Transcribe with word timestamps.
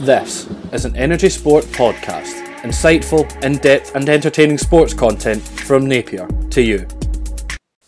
This 0.00 0.48
is 0.72 0.84
an 0.84 0.96
Energy 0.96 1.28
Sport 1.28 1.64
podcast. 1.66 2.44
Insightful, 2.62 3.26
in 3.44 3.54
depth, 3.58 3.94
and 3.94 4.08
entertaining 4.08 4.58
sports 4.58 4.94
content 4.94 5.42
from 5.42 5.86
Napier 5.86 6.26
to 6.50 6.62
you. 6.62 6.86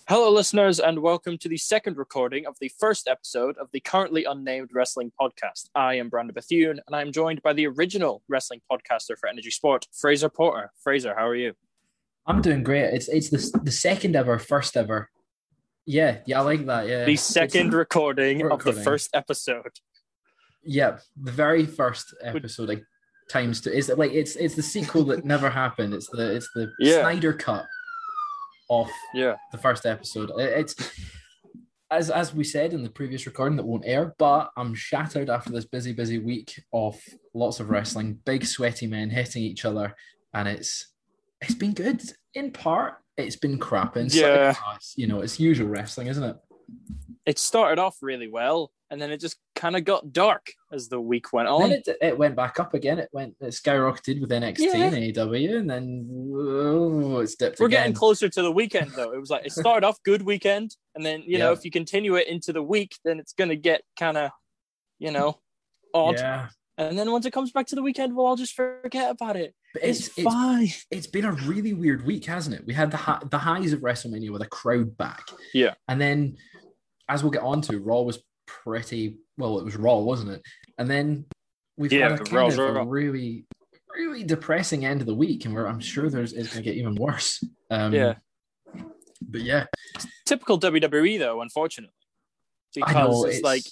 Hello, 0.09 0.31
listeners, 0.31 0.81
and 0.81 0.99
welcome 1.01 1.38
to 1.38 1.49
the 1.49 1.57
second 1.57 1.96
recording 1.96 2.46
of 2.46 2.57
the 2.61 2.71
first 2.81 3.07
episode 3.07 3.57
of 3.59 3.69
the 3.73 3.81
currently 3.81 4.25
unnamed 4.25 4.71
wrestling 4.73 5.12
podcast. 5.21 5.69
I 5.75 5.95
am 5.95 6.09
Brandon 6.09 6.35
Bethune, 6.35 6.81
and 6.87 6.96
I'm 6.96 7.12
joined 7.12 7.43
by 7.43 7.53
the 7.53 7.67
original 7.69 8.22
wrestling 8.29 8.61
podcaster 8.70 9.16
for 9.18 9.29
Energy 9.29 9.50
Sport, 9.50 9.86
Fraser 9.92 10.29
Porter. 10.29 10.72
Fraser, 10.82 11.14
how 11.16 11.29
are 11.29 11.36
you? 11.36 11.54
I'm 12.27 12.42
doing 12.42 12.62
great. 12.62 12.92
It's 12.92 13.08
it's 13.08 13.30
the 13.30 13.61
the 13.62 13.70
second 13.72 14.16
ever, 14.16 14.38
first 14.38 14.77
ever. 14.77 15.11
Yeah, 15.86 16.18
yeah, 16.27 16.40
I 16.40 16.42
like 16.42 16.66
that. 16.66 16.86
Yeah, 16.88 17.04
The 17.04 17.16
second 17.16 17.68
It's- 17.68 17.72
recording, 17.74 18.50
of 18.50 18.62
the 18.64 18.72
first 18.72 19.11
episode. 19.14 19.80
Yeah, 20.62 20.98
the 21.20 21.32
very 21.32 21.66
first 21.66 22.14
episode, 22.22 22.68
like 22.68 22.82
times 23.30 23.60
two. 23.60 23.70
Is 23.70 23.88
like 23.96 24.12
it's 24.12 24.37
it's 24.37 24.55
the 24.56 24.62
sequel 24.62 25.05
that 25.05 25.24
never 25.24 25.48
happened. 25.62 25.95
It's 25.95 26.09
the 26.09 26.34
it's 26.37 26.48
the 26.55 26.70
Yeah. 26.80 27.01
Snyder 27.01 27.32
cut 27.32 27.64
of 28.68 28.88
Yeah. 29.15 29.37
the 29.52 29.59
first 29.59 29.87
episode. 29.87 30.30
It- 30.38 30.59
It's 30.60 30.74
as 31.91 32.09
as 32.10 32.32
we 32.32 32.45
said 32.45 32.73
in 32.73 32.82
the 32.84 32.91
previous 32.91 33.27
recording 33.27 33.56
that 33.56 33.66
won't 33.66 33.84
air, 33.84 34.15
but 34.18 34.51
I'm 34.56 34.74
shattered 34.74 35.28
after 35.28 35.51
this 35.51 35.65
busy 35.65 35.92
busy 35.92 36.18
week 36.18 36.62
of 36.73 37.01
lots 37.34 37.59
of 37.59 37.68
wrestling, 37.70 38.20
big 38.24 38.45
sweaty 38.46 38.87
men 38.87 39.10
hitting 39.10 39.42
each 39.42 39.65
other, 39.65 39.95
and 40.34 40.46
it's 40.46 40.92
it's 41.40 41.54
been 41.54 41.73
good 41.73 42.02
in 42.34 42.52
part. 42.52 42.95
It's 43.16 43.37
been 43.37 43.59
crap 43.59 43.96
in 43.96 44.09
some- 44.09 44.20
Yeah. 44.20 44.54
you 44.96 45.06
know, 45.06 45.20
it's 45.20 45.40
usual 45.40 45.68
wrestling, 45.68 46.06
isn't 46.06 46.23
it? 46.23 46.37
It 47.27 47.38
started 47.38 47.79
off 47.80 47.96
really 48.02 48.29
well, 48.29 48.73
and 48.91 49.01
then 49.01 49.11
it 49.11 49.21
just 49.21 49.37
kind 49.55 49.77
of 49.77 49.85
got 49.85 50.12
dark 50.12 50.53
as 50.73 50.89
the 50.89 51.01
week 51.01 51.33
went 51.33 51.49
on. 51.49 51.71
It, 51.71 51.89
it 52.03 52.19
went 52.19 52.35
back 52.35 52.59
up 52.59 52.75
again. 52.75 52.99
It 52.99 53.09
went 53.13 53.35
it 53.41 53.47
skyrocketed 53.47 54.21
with 54.21 54.30
NXT 54.30 54.59
Yeah. 54.59 54.77
and 54.87 54.97
AEW, 54.97 55.57
and 55.59 55.71
then 55.71 56.09
oh, 56.35 57.19
it's 57.21 57.35
dipped 57.37 57.60
We're 57.60 57.66
again. 57.66 57.80
getting 57.82 57.95
closer 57.95 58.29
to 58.29 58.43
the 58.43 58.52
weekend, 58.52 58.93
though. 58.97 59.13
It 59.13 59.21
was 59.21 59.30
like 59.30 59.47
it 59.47 59.52
started 59.52 59.87
off 59.87 60.02
good 60.05 60.23
weekend, 60.23 60.77
and 60.95 61.05
then 61.05 61.23
you 61.27 61.38
know 61.38 61.52
if 61.52 61.65
you 61.65 61.71
continue 61.71 62.16
it 62.16 62.27
into 62.29 62.52
the 62.52 62.63
week, 62.63 62.97
then 63.05 63.19
it's 63.21 63.32
gonna 63.32 63.57
get 63.57 63.82
kind 63.99 64.16
of, 64.16 64.31
you 64.99 65.10
know, 65.12 65.38
odd. 65.94 66.16
Yeah, 66.19 66.49
And 66.78 66.99
then 66.99 67.10
once 67.12 67.27
it 67.27 67.32
comes 67.32 67.53
back 67.53 67.66
to 67.69 67.75
the 67.75 67.82
weekend, 67.82 68.16
we'll 68.16 68.27
all 68.27 68.37
just 68.37 68.54
forget 68.54 69.10
about 69.10 69.37
it. 69.37 69.54
but 69.75 69.82
It's, 69.84 70.09
it's 70.09 70.19
it's, 70.19 70.25
fine. 70.25 70.69
it's 70.91 71.06
been 71.06 71.25
a 71.25 71.32
really 71.32 71.72
weird 71.75 72.04
week, 72.04 72.25
hasn't 72.27 72.56
it? 72.56 72.66
We 72.66 72.75
had 72.75 72.91
the 72.91 72.97
hi- 72.97 73.22
the 73.31 73.38
highs 73.38 73.72
of 73.72 73.81
WrestleMania 73.81 74.31
with 74.32 74.43
a 74.43 74.47
crowd 74.49 74.97
back, 74.97 75.22
Yeah. 75.54 75.75
and 75.88 76.00
then 76.00 76.37
as 77.09 77.22
we'll 77.22 77.32
get 77.32 77.43
on 77.43 77.60
to, 77.62 77.78
Raw 77.81 78.03
was 78.03 78.22
pretty 78.50 79.16
well. 79.37 79.59
It 79.59 79.65
was 79.65 79.76
Raw, 79.76 79.98
wasn't 79.98 80.32
it? 80.32 80.43
And 80.78 80.91
then 80.91 81.25
we've 81.76 81.93
Yeah, 81.93 82.10
had 82.10 82.20
a 82.20 82.25
kind 82.25 82.53
of 82.53 82.59
a 82.59 82.84
really 82.84 83.47
really 83.97 84.22
depressing 84.25 84.84
end 84.84 85.00
of 85.00 85.06
the 85.06 85.15
week, 85.15 85.44
and 85.44 85.54
we're, 85.54 85.66
I'm 85.66 85.81
sure 85.81 86.09
there's 86.09 86.32
it's 86.32 86.53
going 86.53 86.65
to 86.65 86.70
get 86.70 86.78
even 86.78 86.94
worse. 86.94 87.42
Um, 87.70 87.92
Yeah. 87.92 88.15
but 89.22 89.42
yeah, 89.42 89.66
Typical 90.26 90.59
WWE, 90.59 91.19
though, 91.19 91.41
unfortunately, 91.41 91.94
because 92.75 93.22
know 93.22 93.28
it's, 93.28 93.42
like 93.42 93.65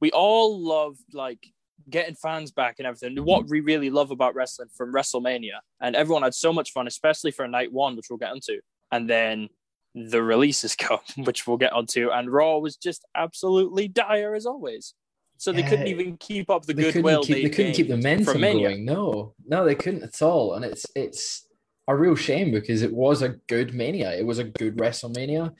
we 0.00 0.10
all 0.10 0.58
love 0.58 0.96
like 1.12 1.46
getting 1.88 2.14
fans 2.14 2.50
back 2.50 2.76
and 2.78 2.86
everything. 2.86 3.16
What 3.24 3.48
we 3.48 3.60
really 3.60 3.90
love 3.90 4.10
about 4.10 4.34
wrestling 4.34 4.68
from 4.74 4.92
WrestleMania, 4.92 5.60
and 5.80 5.94
everyone 5.94 6.22
had 6.22 6.34
so 6.34 6.52
much 6.52 6.72
fun, 6.72 6.86
especially 6.86 7.30
for 7.30 7.46
night 7.46 7.72
one, 7.72 7.96
which 7.96 8.06
we'll 8.10 8.18
get 8.18 8.34
into, 8.34 8.60
and 8.90 9.08
then 9.08 9.48
the 9.94 10.22
releases 10.22 10.74
come, 10.76 11.00
which 11.16 11.46
we'll 11.46 11.56
get 11.56 11.72
onto, 11.72 12.10
and 12.10 12.30
Raw 12.30 12.58
was 12.58 12.76
just 12.76 13.04
absolutely 13.14 13.88
dire 13.88 14.34
as 14.34 14.46
always. 14.46 14.94
So 15.38 15.52
they 15.52 15.62
couldn't 15.62 15.86
even 15.86 16.16
keep 16.16 16.50
up 16.50 16.66
the 16.66 16.74
they 16.74 16.90
goodwill 16.90 17.22
couldn't 17.22 17.26
keep, 17.26 17.36
they 17.36 17.42
they 17.42 17.54
couldn't 17.54 17.72
keep 17.74 17.86
the 17.86 17.96
momentum 17.96 18.24
from 18.24 18.40
going. 18.40 18.84
No, 18.84 19.34
no, 19.46 19.64
they 19.64 19.76
couldn't 19.76 20.02
at 20.02 20.20
all. 20.20 20.54
And 20.54 20.64
it's 20.64 20.84
it's 20.96 21.46
a 21.86 21.94
real 21.94 22.16
shame 22.16 22.50
because 22.50 22.82
it 22.82 22.92
was 22.92 23.22
a 23.22 23.36
good 23.46 23.72
mania. 23.72 24.12
It 24.16 24.26
was 24.26 24.40
a 24.40 24.44
good 24.44 24.76
WrestleMania, 24.76 25.52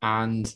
and 0.00 0.54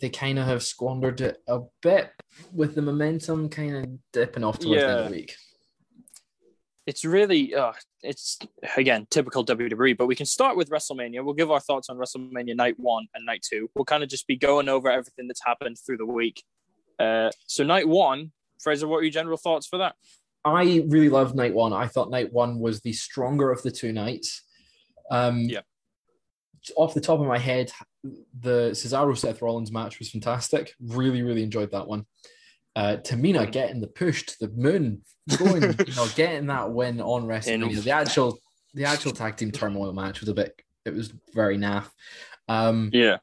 they 0.00 0.10
kind 0.10 0.38
of 0.38 0.46
have 0.46 0.62
squandered 0.62 1.20
it 1.20 1.38
a 1.48 1.60
bit 1.82 2.12
with 2.52 2.76
the 2.76 2.82
momentum 2.82 3.48
kind 3.48 3.76
of 3.76 4.12
dipping 4.12 4.44
off 4.44 4.60
towards 4.60 4.80
the 4.80 4.88
end 4.88 5.00
of 5.00 5.04
the 5.06 5.16
week. 5.16 5.34
It's 6.86 7.04
really 7.04 7.54
uh 7.54 7.72
it's 8.02 8.38
again 8.76 9.06
typical 9.10 9.44
WWE, 9.44 9.96
but 9.96 10.06
we 10.06 10.14
can 10.14 10.26
start 10.26 10.56
with 10.56 10.70
WrestleMania. 10.70 11.24
We'll 11.24 11.34
give 11.34 11.50
our 11.50 11.60
thoughts 11.60 11.88
on 11.90 11.96
WrestleMania 11.96 12.56
night 12.56 12.78
one 12.78 13.06
and 13.14 13.26
night 13.26 13.44
two. 13.48 13.68
We'll 13.74 13.84
kind 13.84 14.02
of 14.02 14.08
just 14.08 14.26
be 14.26 14.36
going 14.36 14.68
over 14.68 14.90
everything 14.90 15.26
that's 15.26 15.44
happened 15.44 15.76
through 15.84 15.98
the 15.98 16.06
week. 16.06 16.44
Uh 16.98 17.30
so 17.46 17.64
night 17.64 17.88
one, 17.88 18.32
Fraser, 18.62 18.86
what 18.86 18.98
are 18.98 19.02
your 19.02 19.10
general 19.10 19.36
thoughts 19.36 19.66
for 19.66 19.78
that? 19.78 19.96
I 20.44 20.84
really 20.86 21.08
loved 21.08 21.34
night 21.34 21.54
one. 21.54 21.72
I 21.72 21.88
thought 21.88 22.10
night 22.10 22.32
one 22.32 22.60
was 22.60 22.80
the 22.80 22.92
stronger 22.92 23.50
of 23.50 23.62
the 23.62 23.70
two 23.72 23.92
nights. 23.92 24.42
Um, 25.10 25.40
Yeah. 25.40 25.62
Off 26.76 26.94
the 26.94 27.00
top 27.00 27.20
of 27.20 27.26
my 27.26 27.38
head, 27.38 27.70
the 28.40 28.70
Cesaro 28.70 29.16
Seth 29.16 29.42
Rollins 29.42 29.72
match 29.72 29.98
was 29.98 30.10
fantastic. 30.10 30.74
Really, 30.80 31.22
really 31.22 31.42
enjoyed 31.42 31.70
that 31.72 31.86
one. 31.86 32.06
Uh, 32.76 32.98
Tamina 32.98 33.50
getting 33.50 33.80
the 33.80 33.86
push 33.86 34.24
to 34.26 34.36
the 34.38 34.48
moon, 34.48 35.00
going, 35.38 35.62
you 35.62 35.94
know, 35.94 36.06
getting 36.14 36.46
that 36.48 36.70
win 36.70 37.00
on 37.00 37.24
WrestleMania. 37.26 37.82
The 37.82 37.90
actual, 37.90 38.38
the 38.74 38.84
actual 38.84 39.12
tag 39.12 39.36
team 39.36 39.50
turmoil 39.50 39.94
match 39.94 40.20
was 40.20 40.28
a 40.28 40.34
bit. 40.34 40.60
It 40.84 40.92
was 40.92 41.12
very 41.34 41.56
naff. 41.56 41.88
Um, 42.48 42.90
Yeah. 42.92 43.16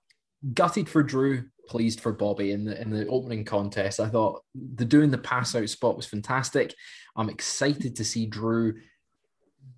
gutted 0.56 0.90
for 0.90 1.04
Drew, 1.04 1.44
pleased 1.70 2.02
for 2.02 2.12
Bobby 2.12 2.52
in 2.52 2.66
the 2.66 2.82
in 2.82 2.90
the 2.90 3.06
opening 3.08 3.46
contest. 3.46 4.00
I 4.00 4.10
thought 4.10 4.44
the 4.56 4.86
doing 4.86 5.12
the 5.12 5.20
pass 5.20 5.54
out 5.56 5.70
spot 5.70 5.96
was 5.96 6.08
fantastic. 6.08 6.74
I'm 7.16 7.30
excited 7.30 7.96
to 7.98 8.04
see 8.04 8.26
Drew 8.26 8.74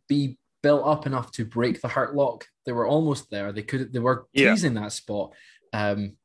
be 0.08 0.38
built 0.64 0.86
up 0.88 1.06
enough 1.06 1.32
to 1.34 1.44
break 1.46 1.82
the 1.82 1.90
Hurt 1.90 2.16
Lock. 2.16 2.48
They 2.66 2.72
were 2.72 2.88
almost 2.88 3.30
there. 3.30 3.52
They 3.52 3.62
could 3.62 3.92
they 3.92 4.00
were 4.00 4.26
Yeah. 4.34 4.52
teasing 4.52 4.76
that 4.76 4.94
spot. 4.94 5.34
Um, 5.74 6.16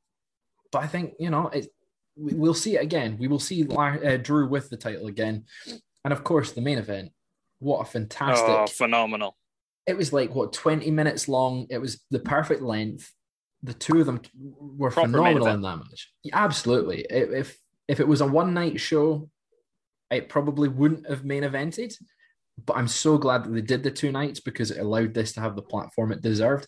but 0.71 0.85
I 0.85 0.87
think 0.87 1.15
you 1.19 1.31
know 1.31 1.49
it. 1.49 1.67
We- 2.17 2.35
We'll 2.35 2.55
see 2.55 2.77
it 2.77 2.83
again. 2.83 3.17
We 3.19 3.29
will 3.29 3.39
see 3.39 3.67
uh, 3.69 4.17
Drew 4.19 4.49
with 4.49 4.71
the 4.71 4.77
title 4.77 5.07
again, 5.07 5.45
and 6.05 6.13
of 6.13 6.25
course 6.25 6.53
the 6.53 6.61
main 6.61 6.79
event. 6.79 7.13
What 7.59 7.81
a 7.81 7.85
fantastic! 7.85 8.49
Oh, 8.49 8.67
phenomenal. 8.67 9.37
it 9.87 9.97
was 9.97 10.13
like 10.13 10.35
what 10.35 10.53
20 10.53 10.91
minutes 10.91 11.29
long 11.29 11.67
it 11.71 11.79
was 11.79 12.01
the 12.11 12.19
perfect 12.21 12.63
length 12.63 13.13
the 13.63 13.75
two 13.75 13.99
of 14.01 14.07
them 14.07 14.21
were 14.79 14.91
Proper 14.91 15.09
phenomenal 15.09 15.47
in 15.49 15.61
that 15.63 15.77
match 15.77 16.13
Yeah, 16.23 16.37
absolutely 16.45 17.05
if 17.11 17.59
if 17.89 17.99
it 18.01 18.07
was 18.09 18.21
a 18.21 18.27
one 18.27 18.55
night 18.55 18.79
show 18.81 19.29
it 20.11 20.29
probably 20.29 20.69
wouldn't 20.69 21.09
have 21.09 21.25
main 21.25 21.43
evented 21.43 21.93
but 22.65 22.77
i'm 22.77 22.89
so 22.89 23.19
glad 23.19 23.45
that 23.45 23.53
they 23.53 23.61
did 23.63 23.83
the 23.83 23.91
two 23.91 24.13
nights 24.13 24.39
because 24.41 24.71
it 24.71 24.79
allowed 24.81 25.13
this 25.15 25.33
to 25.33 25.41
have 25.41 25.57
the 25.57 25.63
platform 25.73 26.13
it 26.13 26.23
deserved 26.23 26.67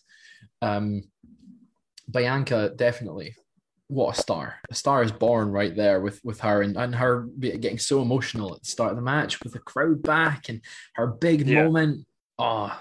um 0.61 1.01
bianca 2.09 2.73
definitely 2.75 3.35
what 3.93 4.17
a 4.17 4.21
star 4.21 4.55
a 4.69 4.75
star 4.75 5.03
is 5.03 5.11
born 5.11 5.49
right 5.51 5.75
there 5.75 5.99
with 6.01 6.19
with 6.23 6.39
her 6.39 6.61
and, 6.61 6.75
and 6.77 6.95
her 6.95 7.27
getting 7.39 7.77
so 7.79 8.01
emotional 8.01 8.53
at 8.55 8.61
the 8.61 8.67
start 8.67 8.91
of 8.91 8.95
the 8.97 9.01
match 9.01 9.41
with 9.43 9.53
the 9.53 9.59
crowd 9.59 10.01
back 10.01 10.49
and 10.49 10.61
her 10.95 11.07
big 11.07 11.47
Yeah. 11.47 11.63
moment 11.63 12.05
oh 12.39 12.71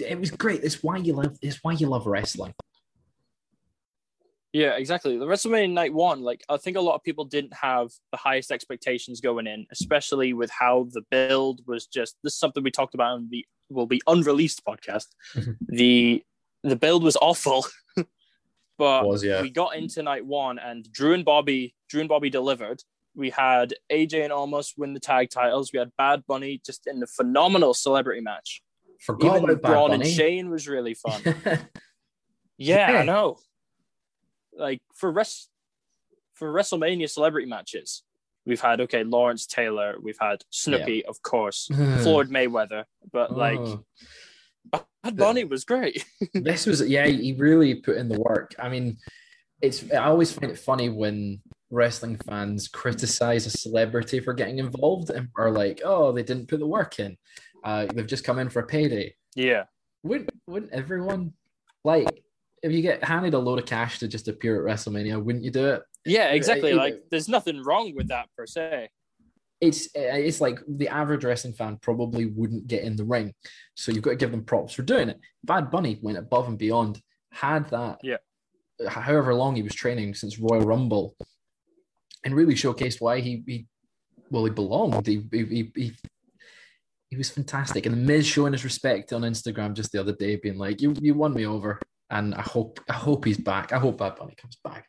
it 0.00 0.18
was 0.18 0.30
great 0.30 0.62
it's 0.64 0.82
why 0.82 0.96
you 0.96 1.12
love 1.14 1.36
it's 1.42 1.58
why 1.62 1.72
you 1.72 1.86
love 1.88 2.06
wrestling 2.06 2.54
Yeah, 4.52 4.76
exactly. 4.76 5.18
The 5.18 5.24
WrestleMania 5.26 5.72
night 5.72 5.92
one, 5.92 6.22
like 6.22 6.44
I 6.48 6.56
think 6.58 6.76
a 6.76 6.80
lot 6.80 6.94
of 6.94 7.02
people 7.02 7.24
didn't 7.24 7.54
have 7.54 7.88
the 8.12 8.18
highest 8.18 8.52
expectations 8.52 9.20
going 9.20 9.48
in, 9.48 9.66
especially 9.72 10.32
with 10.32 10.48
how 10.50 10.86
the 10.92 11.02
build 11.10 11.62
was 11.66 11.88
just 11.88 12.14
this 12.22 12.34
is 12.34 12.38
something 12.38 12.62
we 12.62 12.70
talked 12.70 12.94
about 12.94 13.18
in 13.18 13.28
the 13.30 13.44
will 13.68 13.86
be 13.88 14.00
unreleased 14.06 14.62
podcast. 14.64 15.08
Mhm. 15.34 15.56
the 15.66 16.22
the 16.62 16.76
build 16.76 17.02
was 17.02 17.16
awful. 17.20 17.66
but 18.78 19.06
Was, 19.06 19.22
yeah. 19.22 19.42
we 19.42 19.50
got 19.50 19.76
into 19.76 20.02
night 20.02 20.24
one 20.24 20.58
and 20.58 20.90
Drew 20.90 21.14
and 21.14 21.24
Bobby, 21.24 21.74
Drew 21.88 22.00
and 22.00 22.08
Bobby 22.08 22.30
delivered. 22.30 22.82
We 23.14 23.30
had 23.30 23.74
AJ 23.92 24.24
and 24.24 24.32
almost 24.32 24.74
win 24.76 24.92
the 24.92 25.00
tag 25.00 25.30
titles. 25.30 25.72
We 25.72 25.78
had 25.78 25.92
Bad 25.96 26.24
Bunny 26.26 26.60
just 26.66 26.86
in 26.86 27.02
a 27.02 27.06
phenomenal 27.06 27.72
celebrity 27.72 28.20
match. 28.20 28.62
forgot 29.00 29.36
Even 29.36 29.50
about 29.50 29.62
Braun 29.62 29.92
and 29.92 30.06
Shane 30.06 30.50
was 30.50 30.66
really 30.66 30.94
fun. 30.94 31.20
Yeah, 31.24 31.58
Yeah. 32.56 32.98
I 33.00 33.04
know. 33.04 33.38
Like 34.56 34.82
for 34.94 35.10
rest 35.10 35.50
for 36.34 36.52
WrestleMania 36.52 37.08
celebrity 37.08 37.46
matches, 37.48 38.02
we've 38.46 38.60
had 38.60 38.80
okay 38.82 39.04
Lawrence 39.04 39.46
Taylor, 39.46 39.96
we've 40.00 40.18
had 40.20 40.42
Snooki, 40.52 41.04
of 41.04 41.22
course, 41.22 41.66
Floyd 42.02 42.30
Mayweather, 42.30 42.84
but 43.12 43.36
like 43.36 43.58
oh. 43.58 43.84
Bad 45.04 45.16
Bunny 45.16 45.44
was 45.44 45.64
great. 45.64 46.04
this 46.34 46.66
was 46.66 46.86
yeah 46.86 47.06
he 47.06 47.34
really 47.34 47.76
put 47.76 47.96
in 47.96 48.08
the 48.08 48.18
work 48.18 48.54
i 48.58 48.68
mean 48.68 48.96
it's 49.62 49.84
i 49.92 50.04
always 50.04 50.32
find 50.32 50.50
it 50.50 50.58
funny 50.58 50.88
when 50.88 51.40
wrestling 51.70 52.16
fans 52.26 52.68
criticize 52.68 53.46
a 53.46 53.50
celebrity 53.50 54.20
for 54.20 54.32
getting 54.32 54.58
involved 54.58 55.10
and 55.10 55.28
are 55.36 55.50
like 55.50 55.80
oh 55.84 56.12
they 56.12 56.22
didn't 56.22 56.48
put 56.48 56.60
the 56.60 56.66
work 56.66 56.98
in 56.98 57.16
uh, 57.64 57.86
they've 57.94 58.06
just 58.06 58.24
come 58.24 58.38
in 58.38 58.50
for 58.50 58.60
a 58.60 58.66
payday 58.66 59.14
yeah, 59.34 59.64
wouldn't 60.02 60.30
wouldn't 60.46 60.72
everyone 60.72 61.32
like 61.82 62.22
if 62.62 62.70
you 62.70 62.82
get 62.82 63.02
handed 63.02 63.32
a 63.32 63.38
load 63.38 63.58
of 63.58 63.64
cash 63.64 63.98
to 63.98 64.06
just 64.06 64.28
appear 64.28 64.56
at 64.56 64.74
wrestlemania 64.74 65.20
wouldn't 65.22 65.44
you 65.44 65.50
do 65.50 65.68
it 65.68 65.82
yeah, 66.04 66.32
exactly. 66.32 66.74
Like 66.74 67.04
there's 67.10 67.28
nothing 67.28 67.62
wrong 67.62 67.94
with 67.94 68.08
that 68.08 68.28
per 68.36 68.46
se. 68.46 68.90
It's 69.60 69.86
uh, 69.96 70.00
it's 70.18 70.40
like 70.40 70.58
the 70.68 70.88
average 70.88 71.24
wrestling 71.24 71.54
fan 71.54 71.78
probably 71.80 72.26
wouldn't 72.26 72.66
get 72.66 72.84
in 72.84 72.96
the 72.96 73.04
ring. 73.04 73.32
So 73.74 73.92
you've 73.92 74.02
got 74.02 74.10
to 74.10 74.16
give 74.16 74.30
them 74.30 74.44
props 74.44 74.74
for 74.74 74.82
doing 74.82 75.08
it. 75.08 75.18
Bad 75.42 75.70
Bunny 75.70 75.98
went 76.02 76.18
above 76.18 76.48
and 76.48 76.58
beyond, 76.58 77.00
had 77.32 77.68
that, 77.70 77.98
Yeah. 78.02 78.16
however 78.88 79.34
long 79.34 79.56
he 79.56 79.62
was 79.62 79.74
training 79.74 80.14
since 80.14 80.38
Royal 80.38 80.62
Rumble, 80.66 81.16
and 82.24 82.34
really 82.34 82.54
showcased 82.54 83.00
why 83.00 83.20
he, 83.20 83.42
he 83.46 83.66
well, 84.30 84.44
he 84.44 84.50
belonged. 84.50 85.06
He, 85.06 85.22
he, 85.30 85.70
he, 85.74 85.92
he, 87.10 87.16
was 87.16 87.30
fantastic. 87.30 87.86
And 87.86 87.94
the 87.94 88.00
Miz 88.00 88.26
showing 88.26 88.52
his 88.52 88.64
respect 88.64 89.12
on 89.12 89.22
Instagram 89.22 89.74
just 89.74 89.92
the 89.92 90.00
other 90.00 90.14
day, 90.14 90.36
being 90.36 90.58
like, 90.58 90.80
"You 90.82 90.94
you 91.00 91.14
won 91.14 91.32
me 91.32 91.46
over," 91.46 91.78
and 92.10 92.34
I 92.34 92.42
hope 92.42 92.80
I 92.88 92.94
hope 92.94 93.24
he's 93.24 93.38
back. 93.38 93.72
I 93.72 93.78
hope 93.78 93.98
Bad 93.98 94.16
Bunny 94.16 94.34
comes 94.34 94.58
back. 94.64 94.88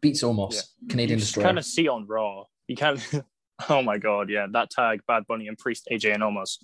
Beats 0.00 0.22
Omos, 0.22 0.54
Yeah. 0.54 0.88
Canadian 0.88 1.18
you 1.18 1.24
Destroyer. 1.24 1.44
kind 1.46 1.58
of 1.58 1.64
see 1.66 1.86
on 1.86 2.06
Raw. 2.06 2.44
You 2.70 2.76
can't. 2.76 3.04
oh 3.68 3.82
my 3.82 3.98
god, 3.98 4.30
yeah, 4.30 4.46
that 4.52 4.70
tag 4.70 5.00
Bad 5.08 5.26
Bunny 5.26 5.48
and 5.48 5.58
Priest, 5.58 5.88
AJ 5.90 6.14
and 6.14 6.22
Omos. 6.22 6.58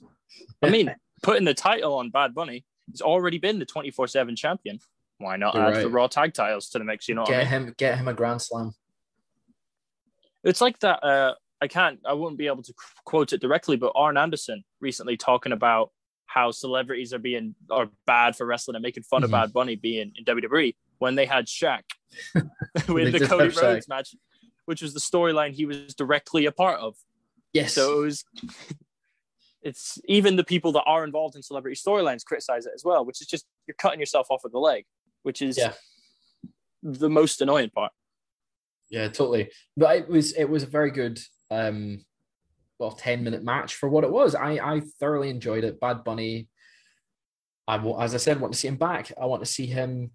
I 0.63 0.71
mean, 0.71 0.95
putting 1.25 1.45
the 1.45 1.53
title 1.53 1.95
on 1.95 2.11
Bad 2.11 2.33
Bunny, 2.33 2.65
he's 2.89 3.01
already 3.01 3.39
been 3.39 3.59
the 3.59 3.67
twenty 3.67 3.91
four 3.91 4.07
seven 4.07 4.37
champion. 4.37 4.79
Why 5.19 5.37
not 5.37 5.55
You're 5.57 5.65
add 5.65 5.83
the. 5.85 5.89
Raw 5.91 6.07
tag 6.07 6.33
titles 6.33 6.69
to 6.71 6.79
the 6.79 6.85
mix? 6.85 7.09
You 7.09 7.17
know, 7.17 7.23
what 7.23 7.31
I 7.31 7.33
get 7.33 7.39
mean? 7.39 7.47
him 7.67 7.75
get 7.77 7.99
him 7.99 8.07
a 8.07 8.15
Grand 8.15 8.41
Slam. 8.41 8.73
it's 10.45 10.61
like 10.61 10.79
that. 10.81 11.03
Uh, 11.05 11.35
I 11.61 11.69
can't, 11.69 11.99
I 12.07 12.13
wouldn't 12.13 12.39
be 12.39 12.47
able 12.49 12.63
to 12.63 12.75
quote 13.05 13.33
it 13.33 13.41
directly, 13.41 13.77
but 13.77 13.93
Arn 13.97 14.17
Anderson 14.17 14.63
recently 14.81 15.17
talking 15.17 15.53
about 15.53 15.91
how 16.27 16.51
celebrities 16.51 17.13
are 17.15 17.19
being 17.19 17.55
are 17.71 17.89
bad 18.07 18.37
for 18.37 18.47
wrestling 18.47 18.77
and 18.77 18.83
making 18.83 19.03
fun 19.05 19.25
of 19.25 19.31
Mhm. 19.31 19.33
Bad 19.33 19.53
Bunny 19.53 19.75
being 19.75 20.13
in 20.17 20.25
WWE 20.25 20.77
when 20.99 21.15
they 21.15 21.27
had 21.27 21.47
Shaq 21.47 21.83
with 22.89 23.13
the 23.13 23.27
Cody 23.27 23.49
Shaq. 23.49 23.63
Rhodes 23.63 23.89
match, 23.89 24.15
which 24.67 24.83
was 24.83 24.93
the 24.95 25.01
storyline 25.01 25.53
he 25.53 25.65
was 25.65 25.95
directly 25.95 26.47
a 26.47 26.53
part 26.53 26.79
of. 26.81 26.97
Yes. 27.53 27.73
So 27.75 28.03
it 28.03 28.05
was. 28.05 28.25
It's 29.63 29.99
even 30.05 30.37
the 30.37 30.45
people 30.45 30.71
that 30.73 30.85
are 30.85 31.03
involved 31.03 31.35
in 31.35 31.43
celebrity 31.43 31.75
storylines 31.75 32.25
criticize 32.25 32.67
it 32.67 32.73
as 32.73 32.85
well, 32.85 33.05
which 33.05 33.21
is 33.21 33.27
just 33.27 33.47
you're 33.67 33.75
cutting 33.75 33.99
yourself 33.99 34.29
off 34.31 34.45
of 34.45 34.53
the 34.53 34.61
leg, 34.61 34.85
which 35.25 35.43
is 35.43 35.59
Yeah. 35.59 35.73
the 36.85 37.11
most 37.11 37.41
annoying 37.41 37.71
part. 37.71 37.91
Yeah, 38.91 39.09
totally. 39.09 39.51
But 39.77 39.97
it 39.97 40.09
was 40.09 40.35
it 40.35 40.45
was 40.45 40.63
a 40.63 40.67
very 40.67 40.93
good 40.93 41.19
um 41.51 42.05
well 42.79 42.93
10 42.93 43.25
minute 43.25 43.43
match 43.43 43.75
for 43.75 43.89
what 43.89 44.05
it 44.05 44.13
was. 44.13 44.37
I 44.37 44.53
I 44.53 44.83
thoroughly 45.01 45.31
enjoyed 45.31 45.65
it. 45.65 45.81
Bad 45.81 46.05
Bunny. 46.05 46.47
I 47.67 47.79
will, 47.79 48.01
as 48.01 48.15
I 48.15 48.19
said, 48.19 48.39
want 48.41 48.53
to 48.53 48.59
see 48.61 48.69
him 48.69 48.77
back. 48.77 49.11
I 49.21 49.27
want 49.27 49.43
to 49.43 49.51
see 49.51 49.67
him 49.67 50.13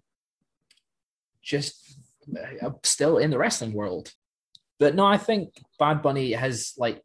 just 1.42 1.98
uh, 2.62 2.70
still 2.84 3.18
in 3.18 3.30
the 3.30 3.36
wrestling 3.36 3.74
world. 3.74 4.10
But 4.82 4.96
no, 4.96 5.06
I 5.06 5.16
think 5.16 5.50
Bad 5.78 6.02
Bunny 6.02 6.32
has 6.32 6.72
like 6.76 7.00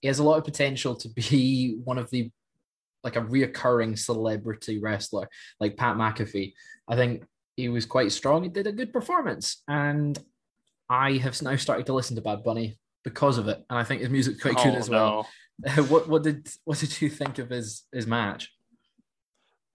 he 0.00 0.06
has 0.06 0.20
a 0.20 0.22
lot 0.22 0.38
of 0.38 0.44
potential 0.44 0.94
to 0.94 1.08
be 1.08 1.76
one 1.84 1.98
of 1.98 2.08
the 2.10 2.30
like 3.02 3.16
a 3.16 3.20
reoccurring 3.20 3.98
celebrity 3.98 4.78
wrestler 4.78 5.28
like 5.58 5.76
Pat 5.76 5.96
McAfee. 5.96 6.52
I 6.86 6.94
think 6.94 7.24
he 7.56 7.68
was 7.68 7.84
quite 7.84 8.12
strong. 8.12 8.44
He 8.44 8.48
did 8.48 8.68
a 8.68 8.72
good 8.72 8.92
performance, 8.92 9.64
and 9.66 10.16
I 10.88 11.14
have 11.14 11.42
now 11.42 11.56
started 11.56 11.86
to 11.86 11.92
listen 11.94 12.14
to 12.14 12.22
Bad 12.22 12.44
Bunny 12.44 12.78
because 13.02 13.38
of 13.38 13.48
it, 13.48 13.64
and 13.68 13.76
I 13.76 13.82
think 13.82 14.00
his 14.00 14.10
music's 14.10 14.40
quite 14.40 14.56
good 14.58 14.74
Oh, 14.76 14.78
as 14.78 14.88
well. 14.88 15.28
what 15.88 16.08
what 16.08 16.22
did 16.22 16.48
what 16.64 16.78
did 16.78 17.00
you 17.02 17.10
think 17.10 17.40
of 17.40 17.50
his 17.50 17.88
his 17.92 18.06
match? 18.06 18.52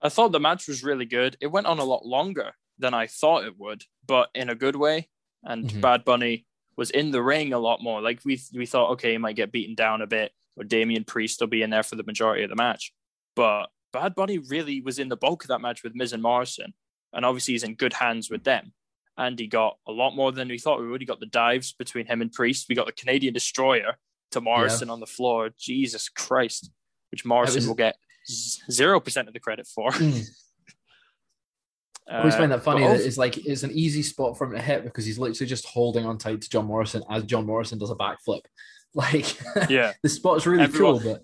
I 0.00 0.08
thought 0.08 0.32
the 0.32 0.40
match 0.40 0.68
was 0.68 0.82
really 0.82 1.04
good. 1.04 1.36
It 1.42 1.48
went 1.48 1.66
on 1.66 1.80
a 1.80 1.84
lot 1.84 2.06
longer 2.06 2.52
than 2.78 2.94
I 2.94 3.08
thought 3.08 3.44
it 3.44 3.58
would, 3.58 3.82
but 4.06 4.30
in 4.34 4.48
a 4.48 4.54
good 4.54 4.76
way. 4.76 5.10
And 5.44 5.68
Mhm. 5.68 5.80
Bad 5.82 6.04
Bunny 6.06 6.46
was 6.80 6.90
in 6.90 7.10
the 7.10 7.22
ring 7.22 7.52
a 7.52 7.58
lot 7.58 7.82
more. 7.82 8.00
Like 8.00 8.20
we 8.24 8.40
we 8.54 8.64
thought, 8.64 8.92
okay, 8.92 9.12
he 9.12 9.18
might 9.18 9.36
get 9.36 9.52
beaten 9.52 9.74
down 9.74 10.00
a 10.00 10.06
bit, 10.06 10.32
or 10.56 10.64
Damian 10.64 11.04
Priest 11.04 11.38
will 11.40 11.46
be 11.46 11.60
in 11.62 11.68
there 11.68 11.82
for 11.82 11.94
the 11.94 12.02
majority 12.02 12.42
of 12.42 12.48
the 12.48 12.56
match. 12.56 12.92
But 13.36 13.66
Bad 13.92 14.14
Bunny 14.14 14.38
really 14.38 14.80
was 14.80 14.98
in 14.98 15.10
the 15.10 15.16
bulk 15.16 15.44
of 15.44 15.48
that 15.48 15.60
match 15.60 15.84
with 15.84 15.94
Miz 15.94 16.14
and 16.14 16.22
Morrison, 16.22 16.72
and 17.12 17.26
obviously 17.26 17.52
he's 17.52 17.64
in 17.64 17.74
good 17.74 17.92
hands 17.92 18.30
with 18.30 18.44
them. 18.44 18.72
And 19.18 19.38
he 19.38 19.46
got 19.46 19.76
a 19.86 19.92
lot 19.92 20.16
more 20.16 20.32
than 20.32 20.48
we 20.48 20.58
thought 20.58 20.80
we 20.80 20.88
would. 20.88 21.02
He 21.02 21.06
got 21.06 21.20
the 21.20 21.26
dives 21.26 21.72
between 21.74 22.06
him 22.06 22.22
and 22.22 22.32
Priest. 22.32 22.66
We 22.70 22.74
got 22.74 22.86
the 22.86 22.92
Canadian 22.92 23.34
Destroyer 23.34 23.98
to 24.30 24.40
Morrison 24.40 24.88
on 24.88 25.00
the 25.00 25.06
floor. 25.06 25.50
Jesus 25.58 26.08
Christ, 26.08 26.70
which 27.10 27.26
Morrison 27.26 27.56
was- 27.56 27.68
will 27.68 27.74
get 27.74 27.96
zero 28.70 29.00
percent 29.00 29.28
of 29.28 29.34
the 29.34 29.40
credit 29.40 29.66
for. 29.66 29.90
Mm. 29.90 30.24
I 32.10 32.18
always 32.18 32.34
find 32.34 32.50
that 32.52 32.62
funny 32.64 32.82
Uh, 32.84 32.88
but 32.88 32.98
that 32.98 33.06
it's 33.06 33.16
like 33.18 33.36
it's 33.46 33.62
an 33.62 33.70
easy 33.70 34.02
spot 34.02 34.36
for 34.36 34.46
him 34.46 34.52
to 34.52 34.60
hit 34.60 34.82
because 34.84 35.04
he's 35.06 35.18
literally 35.18 35.48
just 35.48 35.64
holding 35.66 36.04
on 36.04 36.18
tight 36.18 36.40
to 36.42 36.50
John 36.50 36.66
Morrison 36.66 37.02
as 37.08 37.22
John 37.24 37.46
Morrison 37.46 37.78
does 37.78 37.90
a 37.90 37.94
backflip. 37.94 38.40
Like 38.92 39.38
yeah, 39.70 39.92
the 40.02 40.08
spot's 40.08 40.46
really 40.46 40.64
Everyone- 40.64 40.98
cool, 41.00 41.12
but 41.12 41.22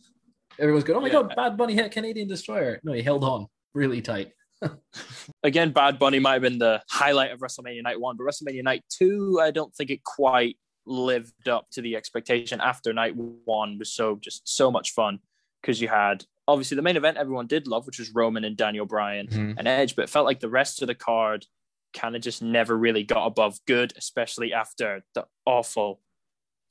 everyone's 0.60 0.84
going, 0.84 0.98
"Oh 0.98 1.00
my 1.00 1.08
Yeah. 1.08 1.14
god, 1.14 1.34
Bad 1.34 1.56
Bunny 1.56 1.74
hit 1.74 1.90
Canadian 1.90 2.28
Destroyer!" 2.28 2.78
No, 2.84 2.92
he 2.92 3.02
held 3.02 3.24
on 3.24 3.48
really 3.74 4.00
tight. 4.00 4.30
again, 5.42 5.72
Bad 5.72 5.98
Bunny 5.98 6.18
might 6.20 6.34
have 6.34 6.42
been 6.42 6.58
the 6.58 6.80
highlight 6.88 7.32
of 7.32 7.40
WrestleMania 7.40 7.82
Night 7.82 8.00
One, 8.00 8.16
but 8.16 8.24
WrestleMania 8.24 8.62
Night 8.62 8.84
Two, 8.88 9.40
I 9.42 9.50
don't 9.50 9.74
think 9.74 9.90
it 9.90 10.04
quite 10.04 10.56
lived 10.86 11.48
up 11.48 11.66
to 11.72 11.82
the 11.82 11.96
expectation. 11.96 12.60
After 12.60 12.92
Night 12.92 13.14
One 13.16 13.78
was 13.78 13.92
so 13.92 14.16
just 14.22 14.48
so 14.48 14.70
much 14.70 14.92
fun 14.92 15.18
because 15.60 15.80
you 15.80 15.88
had 15.88 16.24
obviously 16.48 16.76
the 16.76 16.82
main 16.82 16.96
event 16.96 17.16
everyone 17.16 17.46
did 17.46 17.66
love, 17.66 17.86
which 17.86 17.98
was 17.98 18.10
Roman 18.14 18.44
and 18.44 18.56
Daniel 18.56 18.86
Bryan 18.86 19.28
and 19.58 19.66
Edge, 19.68 19.96
but 19.96 20.02
it 20.02 20.10
felt 20.10 20.26
like 20.26 20.40
the 20.40 20.48
rest 20.48 20.82
of 20.82 20.88
the 20.88 20.94
card 20.94 21.46
kind 21.94 22.14
of 22.14 22.22
just 22.22 22.42
never 22.42 22.76
really 22.76 23.02
got 23.02 23.26
above 23.26 23.58
good, 23.66 23.92
especially 23.96 24.52
after 24.52 25.02
the 25.14 25.26
awful, 25.46 26.00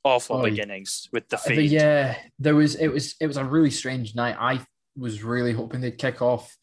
awful 0.03 0.37
Oh, 0.37 0.43
beginnings 0.43 1.09
with 1.11 1.27
the 1.29 1.37
Uh, 1.37 1.39
feed. 1.39 1.71
yeah, 1.71 2.17
there 2.39 2.55
was 2.55 2.75
it 2.75 2.87
was 2.89 3.15
it 3.19 3.27
was 3.27 3.37
a 3.37 3.43
really 3.45 3.71
strange 3.71 4.15
night. 4.15 4.35
I 4.39 4.65
was 4.95 5.23
really 5.23 5.51
hoping 5.53 5.81
they'd 5.81 5.97
kick 5.97 6.21
off 6.21 6.55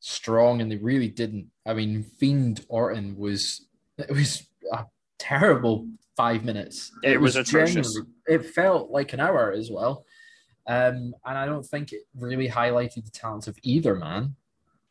strong, 0.00 0.60
and 0.60 0.70
they 0.70 0.76
really 0.76 1.08
didn't. 1.08 1.50
I 1.66 1.74
mean, 1.74 2.02
Fiend 2.18 2.64
Orton 2.68 3.16
was 3.16 3.66
it 3.98 4.10
was 4.10 4.46
a 4.72 4.84
terrible 5.18 5.88
five 6.16 6.44
minutes. 6.44 6.90
It 7.02 7.20
was 7.20 7.36
atrocious. 7.36 7.98
It 8.26 8.44
felt 8.46 8.90
like 8.90 9.12
an 9.12 9.20
hour 9.20 9.52
as 9.52 9.70
well, 9.70 10.04
um, 10.66 11.14
and 11.24 11.38
I 11.38 11.46
don't 11.46 11.64
think 11.64 11.92
it 11.92 12.02
really 12.14 12.48
highlighted 12.48 13.04
the 13.04 13.10
talents 13.10 13.48
of 13.48 13.58
either 13.62 13.94
man. 13.94 14.36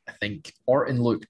I 0.08 0.12
think 0.14 0.54
Orton 0.66 1.02
looked 1.02 1.28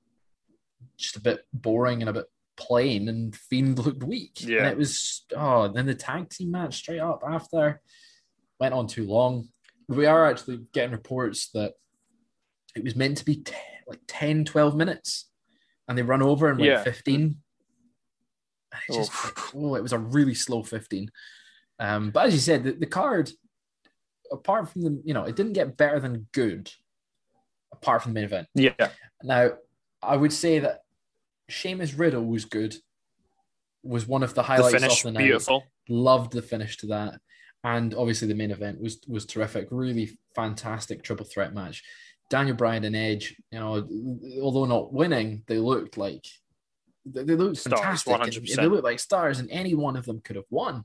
just 0.98 1.18
a 1.18 1.22
bit 1.22 1.46
boring 1.54 2.02
and 2.02 2.10
a 2.10 2.14
bit 2.14 2.26
plain, 2.58 3.10
and 3.10 3.36
Fiend 3.36 3.80
looked 3.80 4.04
weak. 4.04 4.42
Yeah. 4.42 4.60
and 4.60 4.68
it 4.68 4.78
was 4.78 5.24
oh. 5.36 5.68
Then 5.68 5.86
the 5.86 5.96
tag 5.96 6.30
team 6.30 6.52
match 6.52 6.76
straight 6.76 7.00
up 7.00 7.24
after 7.28 7.82
went 8.60 8.74
on 8.74 8.88
too 8.88 9.06
long. 9.06 9.50
We 9.88 10.06
are 10.06 10.30
actually 10.30 10.62
getting 10.74 10.92
reports 10.92 11.50
that 11.54 11.74
it 12.76 12.84
was 12.84 12.96
meant 12.96 13.18
to 13.18 13.26
be 13.26 13.38
10, 13.38 13.58
like 13.88 14.02
10, 14.08 14.46
12 14.46 14.76
minutes, 14.76 15.30
and 15.88 15.98
they 15.98 16.04
run 16.04 16.22
over 16.22 16.50
and 16.50 16.60
went 16.60 16.72
Yeah. 16.72 16.84
15. 16.84 17.16
And 18.72 18.82
It 18.88 18.94
just, 18.94 19.12
oh, 19.56 19.76
it 19.76 19.82
was 19.82 19.94
a 19.94 19.98
really 19.98 20.36
slow 20.36 20.62
15. 20.62 21.10
Um, 21.80 22.12
but 22.12 22.28
as 22.28 22.34
you 22.34 22.40
said, 22.40 22.64
the, 22.64 22.74
the 22.74 22.86
card, 22.86 23.32
apart 24.32 24.70
from 24.70 24.82
the, 24.82 25.02
you 25.04 25.14
know, 25.14 25.24
it 25.24 25.36
didn't 25.36 25.54
get 25.54 25.78
better 25.78 26.00
than 26.00 26.28
good, 26.32 26.72
apart 27.72 28.04
from 28.04 28.14
the 28.14 28.16
main 28.16 28.26
event. 28.26 28.48
Yeah, 28.56 28.90
Now, 29.24 29.52
I 30.02 30.16
would 30.16 30.34
say 30.34 30.60
that 30.60 30.82
Sheamus 31.50 31.94
Riddle 31.94 32.26
was 32.26 32.46
good, 32.46 32.76
was 33.84 34.08
one 34.08 34.24
of 34.24 34.30
the 34.30 34.36
the 34.36 34.44
highlights 34.44 34.74
finish 34.74 35.04
of 35.06 35.14
the 35.14 35.20
night. 35.20 35.26
beautiful. 35.26 35.64
Loved 35.88 36.34
the 36.34 36.42
finish 36.42 36.78
to 36.78 36.88
that, 36.88 37.20
and 37.64 37.94
obviously 37.96 38.28
the 38.28 38.36
main 38.36 38.52
event 38.52 38.80
was 38.80 39.00
was 39.08 39.26
terrific. 39.26 39.68
Really 39.72 40.18
fantastic 40.36 41.04
triple 41.04 41.26
threat 41.26 41.54
match. 41.54 41.84
Daniel 42.30 42.56
Bryan 42.56 42.84
and 42.84 42.96
Edge, 42.96 43.36
you 43.52 43.60
know, 43.60 43.88
although 44.42 44.66
not 44.66 44.94
winning, 44.94 45.44
they 45.48 45.58
looked 45.58 45.98
like 45.98 46.26
they, 47.06 47.24
they 47.24 47.36
looked 47.36 47.58
Stars, 47.58 48.04
fantastic. 48.04 48.44
100%. 48.44 48.56
They 48.56 48.68
looked 48.68 48.84
like 48.84 49.00
stars, 49.00 49.40
and 49.40 49.50
any 49.50 49.74
one 49.74 49.96
of 49.96 50.06
them 50.06 50.22
could 50.22 50.36
have 50.36 50.46
won. 50.50 50.84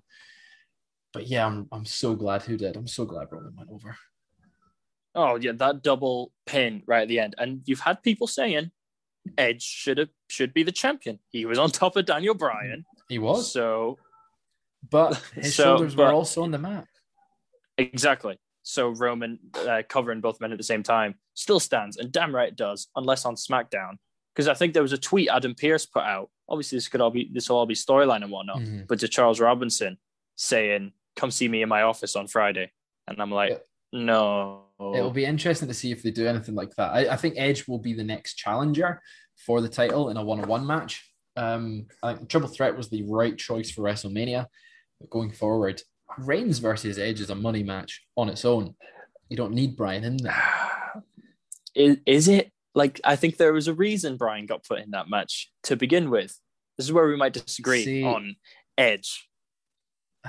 But 1.14 1.26
yeah, 1.28 1.46
I'm 1.46 1.68
I'm 1.72 1.84
so 1.86 2.14
glad 2.14 2.42
who 2.42 2.56
did. 2.56 2.76
I'm 2.76 2.88
so 2.88 3.04
glad 3.06 3.28
Roman 3.30 3.54
went 3.56 3.70
over. 3.70 3.96
Oh 5.14 5.36
yeah, 5.36 5.52
that 5.52 5.82
double 5.82 6.32
pin 6.44 6.82
right 6.86 7.02
at 7.02 7.08
the 7.08 7.20
end, 7.20 7.34
and 7.38 7.60
you've 7.66 7.80
had 7.80 8.02
people 8.02 8.26
saying 8.26 8.72
Edge 9.38 9.62
should 9.62 9.98
have 9.98 10.08
should 10.28 10.52
be 10.52 10.64
the 10.64 10.72
champion. 10.72 11.20
He 11.30 11.46
was 11.46 11.58
on 11.58 11.70
top 11.70 11.96
of 11.96 12.04
Daniel 12.04 12.34
Bryan, 12.34 12.84
He 13.08 13.18
was, 13.20 13.50
so 13.52 13.96
but 14.90 15.14
his 15.34 15.54
So, 15.54 15.62
shoulders 15.64 15.96
were 15.96 16.06
but- 16.06 16.14
also 16.14 16.42
on 16.42 16.50
the 16.50 16.58
map. 16.58 16.86
exactly. 17.78 18.38
So 18.66 18.88
Roman 18.88 19.38
uh, 19.68 19.82
covering 19.88 20.20
both 20.22 20.40
men 20.40 20.50
at 20.50 20.58
the 20.58 20.64
same 20.64 20.82
time 20.82 21.14
still 21.34 21.60
stands, 21.60 21.96
and 21.98 22.10
damn 22.10 22.34
right 22.34 22.48
it 22.48 22.56
does, 22.56 22.88
unless 22.96 23.24
on 23.24 23.34
SmackDown. 23.36 23.98
Because 24.34 24.48
I 24.48 24.54
think 24.54 24.72
there 24.72 24.82
was 24.82 24.92
a 24.92 24.98
tweet 24.98 25.28
Adam 25.28 25.54
Pearce 25.54 25.86
put 25.86 26.02
out. 26.02 26.30
Obviously, 26.48 26.76
this 26.76 26.88
could 26.88 27.00
all 27.00 27.10
be 27.10 27.30
this 27.32 27.48
will 27.48 27.58
all 27.58 27.66
be 27.66 27.74
storyline 27.74 28.22
and 28.22 28.32
whatnot, 28.32 28.58
Mhm. 28.58 28.88
but 28.88 28.98
to 29.00 29.06
Charles 29.08 29.38
Robinson 29.38 29.96
saying, 30.36 30.92
"Come 31.16 31.30
see 31.30 31.48
me 31.48 31.62
in 31.62 31.68
my 31.68 31.82
office 31.82 32.16
on 32.16 32.26
Friday," 32.26 32.70
and 33.06 33.20
I'm 33.20 33.30
like, 33.30 33.60
"No." 33.92 34.60
It'll 34.80 35.10
be 35.10 35.24
interesting 35.24 35.68
to 35.68 35.74
see 35.74 35.92
if 35.92 36.02
they 36.02 36.10
do 36.10 36.26
anything 36.26 36.54
like 36.54 36.74
that. 36.76 36.92
I, 36.92 37.12
I 37.12 37.16
think 37.16 37.34
Edge 37.38 37.68
will 37.68 37.78
be 37.78 37.94
the 37.94 38.02
next 38.02 38.34
challenger 38.34 39.00
for 39.46 39.60
the 39.60 39.68
title 39.68 40.10
in 40.10 40.16
a 40.16 40.24
one-on-one 40.24 40.66
match. 40.66 41.08
Um, 41.36 41.86
I 42.02 42.14
think 42.14 42.28
Triple 42.28 42.48
Threat 42.48 42.76
was 42.76 42.88
the 42.88 43.04
right 43.08 43.36
choice 43.36 43.70
for 43.70 43.82
WrestleMania. 43.82 44.46
But 45.00 45.10
going 45.10 45.30
forward, 45.32 45.80
Reigns 46.18 46.58
versus 46.58 46.98
Edge 46.98 47.20
is 47.20 47.30
a 47.30 47.34
money 47.34 47.62
match 47.62 48.02
on 48.16 48.28
its 48.28 48.44
own. 48.44 48.74
You 49.28 49.36
don't 49.36 49.54
need 49.54 49.76
Bryan 49.76 50.04
in 50.04 50.16
there. 50.18 50.34
Is, 51.74 51.96
is 52.06 52.28
it 52.28 52.52
like 52.76 53.00
I 53.02 53.16
think 53.16 53.36
there 53.36 53.52
was 53.52 53.66
a 53.66 53.74
reason 53.74 54.16
Bryan 54.16 54.46
got 54.46 54.62
put 54.62 54.78
in 54.78 54.92
that 54.92 55.10
match 55.10 55.50
to 55.64 55.74
begin 55.74 56.08
with. 56.08 56.38
This 56.78 56.86
is 56.86 56.92
where 56.92 57.08
we 57.08 57.16
might 57.16 57.32
disagree 57.32 57.84
See- 57.84 58.04
on 58.04 58.36
Edge. 58.78 59.28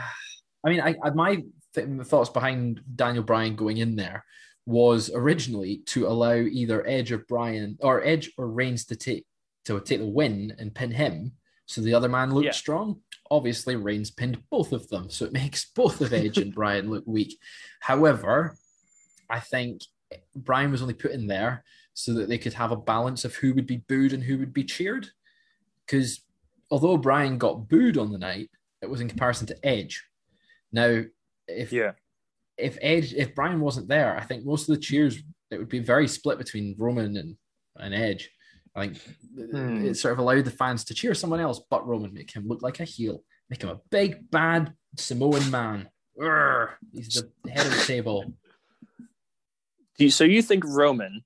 I 0.65 0.69
mean, 0.69 0.81
I, 0.81 0.95
I 1.03 1.11
my 1.11 1.43
th- 1.73 1.87
thoughts 2.03 2.29
behind 2.29 2.81
Daniel 2.95 3.23
Bryan 3.23 3.55
going 3.55 3.77
in 3.77 3.95
there 3.95 4.25
was 4.65 5.11
originally 5.13 5.77
to 5.85 6.07
allow 6.07 6.33
either 6.33 6.85
Edge 6.87 7.11
or 7.11 7.19
Bryan 7.19 7.77
or 7.81 8.03
Edge 8.03 8.31
or 8.37 8.47
Reigns 8.47 8.85
to 8.85 8.95
take 8.95 9.25
to 9.65 9.79
take 9.79 9.99
the 9.99 10.05
win 10.05 10.53
and 10.59 10.73
pin 10.75 10.91
him, 10.91 11.31
so 11.65 11.81
the 11.81 11.93
other 11.93 12.09
man 12.09 12.33
looked 12.33 12.45
Yeah. 12.45 12.51
strong. 12.51 13.01
Obviously, 13.31 13.75
Reigns 13.75 14.11
pinned 14.11 14.43
both 14.51 14.71
of 14.73 14.87
them, 14.89 15.09
so 15.09 15.25
it 15.25 15.33
makes 15.41 15.65
both 15.71 16.01
of 16.01 16.13
Edge 16.13 16.37
and 16.37 16.53
Bryan 16.53 16.89
look 16.89 17.03
weak. 17.05 17.37
However, 17.79 18.57
I 19.29 19.39
think 19.39 19.81
Bryan 20.35 20.71
was 20.71 20.81
only 20.81 20.93
put 20.93 21.11
in 21.11 21.27
there 21.27 21.63
so 21.93 22.13
that 22.13 22.29
they 22.29 22.37
could 22.37 22.53
have 22.53 22.71
a 22.71 22.75
balance 22.75 23.25
of 23.25 23.35
who 23.35 23.53
would 23.53 23.65
be 23.65 23.77
booed 23.77 24.13
and 24.13 24.23
who 24.23 24.37
would 24.37 24.53
be 24.53 24.63
cheered. 24.63 25.09
Because 25.85 26.21
although 26.69 26.97
Bryan 26.97 27.37
got 27.37 27.67
booed 27.67 27.97
on 27.97 28.11
the 28.11 28.17
night, 28.17 28.49
it 28.81 28.89
was 28.89 29.01
in 29.01 29.07
comparison 29.07 29.47
to 29.47 29.65
Edge. 29.65 30.03
Now, 30.75 31.03
if 31.47 31.71
Yeah. 31.71 31.93
if 32.57 32.77
Edge 32.81 33.13
if 33.13 33.33
Bryan 33.33 33.61
wasn't 33.61 33.87
there, 33.87 34.17
I 34.17 34.21
think 34.25 34.43
most 34.45 34.67
of 34.69 34.75
the 34.75 34.81
cheers 34.81 35.17
it 35.49 35.57
would 35.57 35.69
be 35.69 35.79
very 35.79 36.07
split 36.07 36.37
between 36.37 36.75
Roman 36.77 37.15
and, 37.15 37.37
and 37.77 37.93
Edge. 37.93 38.29
I 38.75 38.87
think 38.89 39.01
Hmm. 39.51 39.85
it 39.85 39.95
sort 39.95 40.11
of 40.11 40.19
allowed 40.19 40.43
the 40.43 40.51
fans 40.51 40.83
to 40.85 40.93
cheer 40.93 41.13
someone 41.13 41.39
else 41.39 41.61
but 41.69 41.87
Roman, 41.87 42.13
make 42.13 42.35
him 42.35 42.45
look 42.47 42.61
like 42.61 42.81
a 42.81 42.83
heel, 42.83 43.23
make 43.49 43.63
him 43.63 43.69
a 43.69 43.79
big 43.89 44.29
bad 44.29 44.73
Samoan 44.97 45.49
man. 45.49 45.89
Urgh, 46.19 46.75
he's 46.91 47.23
the 47.43 47.51
head 47.51 47.65
of 47.67 47.71
the 47.73 47.83
table. 47.85 48.33
Do 49.97 50.03
you- 50.03 50.11
So 50.11 50.25
you 50.25 50.41
think 50.41 50.65
Roman 50.65 51.23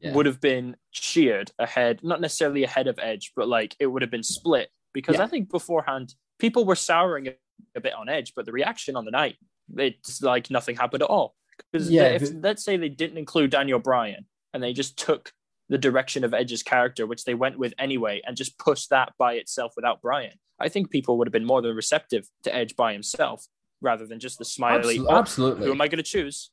Yeah. 0.00 0.14
would 0.14 0.26
have 0.26 0.40
been 0.40 0.76
cheered 0.90 1.52
ahead, 1.60 2.02
not 2.02 2.20
necessarily 2.20 2.64
ahead 2.64 2.88
of 2.88 2.98
Edge, 2.98 3.32
but 3.36 3.46
like 3.46 3.76
it 3.78 3.86
would 3.86 4.02
have 4.02 4.10
been 4.10 4.24
split 4.24 4.72
because 4.92 5.16
Yeah. 5.16 5.24
I 5.24 5.26
think 5.28 5.48
beforehand 5.50 6.14
people 6.38 6.64
were 6.64 6.74
souring 6.76 7.28
a, 7.76 7.80
bit 7.80 7.94
on 7.94 8.08
Edge, 8.08 8.32
but 8.34 8.46
the 8.46 8.52
reaction 8.52 8.96
on 8.96 9.04
the 9.04 9.10
night, 9.10 9.36
it's 9.76 10.22
like 10.22 10.50
nothing 10.50 10.76
happened 10.76 11.02
at 11.02 11.08
all. 11.08 11.34
Because 11.72 11.90
Yeah, 11.90 12.04
if 12.08 12.22
but- 12.22 12.42
let's 12.42 12.64
say 12.64 12.76
they 12.76 12.88
didn't 12.88 13.18
include 13.18 13.50
Daniel 13.50 13.78
Bryan 13.78 14.26
and 14.54 14.62
they 14.62 14.72
just 14.72 14.98
took 14.98 15.32
the 15.68 15.78
direction 15.78 16.24
of 16.24 16.32
Edge's 16.32 16.62
character, 16.62 17.06
which 17.06 17.24
they 17.24 17.34
went 17.34 17.58
with 17.58 17.74
anyway, 17.78 18.22
and 18.26 18.36
just 18.36 18.58
pushed 18.58 18.90
that 18.90 19.12
by 19.18 19.34
itself 19.34 19.72
without 19.76 20.00
Bryan, 20.00 20.32
I 20.58 20.68
think 20.70 20.90
people 20.90 21.18
would 21.18 21.28
have 21.28 21.32
been 21.32 21.44
more 21.44 21.60
than 21.60 21.76
receptive 21.76 22.26
to 22.44 22.54
Edge 22.54 22.74
by 22.74 22.92
himself 22.94 23.46
rather 23.80 24.06
than 24.06 24.18
just 24.18 24.38
the 24.38 24.44
smiley. 24.44 24.98
Absol- 24.98 25.06
"Oh, 25.10 25.16
absolutely. 25.16 25.66
Who 25.66 25.72
am 25.72 25.80
I 25.80 25.88
going 25.88 25.98
to 25.98 26.02
choose? 26.02 26.50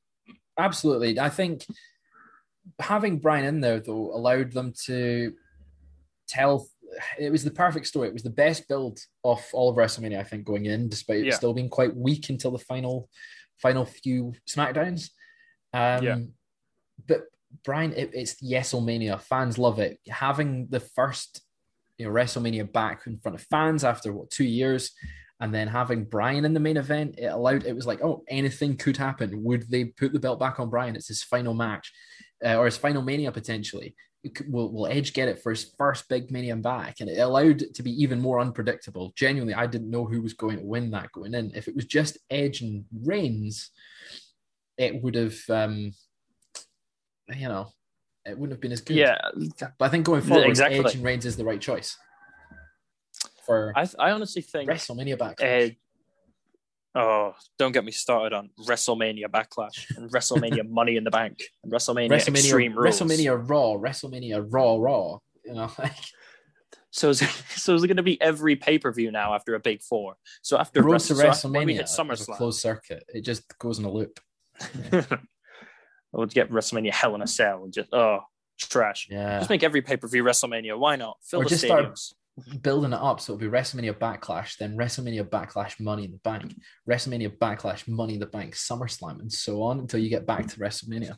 Absolutely. 0.59 1.17
I 1.19 1.29
think 1.29 1.65
having 2.79 3.19
Bryan 3.19 3.45
in 3.45 3.61
there 3.61 3.79
though 3.79 4.11
allowed 4.13 4.51
them 4.51 4.73
to 4.85 5.33
tell 6.27 6.67
it 7.19 7.31
was 7.31 7.43
the 7.43 7.51
perfect 7.51 7.87
story. 7.87 8.07
It 8.07 8.13
was 8.13 8.23
the 8.23 8.29
best 8.29 8.67
build 8.67 8.99
of 9.23 9.43
all 9.53 9.69
of 9.69 9.77
WrestleMania, 9.77 10.19
I 10.19 10.23
think, 10.23 10.45
going 10.45 10.65
in, 10.65 10.89
despite 10.89 11.19
it 11.19 11.25
Yeah. 11.27 11.35
still 11.35 11.53
being 11.53 11.69
quite 11.69 11.95
weak 11.95 12.29
until 12.29 12.51
the 12.51 12.59
final 12.59 13.09
final 13.61 13.85
few 13.85 14.33
SmackDowns. 14.47 15.09
Um 15.73 16.03
Yeah. 16.03 16.17
but 17.07 17.21
Bryan, 17.63 17.93
it, 17.93 18.11
it's 18.13 18.41
YesLMania. 18.43 19.19
Fans 19.21 19.57
love 19.57 19.79
it. 19.79 19.99
Having 20.09 20.67
the 20.69 20.79
first 20.81 21.41
you 21.97 22.05
know 22.05 22.11
WrestleMania 22.11 22.71
back 22.71 23.07
in 23.07 23.17
front 23.19 23.35
of 23.35 23.41
fans 23.49 23.83
after 23.83 24.11
what 24.11 24.29
two 24.29 24.43
years, 24.45 24.91
and 25.39 25.53
then 25.53 25.67
having 25.67 26.05
Bryan 26.05 26.45
in 26.45 26.53
the 26.53 26.59
main 26.59 26.77
event, 26.77 27.15
it 27.17 27.27
allowed 27.27 27.65
it 27.65 27.75
was 27.75 27.85
like, 27.85 28.01
oh, 28.03 28.23
anything 28.29 28.75
could 28.77 28.97
happen. 28.97 29.43
Would 29.43 29.69
they 29.69 29.85
put 29.85 30.13
the 30.13 30.19
belt 30.19 30.39
back 30.39 30.59
on 30.59 30.69
Bryan? 30.69 30.95
It's 30.95 31.07
his 31.07 31.23
final 31.23 31.53
match, 31.53 31.91
uh, 32.45 32.55
or 32.57 32.65
his 32.65 32.77
final 32.77 33.01
Mania 33.01 33.31
potentially. 33.31 33.95
Will, 34.49 34.71
will 34.71 34.87
Edge 34.87 35.13
get 35.13 35.27
it 35.27 35.41
for 35.41 35.51
his 35.51 35.73
first 35.77 36.07
big 36.09 36.31
Mania 36.31 36.55
back? 36.55 36.99
And 36.99 37.09
it 37.09 37.19
allowed 37.19 37.61
it 37.61 37.75
to 37.75 37.83
be 37.83 37.91
even 38.01 38.19
more 38.19 38.39
unpredictable. 38.39 39.13
Genuinely, 39.15 39.53
I 39.53 39.67
didn't 39.67 39.89
know 39.89 40.05
who 40.05 40.21
was 40.21 40.33
going 40.33 40.57
to 40.57 40.65
win 40.65 40.91
that 40.91 41.11
going 41.11 41.33
in. 41.33 41.51
If 41.55 41.67
it 41.67 41.75
was 41.75 41.85
just 41.85 42.17
Edge 42.29 42.61
and 42.61 42.85
Reigns, 43.03 43.71
it 44.77 45.01
would 45.01 45.15
have, 45.15 45.37
um, 45.49 45.93
you 47.35 47.47
know, 47.47 47.67
it 48.25 48.37
wouldn't 48.37 48.53
have 48.53 48.61
been 48.61 48.71
as 48.71 48.81
good. 48.81 48.97
Yeah, 48.97 49.17
But 49.59 49.85
I 49.85 49.89
think 49.89 50.05
going 50.05 50.21
forward, 50.21 50.47
Exactly. 50.47 50.79
Edge 50.79 50.95
and 50.95 51.03
Reigns 51.03 51.25
is 51.25 51.37
the 51.37 51.45
right 51.45 51.61
choice 51.61 51.97
for 53.45 53.71
I, 53.75 53.87
I 53.99 54.11
honestly 54.11 54.41
think 54.41 54.69
WrestleMania 54.69 55.17
back. 55.17 55.41
Uh, 55.41 55.69
oh, 56.95 57.33
don't 57.59 57.71
get 57.71 57.83
me 57.85 57.91
started 57.91 58.33
on 58.35 58.49
WrestleMania 58.65 59.25
Backlash 59.25 59.95
and 59.97 60.09
WrestleMania 60.11 60.67
Money 60.69 60.95
in 60.95 61.03
the 61.03 61.11
Bank 61.11 61.43
and 61.63 61.71
WrestleMania, 61.71 62.09
WrestleMania, 62.11 62.37
Extreme 62.37 62.75
Rules. 62.77 62.99
WrestleMania 63.01 63.49
Raw, 63.49 63.73
WrestleMania 63.73 64.45
Raw, 64.49 64.77
Raw. 64.77 65.17
You 65.43 65.53
know, 65.53 65.71
like 65.79 65.91
So 66.91 67.09
is, 67.09 67.19
so 67.55 67.75
is 67.75 67.85
going 67.85 67.97
to 67.97 68.03
be 68.03 68.19
every 68.21 68.55
pay 68.55 68.79
per 68.79 68.91
view 68.91 69.11
now 69.11 69.35
after 69.35 69.55
a 69.55 69.59
big 69.59 69.81
four? 69.81 70.15
So 70.41 70.57
after 70.57 70.81
road 70.81 70.93
Wrestle- 70.93 71.17
to 71.17 71.21
so 71.21 71.49
WrestleMania 71.49 71.73
hit 71.73 71.83
is 71.85 71.97
a 71.99 72.01
SummerSlam, 72.01 72.35
closed 72.37 72.59
circuit. 72.61 73.03
It 73.09 73.21
just 73.21 73.43
goes 73.59 73.77
in 73.79 73.85
a 73.85 73.91
loop. 73.91 74.19
we'll 76.11 76.25
get 76.27 76.49
WrestleMania 76.49 76.91
Hell 76.91 77.15
in 77.15 77.21
a 77.21 77.27
Cell 77.27 77.63
and 77.63 77.73
just 77.73 77.93
oh 77.93 78.19
trash. 78.57 79.07
Yeah, 79.11 79.39
Just 79.39 79.49
make 79.49 79.63
every 79.63 79.81
pay 79.81 79.97
per 79.97 80.07
view 80.07 80.23
WrestleMania. 80.23 80.77
Why 80.79 80.95
not 80.95 81.17
fill 81.23 81.41
Or 81.41 81.43
the 81.43 81.49
just 81.49 81.63
start- 81.65 81.85
stadiums? 81.85 82.13
Building 82.61 82.93
it 82.93 82.99
up 82.99 83.21
so 83.21 83.33
it'll 83.33 83.49
be 83.49 83.57
WrestleMania 83.57 83.93
Backlash, 83.93 84.57
then 84.57 84.75
WrestleMania 84.75 85.23
Backlash 85.23 85.79
Money 85.79 86.05
in 86.05 86.11
the 86.11 86.17
Bank, 86.17 86.55
WrestleMania 86.89 87.37
Backlash 87.37 87.87
Money 87.87 88.15
in 88.15 88.19
the 88.19 88.25
Bank, 88.25 88.55
SummerSlam, 88.55 89.19
and 89.21 89.31
so 89.31 89.61
on 89.61 89.79
until 89.79 89.99
you 89.99 90.09
get 90.09 90.25
back 90.25 90.47
to 90.47 90.59
WrestleMania. 90.59 91.17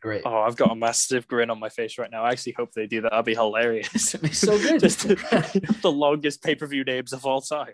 Great. 0.00 0.22
Oh, 0.26 0.40
I've 0.40 0.56
got 0.56 0.70
a 0.70 0.74
massive 0.74 1.26
grin 1.26 1.48
on 1.48 1.58
my 1.58 1.70
face 1.70 1.96
right 1.96 2.10
now. 2.10 2.24
I 2.24 2.32
actually 2.32 2.52
hope 2.52 2.72
they 2.72 2.86
do 2.86 3.00
that. 3.00 3.10
That'd 3.10 3.24
be 3.24 3.34
hilarious. 3.34 4.14
It'd 4.14 4.20
be 4.20 4.34
so 4.34 4.58
good. 4.58 4.78
Just 4.80 5.08
the 5.08 5.66
longest 5.90 6.42
pay 6.42 6.54
per 6.54 6.66
view 6.66 6.84
names 6.84 7.14
of 7.14 7.24
all 7.24 7.40
time. 7.40 7.72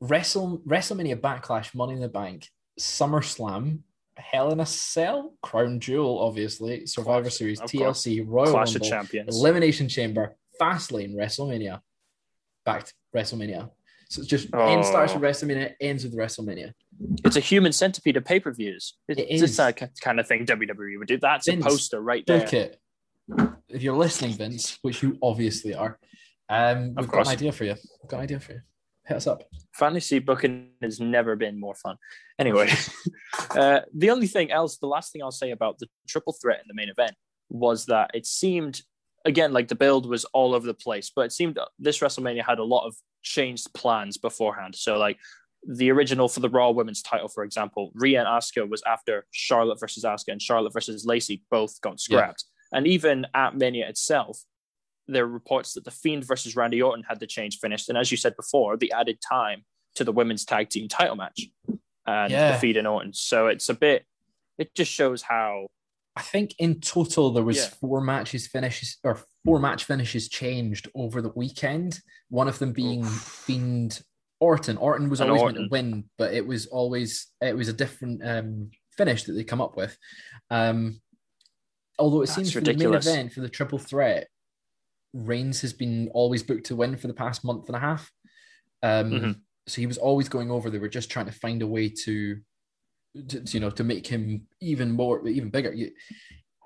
Wrestle 0.00 0.60
WrestleMania 0.66 1.18
Backlash, 1.18 1.74
Money 1.74 1.94
in 1.94 2.00
the 2.00 2.08
Bank, 2.08 2.48
SummerSlam, 2.78 3.78
Hell 4.16 4.52
in 4.52 4.60
a 4.60 4.66
Cell, 4.66 5.34
Crown 5.42 5.80
Jewel, 5.80 6.18
obviously, 6.18 6.86
Survivor 6.86 7.30
Series. 7.30 7.60
TLC, 7.60 8.24
Royal 8.26 8.50
Clash 8.50 8.74
of 8.74 8.82
Rumble, 8.82 8.88
Champions. 8.90 9.40
Elimination 9.40 9.88
Chamber, 9.88 10.36
Fastlane, 10.60 11.14
WrestleMania, 11.14 11.80
back 12.64 12.84
to 12.84 12.92
WrestleMania. 13.14 13.70
So 14.08 14.20
it's 14.20 14.28
just 14.28 14.48
Oh. 14.52 14.66
end 14.66 14.84
starts 14.84 15.14
with 15.14 15.22
WrestleMania, 15.22 15.74
ends 15.80 16.04
with 16.04 16.14
WrestleMania. 16.16 16.72
It's 17.24 17.36
a 17.36 17.40
human 17.40 17.72
centipede 17.72 18.16
of 18.16 18.24
pay 18.24 18.40
per 18.40 18.52
views. 18.52 18.98
It's 19.08 19.20
It 19.20 19.26
it's 19.30 19.58
is. 19.58 19.90
kind 20.00 20.20
of 20.20 20.26
thing 20.26 20.44
WWE 20.44 20.98
would 20.98 21.08
do. 21.08 21.18
That's 21.18 21.48
Vince, 21.48 21.64
a 21.64 21.68
poster 21.68 22.00
right 22.00 22.26
there. 22.26 22.40
Book 22.40 22.52
it. 22.52 22.80
If 23.68 23.82
you're 23.82 23.96
listening, 23.96 24.32
Vince, 24.32 24.78
which 24.82 25.02
you 25.02 25.16
obviously 25.22 25.74
are, 25.74 25.98
um, 26.48 26.94
we've 26.96 27.08
got 27.08 27.26
an 27.28 27.32
idea 27.32 27.52
for 27.52 27.64
you. 27.64 27.76
We've 28.02 28.08
got 28.10 28.16
an 28.18 28.22
idea 28.24 28.40
for 28.40 28.52
you. 28.54 28.60
Hit 29.06 29.16
us 29.16 29.26
up. 29.28 29.44
Fantasy 29.74 30.18
booking 30.18 30.72
has 30.82 31.00
never 31.00 31.36
been 31.36 31.58
more 31.58 31.76
fun. 31.76 31.96
Anyway, 32.38 32.68
uh, 33.50 33.80
the 33.94 34.10
only 34.10 34.26
thing 34.26 34.50
else, 34.50 34.76
the 34.78 34.86
last 34.88 35.12
thing 35.12 35.22
I'll 35.22 35.30
say 35.30 35.52
about 35.52 35.78
the 35.78 35.86
triple 36.08 36.32
threat 36.32 36.58
in 36.60 36.64
the 36.66 36.74
main 36.74 36.88
event 36.88 37.12
was 37.48 37.86
that 37.86 38.10
it 38.14 38.26
seemed, 38.26 38.82
again, 39.24 39.52
like 39.52 39.68
the 39.68 39.74
build 39.74 40.06
was 40.06 40.24
all 40.26 40.54
over 40.54 40.66
the 40.66 40.74
place, 40.74 41.10
but 41.14 41.22
it 41.26 41.32
seemed 41.32 41.58
this 41.78 41.98
WrestleMania 41.98 42.44
had 42.44 42.58
a 42.58 42.64
lot 42.64 42.86
of 42.86 42.94
changed 43.22 43.72
plans 43.74 44.16
beforehand. 44.16 44.74
So, 44.74 44.96
like, 44.98 45.18
the 45.68 45.90
original 45.90 46.26
for 46.26 46.40
the 46.40 46.48
Raw 46.48 46.70
Women's 46.70 47.02
title, 47.02 47.28
for 47.28 47.44
example, 47.44 47.92
Rhea 47.94 48.18
and 48.20 48.28
Asuka 48.28 48.68
was 48.68 48.82
after 48.86 49.26
Charlotte 49.30 49.78
versus 49.78 50.04
Asuka, 50.04 50.28
and 50.28 50.40
Charlotte 50.40 50.72
versus 50.72 51.04
Lacey 51.04 51.42
both 51.50 51.78
got 51.82 52.00
scrapped. 52.00 52.44
And 52.72 52.86
even 52.86 53.26
at 53.34 53.56
Mania 53.56 53.88
itself, 53.88 54.42
there 55.06 55.24
are 55.24 55.28
reports 55.28 55.74
that 55.74 55.84
the 55.84 55.90
Fiend 55.90 56.24
versus 56.24 56.56
Randy 56.56 56.80
Orton 56.80 57.04
had 57.06 57.20
the 57.20 57.26
change 57.26 57.58
finished, 57.58 57.88
and 57.88 57.98
as 57.98 58.10
you 58.10 58.16
said 58.16 58.36
before, 58.36 58.76
the 58.76 58.92
added 58.92 59.18
time 59.20 59.64
to 59.96 60.04
the 60.04 60.12
women's 60.12 60.44
tag 60.44 60.70
team 60.70 60.88
title 60.88 61.16
match 61.16 61.48
and 62.06 62.32
Yeah. 62.32 62.52
defeating 62.52 62.86
Orton. 62.86 63.12
So 63.12 63.48
it's 63.48 63.68
a 63.68 63.74
bit. 63.74 64.06
It 64.56 64.74
just 64.74 64.90
shows 64.90 65.20
how. 65.22 65.66
I 66.16 66.22
think 66.22 66.54
in 66.58 66.80
total 66.80 67.32
there 67.32 67.44
was 67.44 67.56
Yeah. 67.56 67.68
four 67.80 68.00
matches 68.00 68.46
finishes 68.48 68.98
or 69.04 69.18
four 69.44 69.58
match 69.60 69.84
finishes 69.84 70.28
changed 70.28 70.88
over 70.94 71.22
the 71.22 71.32
weekend. 71.36 72.00
One 72.28 72.48
of 72.48 72.58
them 72.58 72.72
being 72.72 73.04
Fiend 73.04 74.02
Orton. 74.40 74.76
Orton 74.76 75.08
was 75.08 75.20
And 75.20 75.30
always 75.30 75.42
Orton. 75.42 75.56
meant 75.62 75.70
to 75.70 75.72
win, 75.72 76.10
but 76.18 76.34
it 76.34 76.46
was 76.46 76.66
always 76.66 77.28
it 77.40 77.56
was 77.56 77.68
a 77.68 77.72
different 77.72 78.26
um, 78.26 78.70
finish 78.96 79.24
that 79.24 79.32
they 79.32 79.44
come 79.44 79.60
up 79.60 79.76
with. 79.76 79.96
Um, 80.50 81.00
although 81.98 82.22
it 82.22 82.26
That's 82.26 82.36
seems 82.36 82.52
for 82.52 82.58
ridiculous. 82.58 83.04
the 83.04 83.10
main 83.12 83.18
event 83.20 83.32
for 83.34 83.40
the 83.40 83.48
triple 83.48 83.78
threat, 83.78 84.28
Reigns 85.12 85.60
has 85.62 85.72
been 85.72 86.08
always 86.12 86.42
booked 86.42 86.66
to 86.66 86.76
win 86.76 86.96
for 86.96 87.06
the 87.06 87.14
past 87.14 87.44
month 87.44 87.66
and 87.68 87.76
a 87.76 87.80
half. 87.80 88.10
Um, 88.82 89.10
Mhm. 89.10 89.40
So 89.66 89.80
he 89.80 89.86
was 89.86 89.98
always 89.98 90.28
going 90.28 90.50
over. 90.50 90.70
They 90.70 90.78
were 90.78 90.88
just 90.88 91.10
trying 91.10 91.26
to 91.26 91.32
find 91.32 91.62
a 91.62 91.66
way 91.66 91.88
to, 91.90 92.40
to, 93.28 93.42
you 93.46 93.60
know, 93.60 93.70
to 93.70 93.84
make 93.84 94.06
him 94.06 94.46
even 94.60 94.90
more, 94.92 95.26
even 95.28 95.50
bigger. 95.50 95.72
You, 95.72 95.90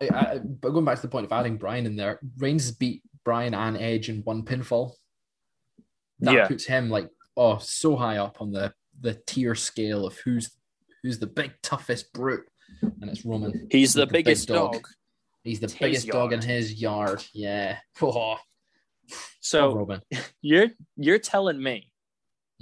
I, 0.00 0.08
I, 0.14 0.38
but 0.38 0.70
going 0.70 0.84
back 0.84 0.96
to 0.96 1.02
the 1.02 1.08
point 1.08 1.26
of 1.26 1.32
adding 1.32 1.56
Bryan 1.56 1.86
in 1.86 1.96
there, 1.96 2.20
Reigns 2.38 2.70
beat 2.70 3.02
Bryan 3.24 3.54
and 3.54 3.76
Edge 3.76 4.08
in 4.08 4.20
one 4.22 4.42
pinfall. 4.44 4.92
That 6.20 6.34
Yeah. 6.34 6.48
puts 6.48 6.64
him 6.64 6.90
like 6.90 7.08
oh 7.36 7.58
so 7.58 7.96
high 7.96 8.18
up 8.18 8.40
on 8.40 8.52
the 8.52 8.72
the 9.00 9.14
tier 9.26 9.54
scale 9.54 10.06
of 10.06 10.16
who's 10.18 10.50
who's 11.02 11.18
the 11.18 11.26
big 11.26 11.52
toughest 11.62 12.12
brute, 12.12 12.46
and 12.82 13.10
it's 13.10 13.24
Roman. 13.24 13.66
He's 13.70 13.92
the 13.94 14.02
a 14.02 14.06
big 14.06 14.24
biggest 14.24 14.48
dog. 14.48 14.72
dog. 14.74 14.86
He's 15.42 15.60
the 15.60 15.64
It's 15.66 15.74
biggest 15.74 16.06
dog 16.08 16.32
in 16.32 16.40
his 16.40 16.80
yard. 16.80 17.24
Yeah. 17.32 17.78
Oh, 18.00 18.36
So 19.40 19.74
Roman. 19.74 20.00
you're 20.42 20.68
you're 20.96 21.18
telling 21.18 21.62
me 21.62 21.90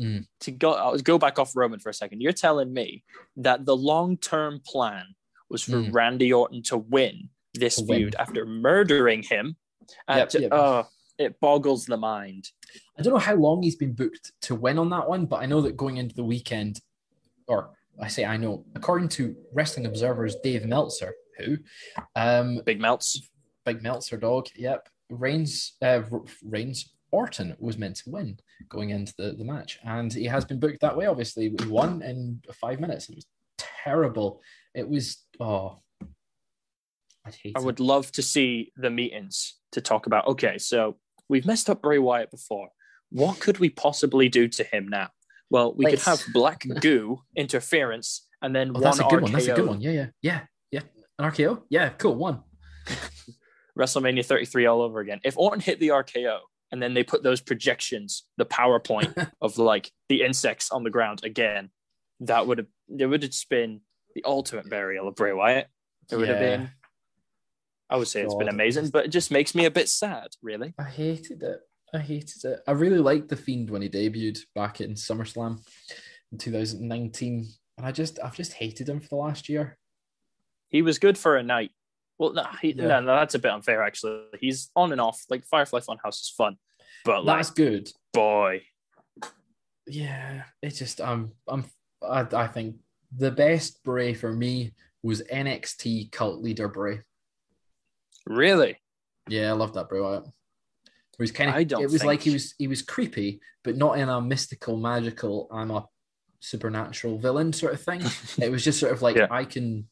Mm. 0.02 0.26
to 0.40 0.50
go 0.50 0.72
I'll 0.72 0.98
go 0.98 1.18
back 1.18 1.38
off 1.38 1.54
Roman 1.54 1.78
for 1.78 1.88
a 1.90 1.94
second. 1.94 2.20
You're 2.20 2.32
telling 2.32 2.72
me 2.72 3.04
that 3.36 3.64
the 3.64 3.76
long 3.76 4.16
term 4.18 4.60
plan 4.66 5.04
was 5.48 5.62
for 5.62 5.76
Mm. 5.76 5.92
Randy 5.94 6.32
Orton 6.32 6.62
to 6.64 6.78
win 6.78 7.28
this 7.54 7.76
To 7.76 7.84
win. 7.84 7.98
feud 7.98 8.14
after 8.18 8.44
murdering 8.46 9.22
him. 9.22 9.56
And 10.08 10.18
Yep, 10.18 10.28
to- 10.30 10.40
yep. 10.42 10.50
oh, 10.52 10.86
it 11.18 11.38
boggles 11.40 11.84
the 11.86 11.96
mind. 11.98 12.50
I 12.98 13.02
don't 13.02 13.12
know 13.12 13.18
how 13.18 13.34
long 13.34 13.62
he's 13.62 13.76
been 13.76 13.92
booked 13.92 14.32
to 14.42 14.54
win 14.54 14.78
on 14.78 14.90
that 14.90 15.08
one, 15.08 15.26
but 15.26 15.36
I 15.42 15.46
know 15.46 15.60
that 15.60 15.76
going 15.76 15.98
into 15.98 16.14
the 16.14 16.24
weekend, 16.24 16.80
or 17.46 17.70
I 18.00 18.08
say 18.08 18.24
I 18.24 18.38
know, 18.38 18.64
according 18.74 19.08
to 19.10 19.36
Wrestling 19.52 19.84
Observer's 19.86 20.36
Dave 20.36 20.64
Meltzer, 20.64 21.14
who, 21.38 21.58
um, 22.16 22.60
Big 22.64 22.80
melts. 22.80 23.20
Big 23.66 23.82
Meltzer 23.82 24.16
dog, 24.16 24.48
yep, 24.56 24.88
Reigns, 25.10 25.76
uh, 25.82 26.02
Reigns 26.42 26.94
Orton 27.10 27.54
was 27.60 27.76
meant 27.76 27.96
to 27.96 28.10
win 28.10 28.38
going 28.68 28.90
into 28.90 29.12
the, 29.18 29.32
the 29.32 29.44
match, 29.44 29.78
and 29.84 30.12
he 30.12 30.24
has 30.24 30.44
been 30.44 30.60
booked 30.60 30.80
that 30.80 30.96
way. 30.96 31.06
Obviously, 31.06 31.54
he 31.58 31.66
won 31.68 32.02
in 32.02 32.40
five 32.60 32.80
minutes. 32.80 33.08
It 33.08 33.16
was 33.16 33.26
terrible. 33.58 34.40
It 34.74 34.88
was 34.88 35.18
oh, 35.40 35.78
I 37.26 37.30
hate 37.30 37.56
I 37.56 37.60
it. 37.60 37.64
would 37.64 37.80
love 37.80 38.10
to 38.12 38.22
see 38.22 38.72
the 38.76 38.90
meetings 38.90 39.54
to 39.72 39.80
talk 39.80 40.06
about. 40.06 40.26
Okay, 40.28 40.58
so 40.58 40.96
we've 41.28 41.46
messed 41.46 41.70
up 41.70 41.82
Bray 41.82 41.98
Wyatt 41.98 42.30
before. 42.30 42.68
What 43.10 43.40
could 43.40 43.58
we 43.58 43.68
possibly 43.68 44.28
do 44.28 44.48
to 44.48 44.64
him 44.64 44.88
now? 44.88 45.10
Well, 45.50 45.74
we 45.74 45.84
could 45.84 46.00
have 46.00 46.22
black 46.32 46.64
goo 46.80 47.20
interference 47.36 48.26
and 48.40 48.56
then 48.56 48.70
Oh, 48.70 48.72
one 48.74 48.82
that's 48.82 48.98
a 49.00 49.04
good 49.04 49.20
RKO. 49.20 49.22
one. 49.22 49.32
That's 49.32 49.46
a 49.46 49.54
good 49.54 49.66
one. 49.66 49.80
Yeah, 49.80 49.90
yeah, 49.90 50.06
yeah, 50.22 50.40
yeah. 50.70 50.80
An 51.18 51.30
RKO. 51.30 51.62
Yeah, 51.68 51.90
cool. 51.90 52.14
One. 52.16 52.42
WrestleMania 53.78 54.24
33 54.24 54.66
all 54.66 54.82
over 54.82 55.00
again. 55.00 55.20
If 55.24 55.36
Orton 55.38 55.60
hit 55.60 55.78
the 55.78 55.88
RKO 55.88 56.38
and 56.72 56.82
then 56.82 56.94
they 56.94 57.04
put 57.04 57.22
those 57.22 57.40
projections, 57.40 58.24
the 58.38 58.46
PowerPoint 58.46 59.30
of 59.40 59.58
like 59.58 59.92
the 60.08 60.22
insects 60.22 60.70
on 60.70 60.82
the 60.82 60.90
ground 60.90 61.20
again, 61.22 61.70
that 62.20 62.46
would 62.46 62.58
have 62.58 62.66
it 62.98 63.06
would 63.06 63.22
have 63.22 63.30
just 63.30 63.48
been 63.48 63.82
the 64.14 64.24
ultimate 64.24 64.68
burial 64.68 65.06
of 65.06 65.14
Bray 65.14 65.32
Wyatt. 65.32 65.68
It 66.10 66.16
would 66.16 66.28
have 66.28 66.40
been. 66.40 66.70
I 67.88 67.96
would 67.96 68.08
say 68.08 68.22
it's 68.22 68.34
been 68.34 68.48
amazing, 68.48 68.88
but 68.88 69.04
it 69.04 69.08
just 69.08 69.30
makes 69.30 69.54
me 69.54 69.66
a 69.66 69.70
bit 69.70 69.88
sad, 69.88 70.28
really. 70.42 70.72
I 70.78 70.84
hated 70.84 71.42
it. 71.42 71.60
I 71.92 71.98
hated 71.98 72.44
it. 72.44 72.60
I 72.66 72.72
really 72.72 72.98
liked 72.98 73.28
the 73.28 73.36
Fiend 73.36 73.68
when 73.68 73.82
he 73.82 73.88
debuted 73.90 74.38
back 74.54 74.80
in 74.80 74.94
SummerSlam 74.94 75.58
in 76.32 76.38
2019, 76.38 77.46
and 77.76 77.86
I 77.86 77.92
just 77.92 78.18
I've 78.24 78.36
just 78.36 78.54
hated 78.54 78.88
him 78.88 79.00
for 79.00 79.08
the 79.08 79.16
last 79.16 79.50
year. 79.50 79.76
He 80.70 80.80
was 80.80 80.98
good 80.98 81.18
for 81.18 81.36
a 81.36 81.42
night. 81.42 81.72
Well, 82.22 82.32
no, 82.34 82.46
he, 82.60 82.68
Yeah. 82.72 82.86
no, 82.86 83.00
no, 83.00 83.16
that's 83.16 83.34
a 83.34 83.38
bit 83.40 83.50
unfair 83.50 83.82
actually. 83.82 84.22
He's 84.40 84.70
on 84.76 84.92
and 84.92 85.00
off. 85.00 85.24
Like 85.28 85.44
Firefly 85.44 85.80
Funhouse 85.80 86.20
is 86.20 86.32
fun, 86.36 86.56
but 87.04 87.24
like 87.24 87.38
That's 87.38 87.50
good. 87.50 87.90
boy, 88.12 88.62
Yeah, 89.88 90.44
it's 90.62 90.78
just 90.78 91.00
um 91.00 91.32
I'm 91.48 91.64
I, 92.00 92.26
I 92.32 92.46
think 92.46 92.76
the 93.16 93.30
best 93.32 93.82
Bray 93.82 94.14
for 94.14 94.32
me 94.32 94.72
was 95.02 95.22
NXT 95.22 96.12
cult 96.12 96.40
leader 96.40 96.68
Bray. 96.68 97.00
really, 98.26 98.78
Yeah, 99.28 99.48
I 99.50 99.52
love 99.52 99.74
that 99.74 99.88
Bray 99.88 100.00
Wyatt. 100.00 100.22
Where 100.22 101.24
he's 101.24 101.32
kind 101.32 101.50
of 101.50 101.56
I 101.56 101.64
don't 101.64 101.82
it 101.82 101.90
was 101.90 102.04
like 102.04 102.22
he 102.22 102.30
was 102.30 102.54
he 102.58 102.68
was 102.68 102.82
creepy, 102.82 103.40
but 103.64 103.76
not 103.76 103.98
in 103.98 104.08
a 104.08 104.20
mystical, 104.20 104.76
magical, 104.76 105.48
I'm 105.52 105.70
a 105.72 105.86
supernatural 106.40 107.18
villain 107.18 107.52
sort 107.52 107.74
of 107.74 107.80
thing. 107.82 108.00
it 108.40 108.50
was 108.50 108.62
just 108.64 108.78
sort 108.78 108.92
of 108.92 109.02
like 109.02 109.16
Yeah. 109.16 109.26
I 109.30 109.44
can 109.44 109.88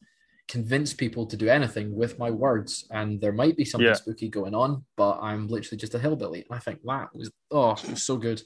convince 0.51 0.93
people 0.93 1.25
to 1.25 1.37
do 1.37 1.47
anything 1.47 1.95
with 1.95 2.19
my 2.19 2.29
words, 2.29 2.85
and 2.91 3.21
there 3.21 3.31
might 3.31 3.55
be 3.55 3.63
something 3.63 3.87
Yeah. 3.87 3.93
spooky 3.93 4.27
going 4.27 4.53
on, 4.53 4.83
but 4.97 5.17
I'm 5.21 5.47
literally 5.47 5.77
just 5.79 5.95
a 5.95 5.99
hillbilly. 5.99 6.39
And 6.49 6.57
I 6.57 6.59
think 6.59 6.81
that 6.83 7.15
was 7.15 7.31
oh, 7.51 7.71
it 7.71 7.89
was 7.89 8.03
so 8.03 8.17
good. 8.17 8.41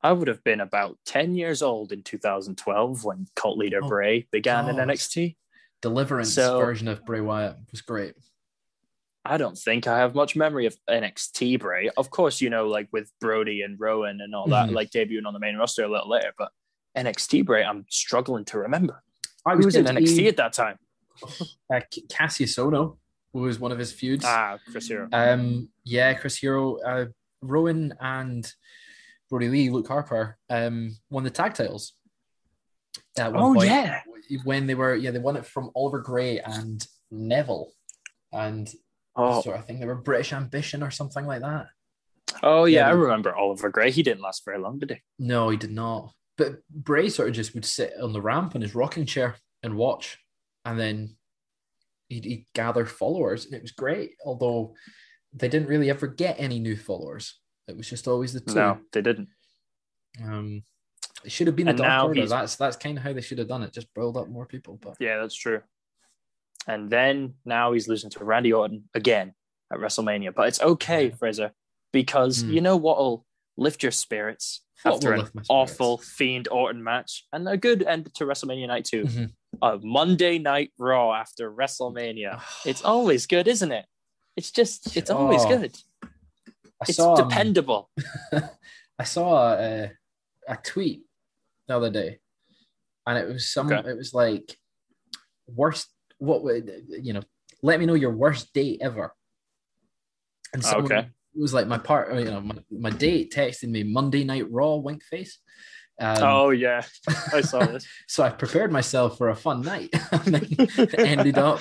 I 0.00 0.12
would 0.12 0.28
have 0.28 0.44
been 0.44 0.60
about 0.60 0.98
10 1.04 1.34
years 1.34 1.60
old 1.60 1.90
in 1.90 2.02
2012 2.04 3.04
when 3.04 3.26
cult 3.34 3.58
leader 3.58 3.80
Oh, 3.82 3.88
Bray 3.88 4.28
began 4.30 4.68
in 4.68 4.76
NXT. 4.76 5.36
Deliverance 5.82 6.32
So- 6.34 6.60
version 6.60 6.86
of 6.86 7.04
Bray 7.04 7.20
Wyatt 7.20 7.56
was 7.72 7.80
great. 7.82 8.14
I 9.24 9.38
don't 9.38 9.58
think 9.58 9.88
I 9.88 9.98
have 9.98 10.14
much 10.14 10.36
memory 10.36 10.66
of 10.66 10.76
NXT 10.88 11.56
Bray. 11.58 11.90
Of 11.96 12.10
course, 12.10 12.40
you 12.40 12.48
know, 12.48 12.68
like 12.68 12.88
with 12.92 13.10
Brody 13.20 13.62
and 13.62 13.80
Rowan 13.80 14.20
and 14.20 14.36
all 14.36 14.46
that, 14.46 14.68
Mhm. 14.68 14.74
like 14.74 14.90
debuting 14.90 15.26
on 15.26 15.32
the 15.32 15.40
main 15.40 15.56
roster 15.56 15.82
a 15.82 15.88
little 15.88 16.08
later, 16.08 16.32
but 16.38 16.52
NXT 16.94 17.42
Bray, 17.44 17.64
I'm 17.64 17.86
struggling 17.90 18.44
to 18.46 18.58
remember. 18.60 19.02
I 19.46 19.54
Who 19.54 19.64
was 19.64 19.76
in. 19.76 19.84
NXT 19.86 20.08
He- 20.08 20.28
at 20.28 20.36
that 20.38 20.52
time? 20.52 20.76
uh, 21.72 21.80
Kassius 22.08 22.58
Ohno 22.58 22.98
was 23.32 23.58
one 23.58 23.72
of 23.72 23.78
his 23.78 23.92
feuds. 23.92 24.24
Ah, 24.26 24.58
Chris 24.70 24.88
Hero. 24.88 25.08
Um, 25.12 25.68
yeah, 25.84 26.14
Chris 26.14 26.36
Hero, 26.36 26.76
uh, 26.78 27.06
Rowan, 27.42 27.94
and 28.00 28.50
Brodie 29.30 29.48
Lee, 29.48 29.70
Luke 29.70 29.88
Harper, 29.88 30.36
um, 30.50 30.96
won 31.10 31.24
the 31.24 31.30
tag 31.30 31.54
titles. 31.54 31.92
At 33.18 33.32
one 33.32 33.42
Oh, 33.42 33.54
point, 33.54 33.68
yeah. 33.68 34.02
when 34.44 34.66
they 34.66 34.74
were 34.74 34.94
yeah 34.94 35.10
they 35.10 35.18
won 35.18 35.36
it 35.36 35.46
from 35.46 35.70
Oliver 35.74 36.00
Grey 36.00 36.38
and 36.40 36.86
Neville, 37.10 37.72
and 38.32 38.68
Oh, 39.18 39.40
so 39.40 39.52
I 39.54 39.62
think 39.62 39.80
they 39.80 39.86
were 39.86 39.94
British 39.94 40.32
Ambition 40.34 40.82
or 40.82 40.90
something 40.90 41.24
like 41.26 41.40
that. 41.40 41.68
oh 42.42 42.64
yeah, 42.66 42.80
Yeah, 42.80 42.88
I 42.88 42.92
remember 42.92 43.34
Oliver 43.34 43.70
Grey. 43.70 43.90
He 43.90 44.02
didn't 44.02 44.20
last 44.22 44.44
very 44.44 44.58
long, 44.58 44.78
did 44.78 44.90
he? 44.90 44.96
No, 45.18 45.48
he 45.48 45.56
did 45.56 45.70
not. 45.70 46.12
But 46.38 46.56
Bray 46.70 47.08
sort 47.08 47.28
of 47.28 47.34
just 47.34 47.54
would 47.54 47.64
sit 47.64 47.94
on 48.00 48.12
the 48.12 48.20
ramp 48.20 48.54
in 48.54 48.60
his 48.62 48.74
rocking 48.74 49.06
chair 49.06 49.36
and 49.62 49.76
watch, 49.76 50.18
and 50.64 50.78
then 50.78 51.16
he'd, 52.08 52.24
he'd 52.24 52.46
gather 52.54 52.84
followers, 52.86 53.46
and 53.46 53.54
it 53.54 53.62
was 53.62 53.72
great. 53.72 54.12
Although 54.24 54.74
they 55.32 55.48
didn't 55.48 55.68
really 55.68 55.90
ever 55.90 56.06
get 56.06 56.36
any 56.38 56.58
new 56.58 56.76
followers. 56.76 57.38
It 57.68 57.76
was 57.76 57.88
just 57.88 58.06
always 58.06 58.32
the 58.32 58.40
two. 58.40 58.54
No, 58.54 58.78
they 58.92 59.02
didn't. 59.02 59.28
Um, 60.22 60.62
it 61.24 61.32
should 61.32 61.46
have 61.46 61.56
been 61.56 61.66
a 61.68 61.70
And 61.70 61.78
dark 61.78 61.88
now 61.88 62.06
order. 62.08 62.20
he's- 62.20 62.30
That's 62.30 62.56
that's 62.56 62.76
kind 62.76 62.96
of 62.98 63.04
how 63.04 63.12
they 63.12 63.20
should 63.22 63.38
have 63.38 63.48
done 63.48 63.62
it. 63.62 63.72
Just 63.72 63.92
build 63.94 64.16
up 64.16 64.28
more 64.28 64.46
people. 64.46 64.78
But 64.80 64.96
Yeah, 65.00 65.18
that's 65.20 65.34
true. 65.34 65.62
And 66.68 66.90
then 66.90 67.34
now 67.44 67.72
he's 67.72 67.88
losing 67.88 68.10
to 68.10 68.24
Randy 68.24 68.52
Orton 68.52 68.88
again 68.94 69.34
at 69.72 69.78
WrestleMania. 69.78 70.34
But 70.34 70.48
it's 70.48 70.60
okay, 70.60 71.10
Fraser, 71.10 71.52
because 71.92 72.42
Hmm. 72.42 72.50
you 72.50 72.60
know 72.60 72.76
what'll 72.76 73.24
lift 73.56 73.82
your 73.82 73.92
spirits 73.92 74.62
What 74.82 74.94
after 74.94 75.12
an 75.12 75.26
spirits? 75.26 75.46
awful 75.50 75.98
Fiend 75.98 76.48
Orton 76.50 76.82
match 76.82 77.24
and 77.32 77.48
a 77.48 77.56
good 77.56 77.82
end 77.82 78.12
to 78.14 78.24
WrestleMania 78.24 78.66
night 78.68 78.84
too. 78.84 79.04
Mhm. 79.04 79.32
A 79.62 79.78
Monday 79.82 80.38
Night 80.38 80.72
Raw 80.78 81.12
after 81.14 81.50
WrestleMania. 81.50 82.40
It's 82.66 82.82
always 82.82 83.26
good, 83.26 83.48
isn't 83.48 83.72
it? 83.72 83.86
It's 84.36 84.50
just, 84.50 84.96
it's 84.96 85.10
always 85.10 85.44
Oh, 85.44 85.48
good. 85.48 85.76
I 86.02 86.08
It's 86.88 86.96
saw 86.96 87.14
um, 87.14 87.28
dependable. 87.28 87.90
I 88.98 89.04
saw 89.04 89.54
a, 89.54 89.92
a 90.46 90.56
tweet 90.62 91.02
the 91.68 91.76
other 91.76 91.90
day, 91.90 92.18
and 93.06 93.18
it 93.18 93.26
was 93.26 93.48
some. 93.48 93.72
Okay. 93.72 93.88
It 93.90 93.96
was 93.96 94.12
like 94.12 94.58
worst. 95.46 95.88
What 96.18 96.42
would 96.44 96.70
you 96.88 97.14
know? 97.14 97.22
Let 97.62 97.80
me 97.80 97.86
know 97.86 97.94
your 97.94 98.12
worst 98.12 98.52
date 98.52 98.80
ever. 98.82 99.14
And 100.52 100.62
someone 100.64 100.92
Okay. 100.92 101.08
It 101.36 101.40
was 101.40 101.54
like 101.54 101.66
my 101.66 101.78
part. 101.78 102.14
You 102.14 102.24
know, 102.24 102.40
my, 102.40 102.56
my 102.70 102.90
date 102.90 103.32
texted 103.32 103.68
me 103.68 103.82
Monday 103.82 104.24
Night 104.24 104.50
Raw 104.50 104.76
wink 104.76 105.02
face. 105.04 105.38
Um, 106.00 106.18
oh, 106.20 106.50
yeah. 106.50 106.82
I 107.32 107.40
saw 107.40 107.64
this. 107.64 107.86
So 108.06 108.22
I 108.22 108.30
prepared 108.30 108.70
myself 108.70 109.18
for 109.18 109.30
a 109.30 109.36
fun 109.36 109.62
night, 109.62 109.90
and 110.12 110.94
ended 110.98 111.38
up 111.38 111.60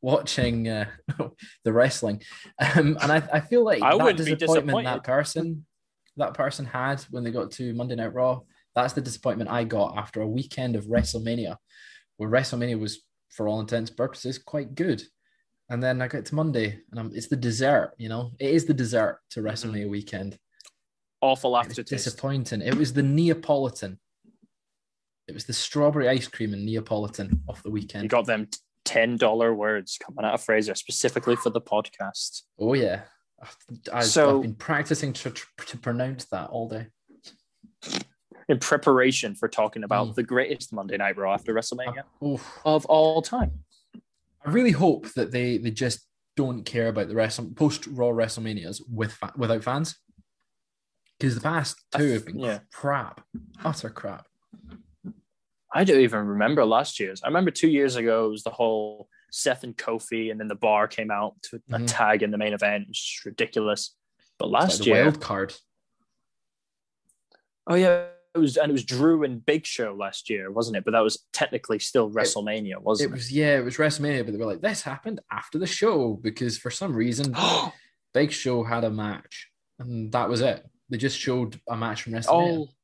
watching 0.00 0.68
uh, 0.68 0.86
the 1.64 1.72
wrestling. 1.72 2.22
Um, 2.58 2.98
and 3.00 3.12
I, 3.12 3.22
I 3.32 3.40
feel 3.40 3.64
like 3.64 3.82
I 3.82 3.96
that 3.96 4.16
disappointment 4.16 4.84
that 4.84 5.04
person 5.04 5.66
that 6.18 6.34
person 6.34 6.66
had 6.66 7.00
when 7.10 7.24
they 7.24 7.30
got 7.30 7.50
to 7.52 7.72
Monday 7.74 7.94
Night 7.94 8.12
Raw. 8.12 8.40
That's 8.74 8.92
the 8.92 9.00
disappointment 9.00 9.50
I 9.50 9.64
got 9.64 9.96
after 9.96 10.20
a 10.20 10.28
weekend 10.28 10.76
of 10.76 10.86
WrestleMania, 10.86 11.56
where 12.16 12.28
WrestleMania 12.28 12.78
was, 12.78 13.00
for 13.30 13.48
all 13.48 13.60
intents 13.60 13.90
and 13.90 13.96
purposes, 13.96 14.38
quite 14.38 14.74
good. 14.74 15.02
And 15.70 15.82
then 15.82 16.00
I 16.00 16.08
get 16.08 16.24
to 16.26 16.34
Monday, 16.34 16.80
and 16.90 16.98
I'm, 17.00 17.10
it's 17.14 17.26
the 17.28 17.36
dessert. 17.36 17.92
You 17.98 18.08
know, 18.08 18.32
it 18.38 18.50
is 18.50 18.64
the 18.64 18.74
dessert 18.74 19.20
to 19.30 19.40
Mm-hmm. 19.40 19.48
WrestleMania 19.48 19.88
weekend. 19.88 20.38
Awful 21.20 21.56
aftertaste. 21.56 21.88
disappointing. 21.88 22.62
It 22.62 22.74
was 22.76 22.92
the 22.92 23.02
Neapolitan. 23.02 23.98
It 25.26 25.34
was 25.34 25.44
the 25.44 25.52
strawberry 25.52 26.08
ice 26.08 26.26
cream 26.28 26.54
and 26.54 26.64
Neapolitan 26.64 27.42
off 27.48 27.62
the 27.62 27.70
weekend. 27.70 28.04
You 28.04 28.08
got 28.08 28.24
them 28.24 28.48
$10 28.86 29.54
words 29.56 29.98
coming 30.02 30.24
out 30.24 30.34
of 30.34 30.42
Fraser 30.42 30.74
specifically 30.74 31.36
for 31.36 31.50
the 31.50 31.60
podcast. 31.60 32.42
oh 32.58 32.72
yeah, 32.74 33.02
I've, 33.92 34.04
So- 34.06 34.36
I've 34.36 34.42
been 34.42 34.54
practicing 34.54 35.12
to, 35.14 35.30
to 35.66 35.76
pronounce 35.78 36.24
that 36.26 36.48
all 36.50 36.68
day. 36.68 36.86
in 38.48 38.58
preparation 38.58 39.34
for 39.34 39.48
talking 39.48 39.84
about 39.84 40.08
Mm. 40.08 40.14
the 40.14 40.22
greatest 40.22 40.72
Monday 40.72 40.96
Night 40.96 41.18
Raw 41.18 41.34
after 41.34 41.52
WrestleMania 41.52 42.04
Oh, 42.22 42.40
of 42.64 42.86
all 42.86 43.20
time. 43.20 43.64
I 44.44 44.50
really 44.50 44.70
hope 44.72 45.12
that 45.14 45.30
they 45.32 45.58
they 45.58 45.70
just 45.70 46.06
don't 46.36 46.64
care 46.64 46.88
about 46.88 47.08
the 47.08 47.14
rest 47.14 47.40
post 47.56 47.86
Raw 47.88 48.08
WrestleManias 48.08 48.80
with 48.88 49.12
fa- 49.12 49.32
without 49.36 49.64
fans, 49.64 49.96
because 51.18 51.34
the 51.34 51.40
past 51.40 51.76
two 51.96 52.12
have 52.12 52.24
been 52.26 52.38
Yeah. 52.38 52.60
crap, 52.72 53.22
utter 53.64 53.90
crap. 53.90 54.26
I 55.74 55.84
don't 55.84 56.00
even 56.00 56.26
remember 56.26 56.64
last 56.64 56.98
year's. 57.00 57.22
I 57.22 57.26
remember 57.28 57.50
two 57.50 57.68
years 57.68 57.96
ago 57.96 58.26
it 58.26 58.30
was 58.30 58.42
the 58.44 58.50
whole 58.50 59.08
Seth 59.30 59.64
and 59.64 59.76
Kofi, 59.76 60.30
and 60.30 60.40
then 60.40 60.48
the 60.48 60.54
bar 60.54 60.88
came 60.88 61.10
out 61.10 61.34
to 61.42 61.56
a 61.56 61.78
Mhm. 61.78 61.84
tag 61.86 62.22
in 62.22 62.30
the 62.30 62.38
main 62.38 62.54
event. 62.54 62.86
It's 62.88 63.20
ridiculous. 63.26 63.94
But 64.38 64.48
last 64.50 64.78
like 64.78 64.78
the 64.78 64.84
year, 64.86 65.02
wild 65.04 65.20
card. 65.20 65.54
oh 67.66 67.74
yeah, 67.74 68.06
was 68.36 68.56
and 68.58 68.68
it 68.68 68.72
was 68.72 68.84
Drew 68.84 69.24
and 69.24 69.44
Big 69.44 69.64
Show 69.64 69.94
last 69.98 70.28
year, 70.28 70.50
wasn't 70.50 70.76
it? 70.76 70.84
But 70.84 70.90
that 70.92 71.00
was 71.00 71.24
technically 71.32 71.78
still 71.78 72.10
WrestleMania, 72.10 72.72
It 72.72 72.82
wasn't 72.82 73.10
it? 73.12 73.14
was 73.14 73.32
yeah, 73.32 73.56
it 73.56 73.64
was 73.64 73.76
WrestleMania, 73.76 74.24
but 74.24 74.32
they 74.32 74.38
were 74.38 74.44
like, 74.44 74.60
this 74.60 74.82
happened 74.82 75.20
after 75.32 75.58
the 75.58 75.66
show 75.66 76.18
because 76.22 76.58
for 76.58 76.70
some 76.70 76.94
reason 76.94 77.34
Big 78.14 78.30
Show 78.32 78.64
had 78.64 78.84
a 78.84 78.90
match, 78.90 79.48
and 79.78 80.12
that 80.12 80.28
was 80.28 80.40
it. 80.42 80.64
They 80.90 80.98
just 80.98 81.18
showed 81.18 81.60
a 81.68 81.76
match 81.76 82.02
from 82.02 82.12
WrestleMania. 82.12 82.28
all 82.28 82.74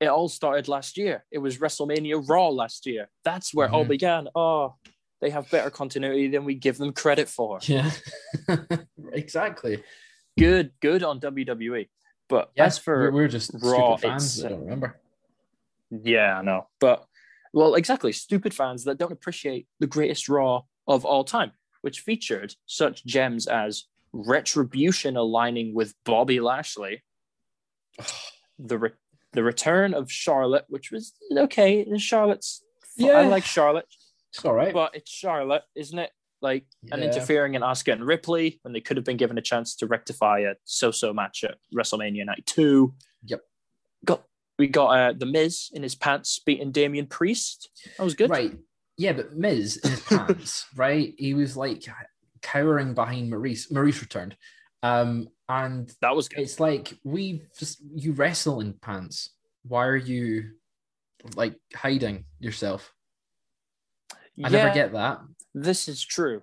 it 0.00 0.06
all 0.08 0.28
started 0.28 0.66
last 0.68 0.96
year. 0.98 1.24
It 1.30 1.38
was 1.38 1.58
WrestleMania 1.58 2.28
Raw 2.28 2.48
last 2.48 2.84
year. 2.86 3.08
That's 3.24 3.54
where 3.54 3.68
it 3.68 3.72
all 3.72 3.84
began. 3.84 4.28
Oh, 4.34 4.74
they 5.20 5.30
have 5.30 5.48
better 5.50 5.70
continuity 5.70 6.28
than 6.28 6.44
we 6.44 6.56
give 6.56 6.76
them 6.76 6.92
credit 6.92 7.28
for. 7.28 7.60
Yeah, 7.62 7.90
exactly. 9.12 9.82
Good, 10.38 10.72
good 10.82 11.02
on 11.04 11.20
WWE. 11.20 11.88
But 12.34 12.50
Yeah, 12.56 12.64
as 12.64 12.78
for 12.78 12.98
we're, 12.98 13.12
we're 13.12 13.28
just 13.28 13.52
Raw, 13.54 13.96
stupid 13.96 14.10
fans 14.10 14.42
that 14.42 14.48
don't 14.48 14.58
uh, 14.58 14.62
remember. 14.64 15.00
Yeah, 16.02 16.40
I 16.40 16.42
know. 16.42 16.66
But 16.80 17.06
well, 17.52 17.76
exactly. 17.76 18.10
Stupid 18.10 18.52
fans 18.52 18.82
that 18.86 18.98
don't 18.98 19.12
appreciate 19.12 19.68
the 19.78 19.86
greatest 19.86 20.28
Raw 20.28 20.62
of 20.88 21.04
all 21.04 21.22
time, 21.22 21.52
which 21.82 22.00
featured 22.00 22.56
such 22.66 23.06
gems 23.06 23.46
as 23.46 23.84
Retribution 24.12 25.16
aligning 25.16 25.76
with 25.76 25.94
Bobby 26.04 26.40
Lashley, 26.40 27.04
the 28.58 28.78
re- 28.78 28.90
the 29.32 29.44
return 29.44 29.94
of 29.94 30.10
Charlotte, 30.10 30.64
which 30.66 30.90
was 30.90 31.12
okay. 31.36 31.86
Charlotte's 31.98 32.64
I 33.00 33.26
like 33.28 33.44
Charlotte, 33.44 33.86
It's 34.32 34.44
all 34.44 34.54
right. 34.54 34.74
but 34.74 34.96
it's 34.96 35.08
Charlotte, 35.12 35.62
isn't 35.76 36.00
it? 36.00 36.10
Like 36.44 36.66
and 36.92 37.02
interfering 37.02 37.54
in 37.54 37.62
Asuka 37.62 37.94
and 37.94 38.06
Ripley 38.06 38.60
when 38.62 38.74
they 38.74 38.80
could 38.80 38.98
have 38.98 39.04
been 39.04 39.16
given 39.16 39.38
a 39.38 39.42
chance 39.42 39.74
to 39.76 39.86
rectify 39.86 40.40
a 40.40 40.54
so-so 40.64 41.14
match 41.14 41.42
at 41.42 41.56
WrestleMania 41.74 42.26
Night 42.26 42.44
Two. 42.44 42.92
Yep. 43.24 43.40
Got 44.04 44.24
we 44.58 44.68
got 44.68 44.88
uh, 44.88 45.12
the 45.16 45.24
Miz 45.24 45.70
in 45.72 45.82
his 45.82 45.94
pants 45.94 46.38
beating 46.38 46.70
Damian 46.70 47.06
Priest. 47.06 47.70
That 47.96 48.04
was 48.04 48.14
good. 48.14 48.28
Right. 48.28 48.52
Yeah, 48.98 49.14
but 49.14 49.34
Miz 49.34 49.78
in 49.78 49.90
his 49.90 50.00
pants, 50.00 50.66
right? 50.76 51.14
He 51.16 51.32
was 51.32 51.56
like 51.56 51.82
cowering 52.42 52.92
behind 52.92 53.30
Maurice. 53.30 53.70
Maurice 53.70 54.02
returned. 54.02 54.36
Um, 54.82 55.28
and 55.48 55.90
That 56.02 56.14
was 56.14 56.28
good. 56.28 56.40
it's 56.40 56.60
like 56.60 56.92
we 57.04 57.42
just 57.58 57.78
you 57.94 58.12
wrestle 58.12 58.60
in 58.60 58.74
pants. 58.74 59.30
Why 59.66 59.86
are 59.86 59.96
you 59.96 60.50
like 61.36 61.56
hiding 61.74 62.26
yourself? 62.38 62.92
I 64.12 64.16
yeah, 64.36 64.48
never 64.48 64.74
get 64.74 64.92
that. 64.92 65.20
This 65.54 65.88
is 65.88 66.04
true. 66.04 66.42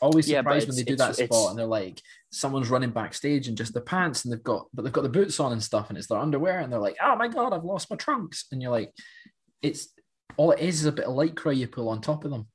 Always 0.00 0.28
Yeah, 0.30 0.38
surprised 0.40 0.66
when 0.68 0.76
they 0.76 0.82
do 0.82 0.96
that 0.96 1.10
it's- 1.18 1.28
spot 1.28 1.50
and 1.50 1.58
they're 1.58 1.66
like 1.66 2.00
someone's 2.32 2.70
running 2.70 2.90
backstage 2.90 3.48
in 3.48 3.56
just 3.56 3.74
the 3.74 3.80
pants 3.80 4.24
and 4.24 4.32
they've 4.32 4.42
got 4.42 4.66
but 4.72 4.82
they've 4.82 4.92
got 4.92 5.02
the 5.02 5.08
boots 5.08 5.40
on 5.40 5.52
and 5.52 5.62
stuff 5.62 5.88
and 5.90 5.98
it's 5.98 6.06
their 6.06 6.18
underwear 6.18 6.60
and 6.60 6.72
they're 6.72 6.78
like, 6.80 6.96
oh 7.02 7.16
my 7.16 7.28
god, 7.28 7.52
I've 7.52 7.64
lost 7.64 7.90
my 7.90 7.96
trunks. 7.96 8.46
And 8.50 8.62
you're 8.62 8.70
like, 8.70 8.94
it's 9.62 9.88
all 10.36 10.52
it 10.52 10.60
is 10.60 10.80
is 10.80 10.86
a 10.86 10.92
bit 10.92 11.04
of 11.04 11.14
lycra 11.14 11.54
you 11.56 11.66
pull 11.68 11.88
on 11.90 12.00
top 12.00 12.24
of 12.24 12.30
them. 12.30 12.46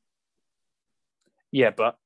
Yeah, 1.52 1.70
but 1.70 1.98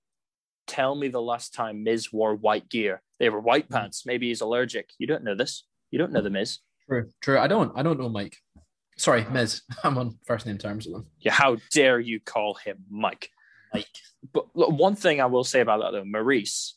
tell 0.67 0.93
me 0.95 1.07
the 1.07 1.21
last 1.21 1.53
time 1.53 1.83
Miz 1.83 2.11
wore 2.11 2.35
white 2.35 2.67
gear. 2.69 3.01
They 3.19 3.29
were 3.29 3.39
white 3.39 3.67
Hmm. 3.67 3.73
pants. 3.75 4.05
Maybe 4.05 4.27
he's 4.27 4.41
allergic. 4.41 4.89
You 4.97 5.07
don't 5.07 5.23
know 5.23 5.35
this. 5.35 5.63
You 5.91 5.99
don't 5.99 6.11
know 6.11 6.21
the 6.21 6.29
Miz. 6.29 6.59
True. 6.87 7.09
True. 7.21 7.39
I 7.39 7.47
don't 7.47 7.71
I 7.77 7.81
don't 7.83 7.99
know 7.99 8.09
Mike. 8.09 8.35
Sorry, 8.99 9.25
Miz. 9.31 9.61
I'm 9.83 9.97
on 9.97 10.17
first 10.25 10.45
name 10.45 10.57
terms 10.57 10.85
with 10.85 10.95
him. 10.95 11.05
Yeah, 11.21 11.31
how 11.31 11.57
dare 11.71 11.99
you 11.99 12.19
call 12.19 12.55
him 12.55 12.83
Mike? 12.89 13.29
Mike. 13.73 13.87
But 14.33 14.47
look, 14.55 14.71
one 14.71 14.95
thing 14.95 15.21
I 15.21 15.25
will 15.27 15.43
say 15.45 15.61
about 15.61 15.79
that 15.81 15.91
though, 15.91 16.03
Maurice, 16.05 16.75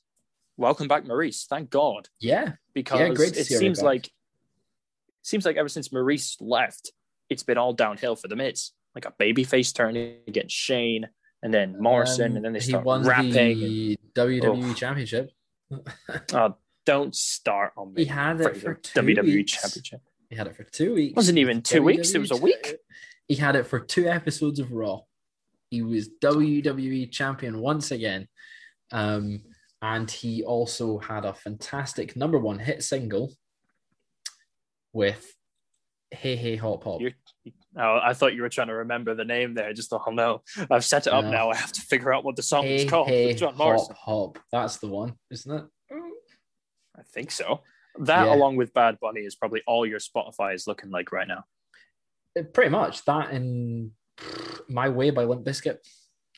welcome 0.56 0.86
back, 0.86 1.04
Maurice. 1.04 1.46
Thank 1.50 1.70
God, 1.70 2.08
Yeah. 2.20 2.52
because 2.74 3.16
great 3.16 3.36
it 3.36 3.44
seems 3.46 3.80
back. 3.80 3.84
like 3.84 4.10
seems 5.22 5.44
like 5.44 5.56
ever 5.56 5.68
since 5.68 5.92
Maurice 5.92 6.36
left, 6.40 6.92
it's 7.28 7.42
been 7.42 7.58
all 7.58 7.72
downhill 7.72 8.14
for 8.16 8.28
the 8.28 8.36
Miz. 8.36 8.70
Like 8.94 9.06
a 9.06 9.12
babyface 9.20 9.74
turn 9.74 9.96
against 10.28 10.54
Shane, 10.54 11.08
and 11.42 11.52
then 11.52 11.76
Morrison, 11.80 12.32
Um, 12.32 12.36
and 12.36 12.44
then 12.44 12.52
they 12.52 12.60
he 12.60 12.70
start 12.70 12.84
rapping. 13.06 13.36
and, 13.62 13.96
WWE 14.14 14.70
Oh. 14.70 14.74
Championship. 14.74 15.30
oh, 16.34 16.54
don't 16.84 17.16
start 17.16 17.72
on 17.76 17.94
me. 17.94 18.04
He 18.04 18.08
had 18.10 18.40
it 18.42 18.56
for 18.58 18.74
two 18.74 19.00
WWE 19.00 19.24
weeks. 19.24 19.52
Championship. 19.60 20.02
He 20.32 20.38
had 20.38 20.46
it 20.46 20.56
for 20.56 20.64
two 20.64 20.94
weeks. 20.94 21.14
Wasn't 21.14 21.36
even 21.36 21.60
two 21.60 21.82
weeks, 21.82 22.14
it 22.14 22.18
was 22.18 22.30
a 22.30 22.36
week. 22.38 22.76
He 23.28 23.34
had 23.34 23.54
it 23.54 23.66
for 23.66 23.78
two 23.78 24.08
episodes 24.08 24.60
of 24.60 24.72
Raw. 24.72 25.00
He 25.68 25.82
was 25.82 26.08
WWE 26.22 27.10
champion 27.12 27.58
once 27.60 27.90
again. 27.90 28.28
Um, 28.92 29.42
and 29.82 30.10
he 30.10 30.42
also 30.42 30.96
had 30.96 31.26
a 31.26 31.34
fantastic 31.34 32.16
number 32.16 32.38
one 32.38 32.58
hit 32.58 32.82
single 32.82 33.34
with 34.94 35.36
Hey 36.10 36.36
Hey 36.36 36.56
Hop 36.56 36.82
Hop. 36.84 37.02
You're- 37.02 37.14
Oh, 37.76 37.98
I 38.02 38.14
thought 38.14 38.34
you 38.34 38.40
were 38.42 38.48
trying 38.50 38.68
to 38.68 38.74
remember 38.74 39.14
the 39.14 39.24
name 39.26 39.52
there. 39.54 39.72
Just 39.74 39.90
thought, 39.90 40.04
oh 40.06 40.10
no, 40.12 40.40
I've 40.70 40.84
set 40.84 41.06
it 41.06 41.12
up 41.12 41.24
No. 41.24 41.30
now. 41.30 41.50
I 41.50 41.56
have 41.56 41.72
to 41.72 41.80
figure 41.82 42.12
out 42.14 42.22
what 42.24 42.36
the 42.36 42.42
song 42.42 42.64
Hey 42.64 42.84
is 42.84 42.90
called. 42.90 43.08
Hey 43.08 43.34
John 43.34 43.54
Hop 43.54 43.92
Hop. 43.98 44.38
That's 44.50 44.78
the 44.78 44.88
one, 44.88 45.14
isn't 45.30 45.50
it? 45.58 45.64
I 45.90 47.02
think 47.14 47.30
so. 47.30 47.60
That, 47.98 48.26
Yeah. 48.26 48.34
along 48.34 48.56
with 48.56 48.72
Bad 48.72 48.98
Bunny, 49.00 49.20
is 49.20 49.34
probably 49.34 49.62
all 49.66 49.84
your 49.86 49.98
Spotify 49.98 50.54
is 50.54 50.66
looking 50.66 50.90
like 50.90 51.12
right 51.12 51.28
now. 51.28 51.44
Uh, 52.38 52.42
Pretty 52.44 52.70
much 52.70 53.04
that 53.04 53.32
in 53.32 53.92
My 54.68 54.88
Way 54.88 55.10
by 55.10 55.24
Limp 55.24 55.44
Bizkit. 55.44 55.78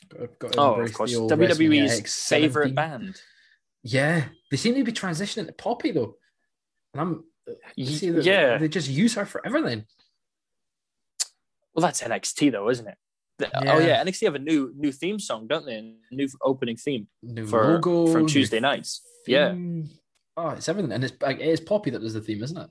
Got, 0.08 0.38
got 0.38 0.58
Oh, 0.58 0.80
of 0.80 0.92
course, 0.92 1.14
WWE's 1.14 2.26
favorite 2.28 2.74
band. 2.74 3.20
Yeah, 3.82 4.26
they 4.50 4.56
seem 4.56 4.74
to 4.74 4.84
be 4.84 4.92
transitioning 4.92 5.46
to 5.46 5.52
Poppy 5.52 5.90
though, 5.92 6.16
and 6.92 7.00
I'm 7.00 7.24
you 7.76 7.86
see 7.86 8.10
that 8.10 8.24
yeah. 8.24 8.56
they 8.58 8.68
just 8.68 8.88
use 8.88 9.14
her 9.14 9.26
for 9.26 9.46
everything. 9.46 9.84
Well, 11.74 11.82
that's 11.82 12.02
NXT 12.02 12.52
though, 12.52 12.70
isn't 12.70 12.86
it? 12.86 12.96
Yeah. 13.40 13.48
Oh 13.74 13.78
yeah, 13.78 14.02
NXT 14.02 14.24
have 14.24 14.34
a 14.36 14.38
new 14.38 14.72
new 14.76 14.92
theme 14.92 15.18
song, 15.18 15.46
don't 15.48 15.66
they? 15.66 15.76
A 15.76 16.14
new 16.14 16.28
opening 16.42 16.76
theme 16.76 17.08
New 17.22 17.46
for 17.46 17.74
logo 17.74 18.06
from 18.12 18.26
Tuesday 18.26 18.60
nights. 18.60 19.02
Yeah, 19.26 19.50
theme. 19.50 19.90
Oh, 20.36 20.48
it's 20.50 20.68
everything, 20.68 20.92
and 20.92 21.04
it's 21.04 21.14
like, 21.22 21.38
it 21.38 21.46
is 21.46 21.60
Poppy 21.60 21.90
that 21.90 22.00
does 22.00 22.14
the 22.14 22.20
theme, 22.20 22.42
isn't 22.42 22.56
it? 22.58 22.70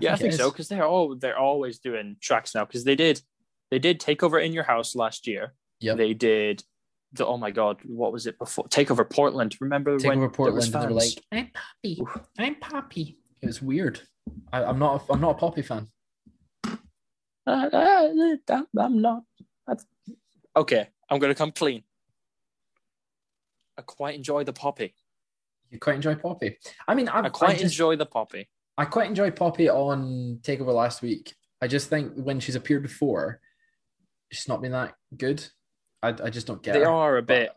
yeah, 0.00 0.12
I 0.12 0.16
think 0.16 0.32
so 0.34 0.50
because 0.50 0.68
they're 0.68 0.84
all 0.86 1.14
they're 1.14 1.38
always 1.38 1.78
doing 1.78 2.16
tracks 2.20 2.54
now 2.54 2.64
because 2.64 2.84
they 2.84 2.96
did 2.96 3.22
they 3.70 3.78
did 3.78 4.00
Takeover 4.00 4.44
in 4.44 4.52
Your 4.52 4.64
House 4.64 4.94
last 4.94 5.26
year. 5.26 5.54
Yeah, 5.80 5.94
They 5.94 6.14
did 6.14 6.62
the 7.12 7.26
oh 7.26 7.36
my 7.38 7.50
god, 7.50 7.78
what 7.84 8.12
was 8.12 8.26
it 8.26 8.38
before 8.38 8.64
Takeover 8.68 9.08
Portland? 9.08 9.56
Remember 9.60 9.96
Take 9.98 10.08
when 10.10 10.18
over 10.18 10.28
there 10.44 10.52
was 10.52 10.68
Portland, 10.68 10.96
like, 10.96 11.24
"I'm 11.32 11.50
Poppy, 11.52 12.02
I'm 12.38 12.54
Poppy." 12.56 13.18
It 13.40 13.46
was 13.46 13.62
weird. 13.62 14.00
I, 14.52 14.64
I'm 14.64 14.78
not. 14.78 15.08
A, 15.08 15.12
I'm 15.12 15.20
not 15.20 15.32
a 15.32 15.38
Poppy 15.38 15.62
fan. 15.62 15.88
Uh, 16.66 16.70
uh, 17.46 18.08
I'm- 18.50 18.66
I'm 18.78 19.00
not. 19.02 19.22
That's... 19.66 19.86
Okay, 20.56 20.88
I'm 21.10 21.18
gonna 21.18 21.34
come 21.34 21.52
clean. 21.52 21.82
I 23.78 23.82
quite 23.82 24.14
enjoy 24.14 24.44
the 24.44 24.52
poppy. 24.52 24.94
You 25.74 25.80
quite 25.80 25.96
enjoy 25.96 26.14
Poppy. 26.14 26.56
I 26.86 26.94
mean, 26.94 27.08
I've, 27.08 27.24
I 27.24 27.28
quite 27.30 27.50
I 27.50 27.52
just, 27.54 27.64
enjoy 27.64 27.96
the 27.96 28.06
poppy. 28.06 28.48
I 28.78 28.84
quite 28.84 29.08
enjoy 29.08 29.32
Poppy 29.32 29.68
on 29.68 30.38
Takeover 30.42 30.72
last 30.72 31.02
week. 31.02 31.34
I 31.60 31.66
just 31.66 31.90
think 31.90 32.12
when 32.14 32.38
she's 32.38 32.54
appeared 32.54 32.84
before, 32.84 33.40
she's 34.30 34.46
not 34.46 34.62
been 34.62 34.70
that 34.70 34.94
good. 35.16 35.44
I, 36.00 36.10
I 36.10 36.30
just 36.30 36.46
don't 36.46 36.62
get 36.62 36.76
it. 36.76 36.78
They 36.78 36.84
her. 36.84 36.90
are 36.90 37.16
a 37.16 37.22
bit. 37.22 37.50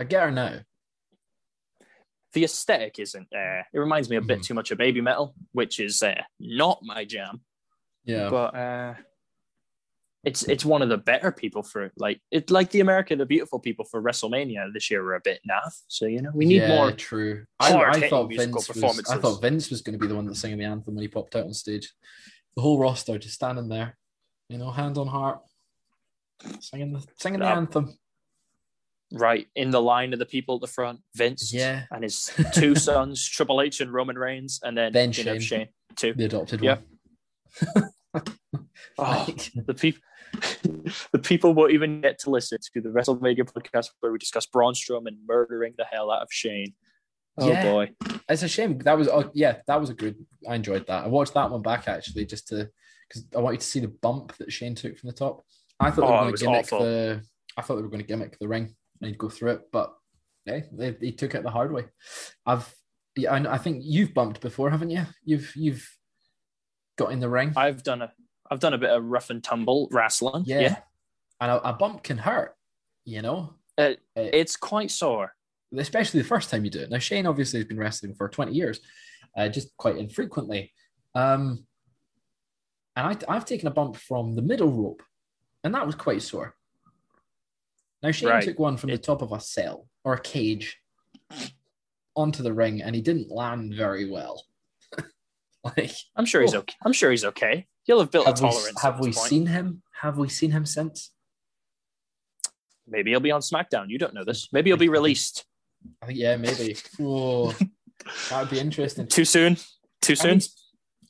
I 0.00 0.04
get 0.04 0.22
her 0.22 0.30
now. 0.30 0.60
The 2.32 2.44
aesthetic 2.44 3.00
isn't 3.00 3.26
there. 3.32 3.66
It 3.74 3.78
reminds 3.78 4.08
me 4.08 4.16
a 4.16 4.22
bit 4.22 4.38
Mhm. 4.38 4.44
too 4.44 4.54
much 4.54 4.70
of 4.70 4.78
Babymetal, 4.78 5.34
which 5.50 5.80
is 5.80 6.00
uh, 6.00 6.22
not 6.38 6.78
my 6.84 7.04
jam. 7.04 7.40
Yeah. 8.04 8.30
But 8.30 8.54
uh, 8.54 8.94
it's 10.24 10.44
it's 10.44 10.64
one 10.64 10.82
of 10.82 10.88
the 10.88 10.98
better 10.98 11.32
people 11.32 11.62
for 11.62 11.90
like 11.96 12.20
it. 12.30 12.50
Like 12.50 12.70
the 12.70 12.80
America 12.80 13.16
the 13.16 13.26
Beautiful 13.26 13.58
people 13.58 13.84
for 13.84 14.00
WrestleMania 14.00 14.72
this 14.72 14.90
year 14.90 15.02
were 15.02 15.16
a 15.16 15.20
bit 15.20 15.40
naff. 15.48 15.72
So 15.88 16.06
you 16.06 16.22
know 16.22 16.30
we 16.32 16.44
need 16.44 16.62
yeah, 16.62 16.68
more. 16.68 16.92
True. 16.92 17.44
I, 17.58 17.74
I 17.74 18.08
thought 18.08 18.30
Vince 18.32 18.68
was. 18.68 19.10
I 19.10 19.18
thought 19.18 19.42
Vince 19.42 19.68
was 19.70 19.82
going 19.82 19.94
to 19.94 19.98
be 19.98 20.06
the 20.06 20.14
one 20.14 20.26
that's 20.26 20.40
singing 20.40 20.58
the 20.58 20.64
anthem 20.64 20.94
when 20.94 21.02
he 21.02 21.08
popped 21.08 21.34
out 21.34 21.46
on 21.46 21.54
stage. 21.54 21.92
The 22.54 22.62
whole 22.62 22.78
roster 22.78 23.18
just 23.18 23.34
standing 23.34 23.68
there, 23.68 23.96
you 24.48 24.58
know, 24.58 24.70
hand 24.70 24.96
on 24.96 25.08
heart, 25.08 25.40
singing 26.60 26.92
the 26.92 27.04
singing 27.18 27.40
the 27.40 27.46
anthem. 27.46 27.98
Right 29.14 29.46
in 29.54 29.70
the 29.70 29.82
line 29.82 30.14
of 30.14 30.18
the 30.20 30.26
people 30.26 30.54
at 30.54 30.62
the 30.62 30.66
front, 30.68 31.00
Vince 31.14 31.52
Yeah. 31.52 31.82
and 31.90 32.02
his 32.02 32.30
two 32.54 32.74
sons, 32.74 33.28
Triple 33.28 33.60
H 33.60 33.80
and 33.82 33.92
Roman 33.92 34.16
Reigns, 34.16 34.60
and 34.62 34.78
then, 34.78 34.92
know, 34.92 35.12
Shane. 35.12 35.40
Shane 35.40 35.68
too. 35.96 36.14
The 36.14 36.24
adopted 36.24 36.62
Yeah. 36.62 36.78
one. 37.72 37.90
Oh, 38.98 39.26
the 39.66 39.74
people, 39.74 40.02
the 41.12 41.18
people 41.18 41.54
won't 41.54 41.72
even 41.72 42.00
get 42.00 42.18
to 42.20 42.30
listen 42.30 42.58
to 42.74 42.80
the 42.80 42.88
WrestleMania 42.88 43.40
podcast 43.50 43.90
where 44.00 44.12
we 44.12 44.18
discuss 44.18 44.46
Braun 44.46 44.74
Strowman 44.74 45.16
murdering 45.26 45.74
the 45.76 45.84
hell 45.84 46.10
out 46.10 46.22
of 46.22 46.28
Shane. 46.32 46.74
Oh 47.38 47.48
Yeah. 47.48 47.62
boy, 47.62 47.90
it's 48.28 48.42
a 48.42 48.48
shame. 48.48 48.78
That 48.78 48.98
was 48.98 49.08
oh 49.08 49.30
yeah, 49.34 49.58
that 49.66 49.80
was 49.80 49.90
a 49.90 49.94
good. 49.94 50.16
I 50.48 50.54
enjoyed 50.54 50.86
that. 50.86 51.04
I 51.04 51.08
watched 51.08 51.34
that 51.34 51.50
one 51.50 51.62
back 51.62 51.88
actually 51.88 52.26
just 52.26 52.48
to 52.48 52.68
because 53.08 53.26
I 53.36 53.40
wanted 53.40 53.60
to 53.60 53.66
see 53.66 53.80
the 53.80 53.88
bump 53.88 54.36
that 54.38 54.52
Shane 54.52 54.74
took 54.74 54.98
from 54.98 55.08
the 55.08 55.14
top. 55.14 55.44
I 55.80 55.90
thought 55.90 56.04
Oh, 56.04 56.24
they 56.24 56.28
it 56.28 56.32
were 56.32 56.36
going 56.36 56.36
to 56.36 56.44
gimmick 56.44 56.64
awful. 56.72 56.80
the. 56.84 57.22
I 57.56 57.62
thought 57.62 57.76
they 57.76 57.82
were 57.82 57.88
going 57.88 58.02
to 58.02 58.06
gimmick 58.06 58.38
the 58.38 58.48
ring 58.48 58.74
and 59.00 59.08
he'd 59.08 59.18
go 59.18 59.28
through 59.28 59.52
it, 59.52 59.62
but 59.72 59.94
they, 60.46 60.64
they 60.72 61.10
took 61.10 61.34
it 61.34 61.42
the 61.42 61.50
hard 61.50 61.72
way. 61.72 61.84
I've 62.46 62.72
yeah, 63.16 63.32
I, 63.32 63.54
I 63.54 63.58
think 63.58 63.82
you've 63.84 64.14
bumped 64.14 64.40
before, 64.40 64.70
haven't 64.70 64.90
you? 64.90 65.04
You've 65.24 65.52
you've 65.54 65.86
got 66.96 67.12
in 67.12 67.20
the 67.20 67.28
ring. 67.28 67.52
I've 67.56 67.82
done 67.82 68.02
a 68.02 68.12
I've 68.52 68.60
done 68.60 68.74
a 68.74 68.78
bit 68.78 68.90
of 68.90 69.02
rough 69.04 69.30
and 69.30 69.42
tumble 69.42 69.88
wrestling. 69.90 70.44
yeah, 70.46 70.60
Yeah, 70.60 70.76
and 71.40 71.50
a, 71.52 71.70
a 71.70 71.72
bump 71.72 72.02
can 72.02 72.18
hurt. 72.18 72.54
You 73.06 73.22
know, 73.22 73.54
Uh, 73.78 73.94
Uh, 74.16 74.28
it's 74.32 74.56
quite 74.56 74.90
sore. 74.90 75.34
especially 75.76 76.20
the 76.20 76.28
first 76.28 76.50
time 76.50 76.64
you 76.64 76.70
do 76.70 76.80
it. 76.80 76.90
Now 76.90 76.98
Shane 76.98 77.26
obviously 77.26 77.58
has 77.60 77.66
been 77.66 77.78
wrestling 77.78 78.14
for 78.14 78.28
twenty 78.28 78.52
years, 78.52 78.80
uh, 79.36 79.48
just 79.48 79.74
quite 79.78 79.96
infrequently. 79.96 80.72
Um, 81.14 81.66
and 82.94 83.06
I, 83.06 83.34
I've 83.34 83.46
taken 83.46 83.68
a 83.68 83.70
bump 83.70 83.96
from 83.96 84.34
the 84.34 84.42
middle 84.42 84.70
rope, 84.70 85.02
and 85.64 85.74
that 85.74 85.86
was 85.86 85.94
quite 85.94 86.20
sore. 86.20 86.54
Now 88.02 88.10
Shane 88.10 88.28
Right. 88.28 88.44
took 88.44 88.58
one 88.58 88.76
from 88.76 88.90
It- 88.90 88.96
the 88.96 89.02
top 89.02 89.22
of 89.22 89.32
a 89.32 89.40
cell 89.40 89.88
or 90.04 90.12
a 90.14 90.20
cage 90.20 90.78
onto 92.14 92.42
the 92.42 92.52
ring, 92.52 92.82
and 92.82 92.94
he 92.94 93.00
didn't 93.00 93.30
land 93.30 93.72
very 93.74 94.10
well. 94.10 94.44
like, 95.64 95.92
I'm 96.16 96.26
sure 96.26 96.42
he's 96.42 96.54
Oh. 96.54 96.58
okay. 96.58 96.74
I'm 96.84 96.92
sure 96.92 97.10
he's 97.10 97.24
okay. 97.24 97.66
He'll 97.84 98.00
have 98.00 98.10
built 98.10 98.26
have 98.26 98.40
a 98.40 98.44
we, 98.44 98.50
tolerance. 98.50 98.82
have 98.82 98.94
at 98.94 99.00
we 99.00 99.12
point. 99.12 99.28
seen 99.28 99.46
him? 99.46 99.82
Have 100.00 100.18
we 100.18 100.28
seen 100.28 100.50
him 100.52 100.64
since? 100.66 101.10
Maybe 102.86 103.10
he'll 103.10 103.20
be 103.20 103.30
on 103.30 103.40
SmackDown. 103.40 103.88
You 103.88 103.98
don't 103.98 104.14
know 104.14 104.24
this. 104.24 104.48
Maybe 104.52 104.70
he'll 104.70 104.76
be 104.76 104.88
released 105.00 105.44
I 106.02 106.06
think 106.06 106.18
yeah, 106.18 106.36
maybe. 106.36 106.76
Oh, 107.00 107.50
that 108.30 108.40
would 108.40 108.50
be 108.50 108.60
interesting. 108.60 109.06
too 109.06 109.24
soon. 109.24 109.56
Too 110.00 110.12
I 110.12 110.14
soon. 110.14 110.30
mean, 110.30 110.40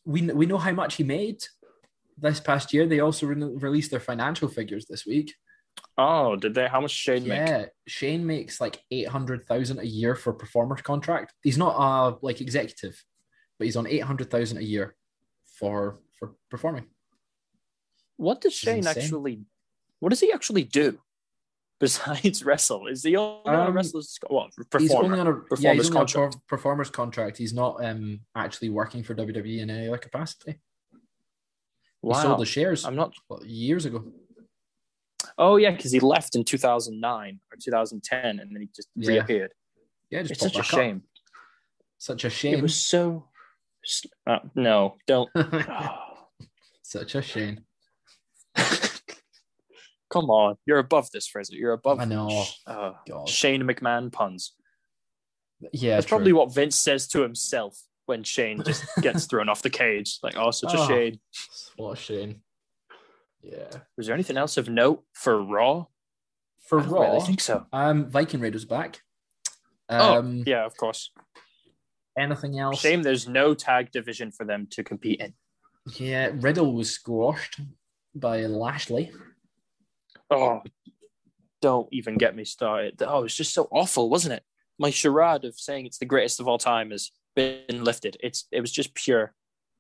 we 0.05 0.35
we 0.35 0.47
know 0.47 0.59
how 0.59 0.73
much 0.73 0.97
he 0.97 1.05
made 1.05 1.43
this 2.19 2.41
past 2.41 2.73
year. 2.73 2.87
They 2.87 3.01
also 3.01 3.27
re- 3.27 3.37
released 3.37 3.91
their 3.91 4.01
financial 4.01 4.49
figures 4.49 4.87
this 4.87 5.07
week. 5.07 5.35
oh, 5.99 6.37
did 6.37 6.55
they? 6.55 6.69
How 6.69 6.81
much 6.81 6.91
Shane 6.91 7.27
make? 7.27 7.49
Yeah, 7.49 7.67
Shane 7.87 8.27
makes 8.27 8.61
like 8.61 8.83
eight 8.91 9.09
hundred 9.09 9.47
thousand 9.47 9.81
a 9.81 9.87
year 9.87 10.15
for 10.15 10.33
performer's 10.33 10.83
contract. 10.83 11.35
He's 11.43 11.59
not 11.59 11.75
a 11.77 12.17
like 12.23 12.41
executive, 12.41 13.03
but 13.59 13.67
he's 13.67 13.77
on 13.77 13.87
eight 13.87 14.03
hundred 14.03 14.31
thousand 14.31 14.59
a 14.59 14.65
year 14.65 14.95
for 15.59 16.01
for 16.23 16.35
performing. 16.51 16.87
What 18.17 18.41
does 18.41 18.55
Shane 18.55 18.87
actually? 18.87 19.45
What 19.99 20.11
does 20.11 20.21
he 20.21 20.33
actually 20.33 20.63
do 20.65 20.99
besides 21.81 22.45
wrestle? 22.45 22.87
Is 22.87 23.03
he 23.03 23.17
only 23.17 23.43
on 23.47 23.55
a 23.55 23.65
Um, 23.69 23.75
wrestler's 23.75 24.17
what 24.29 24.51
He's 24.57 24.67
performer? 24.91 25.05
only 25.07 25.21
on 25.21 25.27
a 25.27 25.31
yeah, 25.31 25.37
Performer's 25.49 25.61
he's 25.61 25.67
only 25.67 25.81
on 25.81 25.87
a 25.87 25.91
contract. 26.13 26.37
performer's 26.49 26.91
contract. 26.91 27.37
He's 27.39 27.53
not 27.55 27.85
um 27.85 28.21
actually 28.37 28.69
working 28.71 29.03
for 29.03 29.15
WWE 29.15 29.59
in 29.61 29.71
any 29.71 29.89
other 29.89 29.99
capacity. 29.99 30.53
He 30.93 32.09
wow, 32.09 32.23
sold 32.23 32.41
the 32.41 32.47
shares 32.47 32.85
I'm 32.85 32.95
not. 32.97 33.15
years 33.45 33.85
ago. 33.85 34.05
Oh 35.39 35.57
yeah, 35.57 35.71
because 35.71 35.91
he 35.93 35.99
left 36.01 36.37
in 36.37 36.45
2009 36.45 37.41
or 37.51 37.57
2010, 37.61 38.39
and 38.41 38.55
then 38.55 38.61
he 38.61 38.69
just 38.75 38.89
Yeah. 38.95 39.09
reappeared. 39.09 39.53
Yeah, 40.11 40.23
just 40.23 40.33
It's 40.33 40.43
such 40.43 40.55
a 40.55 40.59
back 40.59 40.73
up. 40.75 40.79
shame. 40.79 41.03
Such 41.99 42.25
a 42.25 42.31
shame. 42.31 42.55
It 42.59 42.63
was 42.63 42.75
so. 42.75 43.29
Uh, 44.27 44.39
no, 44.55 44.97
don't. 45.07 45.31
Such 46.93 47.15
a 47.15 47.23
shame. 47.23 47.61
Come 50.11 50.29
on, 50.29 50.57
you're 50.67 50.77
above 50.79 51.09
this, 51.11 51.27
Fraser. 51.27 51.55
You're 51.55 51.73
above. 51.73 51.99
I 51.99 52.05
know. 52.05 52.45
Uh, 52.67 52.93
Shane 53.27 53.63
McMahon 53.63 54.13
puns. 54.13 54.53
Yeah, 55.73 55.95
That's 55.95 56.07
true. 56.07 56.19
probably 56.19 56.33
what 56.35 56.53
Vince 56.55 56.77
says 56.77 57.09
to 57.09 57.23
himself 57.23 57.79
when 58.05 58.23
Shane 58.25 58.63
just 58.63 58.85
gets 59.01 59.25
thrown 59.25 59.49
off 59.49 59.63
the 59.63 59.71
cage. 59.71 60.19
Like, 60.23 60.37
oh, 60.37 60.51
such 60.51 60.75
a 60.75 60.81
Oh. 60.81 60.87
shame. 60.87 61.19
what 61.77 61.93
a 61.93 61.97
shame. 61.97 62.43
Yeah. 63.41 63.71
Was 63.97 64.07
there 64.07 64.15
anything 64.15 64.37
else 64.37 64.59
of 64.59 64.69
note 64.69 65.03
for 65.15 65.43
Raw? 65.43 65.87
For 66.67 66.79
I 66.81 66.85
Raw, 66.85 67.01
really 67.13 67.21
think 67.27 67.41
so. 67.41 67.65
um, 67.73 68.11
Viking 68.11 68.41
Raiders 68.41 68.67
back. 68.67 69.01
Oh, 69.89 70.19
Um, 70.19 70.43
yeah, 70.47 70.67
of 70.67 70.77
course. 70.77 71.11
Anything 72.19 72.59
else? 72.59 72.81
Shame 72.81 73.03
there's 73.03 73.27
no 73.27 73.55
tag 73.55 73.93
division 73.93 74.31
for 74.31 74.45
them 74.45 74.67
to 74.73 74.85
compete 74.85 75.21
in. 75.23 75.33
Yeah, 75.97 76.31
Riddle 76.35 76.73
was 76.73 76.91
squashed 76.91 77.61
by 78.15 78.43
Lashley. 78.47 79.13
Oh, 80.31 80.63
don't 81.61 81.89
even 81.93 82.17
get 82.17 82.37
me 82.37 82.45
started. 82.45 83.03
Oh, 83.03 83.21
it 83.21 83.23
was 83.23 83.35
just 83.35 83.55
so 83.55 83.69
awful, 83.71 84.09
wasn't 84.09 84.35
it? 84.35 84.45
My 84.79 84.91
charade 84.91 85.45
of 85.45 85.59
saying 85.59 85.87
it's 85.87 85.99
the 85.99 86.05
greatest 86.05 86.41
of 86.41 86.49
all 86.49 86.59
time 86.59 86.91
has 86.91 87.11
been 87.35 87.85
lifted. 87.85 88.17
It's 88.21 88.47
it 88.51 88.61
was 88.61 88.73
just 88.73 88.95
pure 88.95 89.35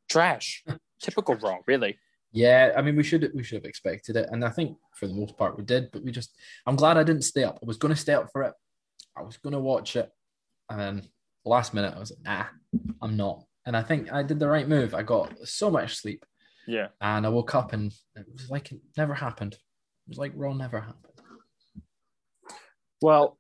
trash. 0.09 0.65
Typical 1.01 1.35
Raw, 1.37 1.59
really. 1.67 1.99
Yeah, 2.33 2.73
I 2.77 2.83
mean 2.83 2.97
we 2.97 3.03
should 3.03 3.31
we 3.35 3.43
should 3.43 3.57
have 3.57 3.65
expected 3.65 4.17
it, 4.17 4.29
and 4.31 4.45
I 4.45 4.51
think 4.51 4.77
for 4.95 5.07
the 5.07 5.15
most 5.15 5.37
part 5.37 5.59
we 5.59 5.65
did. 5.65 5.91
But 5.93 6.03
we 6.03 6.13
just, 6.13 6.31
I'm 6.67 6.77
glad 6.77 6.97
I 6.97 7.03
didn't 7.03 7.23
stay 7.23 7.45
up. 7.45 7.59
I 7.63 7.67
was 7.67 7.77
going 7.77 7.95
to 7.95 8.01
stay 8.01 8.15
up 8.15 8.31
for 8.33 8.43
it. 8.43 8.55
I 9.17 9.23
was 9.23 9.37
going 9.37 9.53
to 9.53 9.61
watch 9.61 9.97
it, 9.97 10.11
and 10.71 10.81
then 10.81 11.03
last 11.45 11.75
minute 11.75 11.95
I 11.95 11.99
was 11.99 12.11
like, 12.11 12.25
nah, 12.25 12.47
I'm 13.03 13.17
not. 13.17 13.45
And 13.67 13.77
I 13.77 13.83
think 13.83 14.13
I 14.13 14.23
did 14.23 14.39
the 14.41 14.49
right 14.49 14.69
move. 14.69 14.95
I 14.95 15.03
got 15.03 15.33
so 15.47 15.71
much 15.71 15.97
sleep, 15.97 16.25
Yeah. 16.67 16.89
and 17.01 17.25
I 17.25 17.29
woke 17.29 17.55
up 17.55 17.73
and 17.73 17.93
it 18.17 18.27
was 18.33 18.51
like 18.51 18.73
it 18.73 18.81
never 18.97 19.15
happened. 19.15 19.55
It 19.55 20.09
was 20.09 20.19
like 20.19 20.33
Raw 20.35 20.53
never 20.53 20.81
happened. 20.81 21.13
Well, 23.01 23.39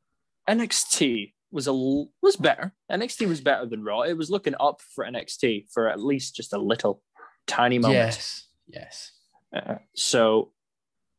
NXT 0.48 1.32
was 1.50 1.66
a 1.66 1.72
was 1.72 2.36
better. 2.36 2.72
NXT 2.90 3.28
was 3.28 3.40
better 3.40 3.66
than 3.66 3.84
Raw. 3.84 4.02
It 4.02 4.14
was 4.14 4.30
looking 4.30 4.54
up 4.60 4.80
for 4.94 5.04
NXT 5.04 5.66
for 5.72 5.88
at 5.88 6.00
least 6.00 6.34
just 6.34 6.52
a 6.52 6.58
little 6.58 7.02
tiny 7.46 7.78
moment. 7.78 7.98
Yes, 7.98 8.48
yes. 8.66 9.12
Uh, 9.54 9.76
so, 9.94 10.52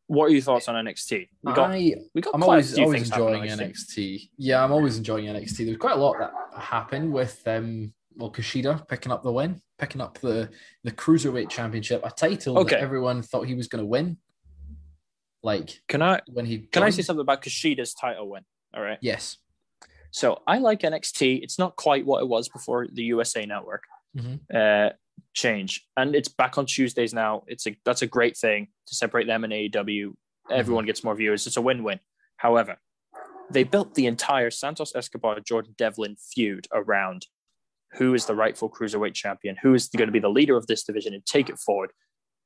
what 0.07 0.25
are 0.25 0.29
your 0.29 0.41
thoughts 0.41 0.67
on 0.67 0.75
NXT? 0.85 1.27
We 1.43 1.53
got 1.53 1.71
I 1.71 1.95
we 2.13 2.21
got 2.21 2.33
I'm 2.35 2.41
quite 2.41 2.47
always 2.55 2.79
always 2.79 3.11
enjoying 3.11 3.43
NXT. 3.43 3.59
NXT. 3.95 4.29
Yeah, 4.37 4.63
I'm 4.63 4.71
always 4.71 4.97
enjoying 4.97 5.25
NXT. 5.25 5.65
There's 5.65 5.77
quite 5.77 5.95
a 5.97 5.99
lot 5.99 6.17
that 6.19 6.31
happened 6.61 7.13
with 7.13 7.41
um 7.47 7.93
well 8.15 8.31
Kushida 8.31 8.87
picking 8.87 9.11
up 9.11 9.23
the 9.23 9.31
win, 9.31 9.61
picking 9.77 10.01
up 10.01 10.19
the 10.19 10.49
the 10.83 10.91
cruiserweight 10.91 11.49
championship, 11.49 12.01
a 12.05 12.11
title 12.11 12.59
Okay. 12.59 12.75
that 12.75 12.81
everyone 12.81 13.21
thought 13.21 13.47
he 13.47 13.55
was 13.55 13.67
going 13.67 13.81
to 13.83 13.87
win. 13.87 14.17
Like 15.41 15.81
Can 15.89 16.01
I 16.01 16.21
when 16.27 16.45
he 16.45 16.59
can 16.59 16.83
I 16.83 16.89
say 16.89 17.01
something 17.01 17.21
about 17.21 17.41
Kushida's 17.41 17.93
title 17.93 18.29
win? 18.29 18.43
All 18.75 18.81
right. 18.81 18.97
Yes. 19.01 19.37
So 20.11 20.41
I 20.47 20.59
like 20.59 20.81
NXT. 20.81 21.41
It's 21.43 21.57
not 21.59 21.75
quite 21.75 22.05
what 22.05 22.21
it 22.21 22.27
was 22.27 22.47
before 22.49 22.87
the 22.91 23.03
USA 23.03 23.45
Network 23.45 23.83
Mhm. 24.15 24.39
uh, 24.53 24.93
change, 25.33 25.85
and 25.97 26.15
it's 26.15 26.27
back 26.29 26.57
on 26.57 26.65
Tuesdays 26.65 27.13
now. 27.13 27.43
It's 27.47 27.65
a 27.67 27.75
that's 27.83 28.03
a 28.03 28.07
great 28.07 28.37
thing 28.37 28.67
to 28.87 28.95
separate 28.95 29.25
them 29.27 29.43
and 29.43 29.51
AEW. 29.51 30.15
Everyone 30.49 30.85
gets 30.85 31.03
more 31.03 31.15
viewers. 31.15 31.47
It's 31.47 31.57
a 31.57 31.61
win-win. 31.61 31.99
However, 32.37 32.77
they 33.49 33.63
built 33.63 33.95
the 33.95 34.05
entire 34.05 34.51
Santos 34.51 34.95
Escobar 34.95 35.39
Jordan 35.39 35.73
Devlin 35.77 36.15
feud 36.17 36.67
around 36.71 37.27
who 37.97 38.13
is 38.13 38.25
the 38.25 38.35
rightful 38.35 38.69
cruiserweight 38.69 39.13
champion, 39.13 39.55
who 39.61 39.73
is 39.73 39.87
going 39.87 40.07
to 40.07 40.11
be 40.11 40.19
the 40.19 40.29
leader 40.29 40.57
of 40.57 40.67
this 40.67 40.83
division 40.83 41.13
and 41.13 41.25
take 41.25 41.49
it 41.49 41.59
forward. 41.59 41.91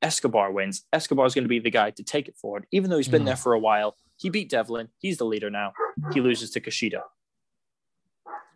Escobar 0.01 0.51
wins. 0.51 0.85
Escobar 0.93 1.25
is 1.25 1.33
going 1.33 1.45
to 1.45 1.49
be 1.49 1.59
the 1.59 1.71
guy 1.71 1.89
to 1.91 2.03
take 2.03 2.27
it 2.27 2.35
forward, 2.37 2.65
even 2.71 2.89
though 2.89 2.97
he's 2.97 3.07
been 3.07 3.23
Mhm. 3.23 3.27
there 3.27 3.35
for 3.35 3.53
a 3.53 3.59
while. 3.59 3.97
He 4.17 4.29
beat 4.29 4.49
Devlin. 4.49 4.89
He's 4.99 5.17
the 5.17 5.25
leader 5.25 5.49
now. 5.49 5.73
He 6.13 6.21
loses 6.21 6.51
to 6.51 6.61
Kushida. 6.61 7.01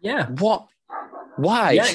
Yeah. 0.01 0.27
What? 0.29 0.67
Why? 1.37 1.71
Yeah. 1.73 1.91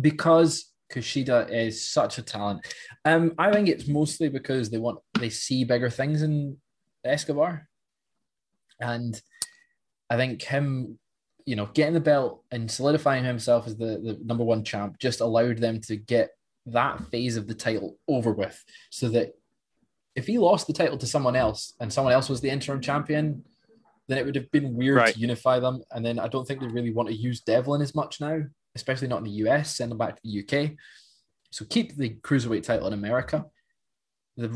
Because 0.00 0.72
Kushida 0.90 1.50
is 1.50 1.86
such 1.86 2.18
a 2.18 2.22
talent. 2.22 2.66
Um, 3.04 3.34
I 3.38 3.50
think 3.52 3.68
it's 3.68 3.88
mostly 3.88 4.28
because 4.28 4.70
they 4.70 4.78
want 4.78 4.98
they 5.18 5.30
see 5.30 5.64
bigger 5.64 5.90
things 5.90 6.22
in 6.22 6.58
Escobar. 7.04 7.68
And 8.80 9.20
I 10.10 10.16
think 10.16 10.42
him, 10.42 10.98
you 11.46 11.56
know, 11.56 11.66
getting 11.74 11.94
the 11.94 12.00
belt 12.00 12.44
and 12.50 12.70
solidifying 12.70 13.24
himself 13.24 13.66
as 13.66 13.76
the, 13.76 13.98
the 13.98 14.18
number 14.24 14.44
one 14.44 14.64
champ 14.64 14.98
just 14.98 15.20
allowed 15.20 15.58
them 15.58 15.80
to 15.82 15.96
get 15.96 16.30
that 16.66 17.04
phase 17.10 17.36
of 17.36 17.46
the 17.46 17.54
title 17.54 17.98
over 18.08 18.32
with. 18.32 18.62
So 18.90 19.08
that 19.10 19.32
if 20.14 20.26
he 20.26 20.38
lost 20.38 20.66
the 20.66 20.72
title 20.72 20.98
to 20.98 21.06
someone 21.06 21.36
else 21.36 21.74
and 21.80 21.92
someone 21.92 22.12
else 22.12 22.28
was 22.28 22.40
the 22.40 22.50
interim 22.50 22.80
champion, 22.80 23.44
then 24.08 24.18
it 24.18 24.26
would 24.26 24.34
have 24.36 24.50
been 24.50 24.74
weird 24.74 24.96
Right. 24.96 25.14
to 25.14 25.20
unify 25.20 25.58
them. 25.58 25.82
And 25.90 26.04
then 26.04 26.18
I 26.18 26.28
don't 26.28 26.46
think 26.46 26.60
they 26.60 26.66
really 26.66 26.92
want 26.92 27.08
to 27.08 27.14
use 27.14 27.40
Devlin 27.40 27.82
as 27.82 27.94
much 27.94 28.20
now, 28.20 28.42
especially 28.74 29.08
not 29.08 29.18
in 29.18 29.24
the 29.24 29.30
US, 29.48 29.76
send 29.76 29.90
them 29.90 29.98
back 29.98 30.16
to 30.16 30.22
the 30.22 30.40
UK. 30.40 30.72
So 31.50 31.64
keep 31.64 31.96
the 31.96 32.10
cruiserweight 32.10 32.62
title 32.64 32.86
in 32.86 32.92
America. 32.92 33.46
The, 34.36 34.48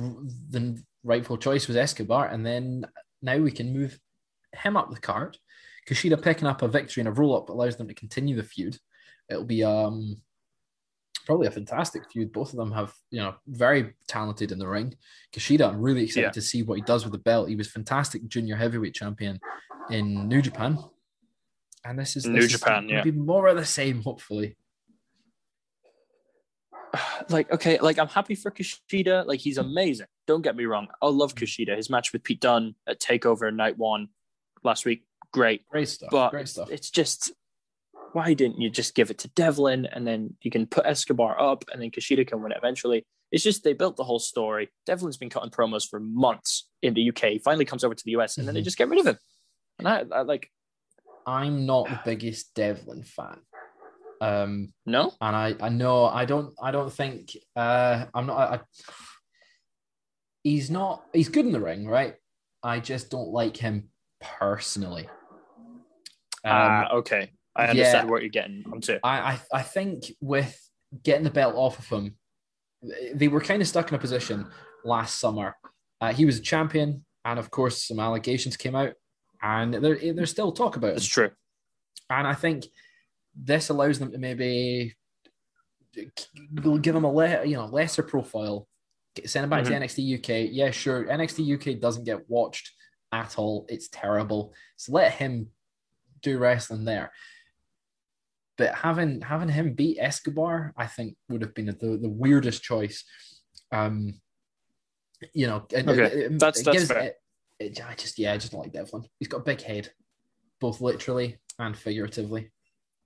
the 0.51 0.83
rightful 1.05 1.37
choice 1.37 1.69
was 1.69 1.77
Escobar, 1.77 2.27
and 2.29 2.45
then 2.45 2.87
now 3.23 3.37
we 3.39 3.51
can 3.51 3.73
move 3.73 3.99
him 4.55 4.77
up 4.77 4.91
the 4.91 5.01
card. 5.01 5.37
Kushida 5.89 6.21
picking 6.21 6.49
up 6.49 6.63
a 6.63 6.69
victory 6.69 7.01
and 7.01 7.09
a 7.09 7.13
roll 7.13 7.37
up 7.37 7.49
allows 7.49 7.77
them 7.77 7.89
to 7.89 7.95
continue 7.95 8.35
the 8.37 8.43
feud. 8.43 8.77
It'll 9.29 9.45
be 9.45 9.63
um 9.65 10.17
probably 11.27 11.47
a 11.49 11.51
fantastic 11.51 12.09
feud. 12.11 12.33
Both 12.33 12.53
of 12.53 12.57
them 12.57 12.73
have 12.73 12.93
you 13.11 13.21
know 13.21 13.35
very 13.47 13.95
talented 14.09 14.53
in 14.53 14.59
the 14.59 14.69
ring. 14.69 14.95
Kushida, 15.33 15.69
I'm 15.69 15.81
really 15.81 16.05
excited 16.05 16.27
Yeah. 16.27 16.31
to 16.33 16.41
see 16.43 16.63
what 16.63 16.77
he 16.77 16.83
does 16.83 17.05
with 17.05 17.13
the 17.13 17.19
belt. 17.19 17.49
He 17.49 17.57
was 17.57 17.69
fantastic 17.71 18.27
junior 18.29 18.57
heavyweight 18.57 18.95
champion 18.95 19.41
in 19.91 20.29
New 20.29 20.43
Japan, 20.43 20.79
and 21.85 21.99
this 21.99 22.17
is 22.17 22.27
New 22.27 22.41
this 22.41 22.53
is 22.53 22.61
Japan, 22.61 22.85
gonna 22.87 22.95
yeah. 22.99 23.03
be 23.03 23.13
more 23.13 23.47
of 23.49 23.57
the 23.57 23.65
same. 23.65 24.03
Hopefully, 24.03 24.57
like 27.29 27.51
okay, 27.53 27.79
like 27.79 27.99
I'm 27.99 28.09
happy 28.09 28.35
for 28.35 28.51
Kushida. 28.51 29.27
Like 29.27 29.41
he's 29.41 29.59
amazing. 29.59 30.07
Don't 30.27 30.43
get 30.43 30.57
me 30.57 30.65
wrong. 30.65 30.89
I 31.01 31.07
love 31.07 31.35
Kushida. 31.35 31.77
His 31.77 31.91
match 31.91 32.13
with 32.13 32.23
Pete 32.25 32.41
Dunne 32.41 32.75
at 32.87 33.01
Takeover 33.01 33.55
Night 33.55 33.79
One 33.79 34.09
last 34.65 34.85
week, 34.85 35.05
great. 35.37 35.69
Great 35.69 35.89
stuff. 35.89 36.11
But 36.11 36.31
Great 36.31 36.49
stuff. 36.49 36.71
it's 36.71 36.91
just 36.91 37.33
why 38.13 38.33
didn't 38.35 38.59
you 38.61 38.71
just 38.71 38.95
give 38.95 39.11
it 39.11 39.19
to 39.19 39.29
Devlin 39.29 39.85
and 39.87 40.07
then 40.07 40.35
you 40.41 40.51
can 40.51 40.67
put 40.67 40.87
Escobar 40.87 41.39
up 41.41 41.65
and 41.71 41.83
then 41.83 41.91
Kushida 41.91 42.27
can 42.27 42.43
win 42.43 42.53
it 42.53 42.59
eventually? 42.59 43.05
It's 43.31 43.45
just 43.45 43.63
they 43.65 43.75
built 43.75 43.97
the 43.97 44.05
whole 44.05 44.19
story. 44.19 44.71
Devlin's 44.87 45.17
been 45.19 45.29
cutting 45.29 45.51
promos 45.51 45.87
for 45.89 46.01
months 46.01 46.69
in 46.83 46.95
the 46.95 47.09
UK. 47.11 47.23
He 47.33 47.39
finally 47.39 47.65
comes 47.67 47.85
over 47.85 47.95
to 47.95 48.05
the 48.05 48.13
US 48.13 48.39
and 48.39 48.47
then 48.49 48.55
they 48.55 48.61
Mhm. 48.63 48.65
just 48.65 48.79
get 48.79 48.89
rid 48.89 49.01
of 49.01 49.07
him. 49.07 49.19
And 49.79 49.87
I, 49.89 50.05
I 50.11 50.23
like 50.23 50.51
I'm 51.27 51.67
not 51.67 51.91
the 51.91 52.01
biggest 52.05 52.55
Devlin 52.55 53.03
fan. 53.03 53.41
Um, 54.23 54.73
no. 54.87 55.13
and 55.21 55.37
I, 55.37 55.55
I 55.61 55.69
know 55.69 56.07
I 56.07 56.25
don't 56.25 56.55
I 56.63 56.71
don't 56.71 56.93
think 56.93 57.37
uh 57.55 58.07
I'm 58.15 58.27
not 58.27 58.39
I, 58.39 58.61
he's 60.43 60.71
not 60.71 61.05
he's 61.13 61.29
good 61.29 61.45
in 61.47 61.53
the 61.53 61.61
ring, 61.61 61.87
right? 61.87 62.15
I 62.63 62.81
just 62.81 63.11
don't 63.11 63.29
like 63.29 63.57
him 63.59 63.91
personally. 64.21 65.07
Um, 66.47 66.53
Ah, 66.53 66.93
okay. 66.95 67.31
I 67.57 67.67
understand 67.69 68.07
yeah. 68.07 68.11
what 68.11 68.23
you're 68.23 68.31
getting 68.31 68.65
onto. 68.71 68.99
I, 69.03 69.19
I 69.33 69.41
I 69.55 69.63
think 69.63 70.13
with 70.21 70.57
getting 71.03 71.25
the 71.25 71.31
belt 71.31 71.55
off 71.57 71.79
of 71.79 71.87
him, 71.89 72.17
they 73.15 73.29
were 73.29 73.41
kind 73.41 73.63
of 73.63 73.69
stuck 73.69 73.89
in 73.89 73.95
a 73.95 73.99
position 73.99 74.47
last 74.85 75.19
summer. 75.19 75.57
Uh, 76.01 76.13
he 76.13 76.25
was 76.25 76.39
a 76.39 76.43
champion, 76.43 77.05
and 77.25 77.39
of 77.39 77.51
course, 77.51 77.83
some 77.83 77.99
allegations 77.99 78.57
came 78.57 78.77
out, 78.77 78.93
and 79.43 79.75
there, 79.75 79.99
there's 80.13 80.31
still 80.31 80.53
talk 80.53 80.77
about 80.77 80.91
it. 80.93 80.97
It's 80.99 81.07
true. 81.07 81.31
And 82.11 82.27
I 82.27 82.35
think 82.35 82.67
this 83.35 83.71
allows 83.71 83.99
them 83.99 84.13
to 84.13 84.19
maybe 84.19 84.95
give 85.95 86.95
him 86.95 87.05
a 87.05 87.13
le- 87.13 87.45
you 87.47 87.57
know 87.57 87.67
lesser 87.67 88.03
profile, 88.03 88.69
send 89.25 89.45
him 89.45 89.51
back 89.51 89.65
to 89.65 89.71
NXT 89.73 90.19
UK. 90.19 90.51
Yeah, 90.53 90.71
sure, 90.71 91.07
NXT 91.07 91.75
UK 91.75 91.81
doesn't 91.81 92.05
get 92.05 92.29
watched 92.29 92.71
at 93.13 93.39
all. 93.39 93.67
It's 93.69 93.89
terrible. 93.89 94.53
So 94.77 94.93
let 94.93 95.13
him 95.13 95.49
do 96.23 96.39
wrestling 96.39 96.85
there. 96.85 97.13
But 98.59 98.75
having 98.75 99.21
having 99.21 99.49
him 99.51 99.75
beat 99.75 99.99
Escobar, 100.01 100.73
I 100.77 100.87
think 100.87 101.17
would 101.29 101.43
have 101.43 101.55
been 101.55 101.67
the, 101.67 101.99
the 102.01 102.09
weirdest 102.09 102.63
choice. 102.63 103.05
Um, 103.73 104.21
you 105.35 105.47
know, 105.47 105.67
Okay, 105.73 105.81
it- 105.83 106.33
it- 106.33 106.39
that's- 106.39 106.61
it 106.61 106.65
that's 106.65 106.77
gives- 106.79 106.89
fair. 106.89 107.13
it- 107.61 107.81
I 107.83 107.95
just 107.95 108.19
yeah, 108.19 108.33
I 108.33 108.37
just 108.39 108.53
don't 108.53 108.63
like 108.63 108.73
Devlin. 108.73 109.05
He's 109.19 109.29
got 109.29 109.39
a 109.39 109.45
big 109.45 109.61
head, 109.63 109.91
both 110.61 110.81
literally 110.81 111.39
and 111.59 111.77
figuratively. 111.77 112.51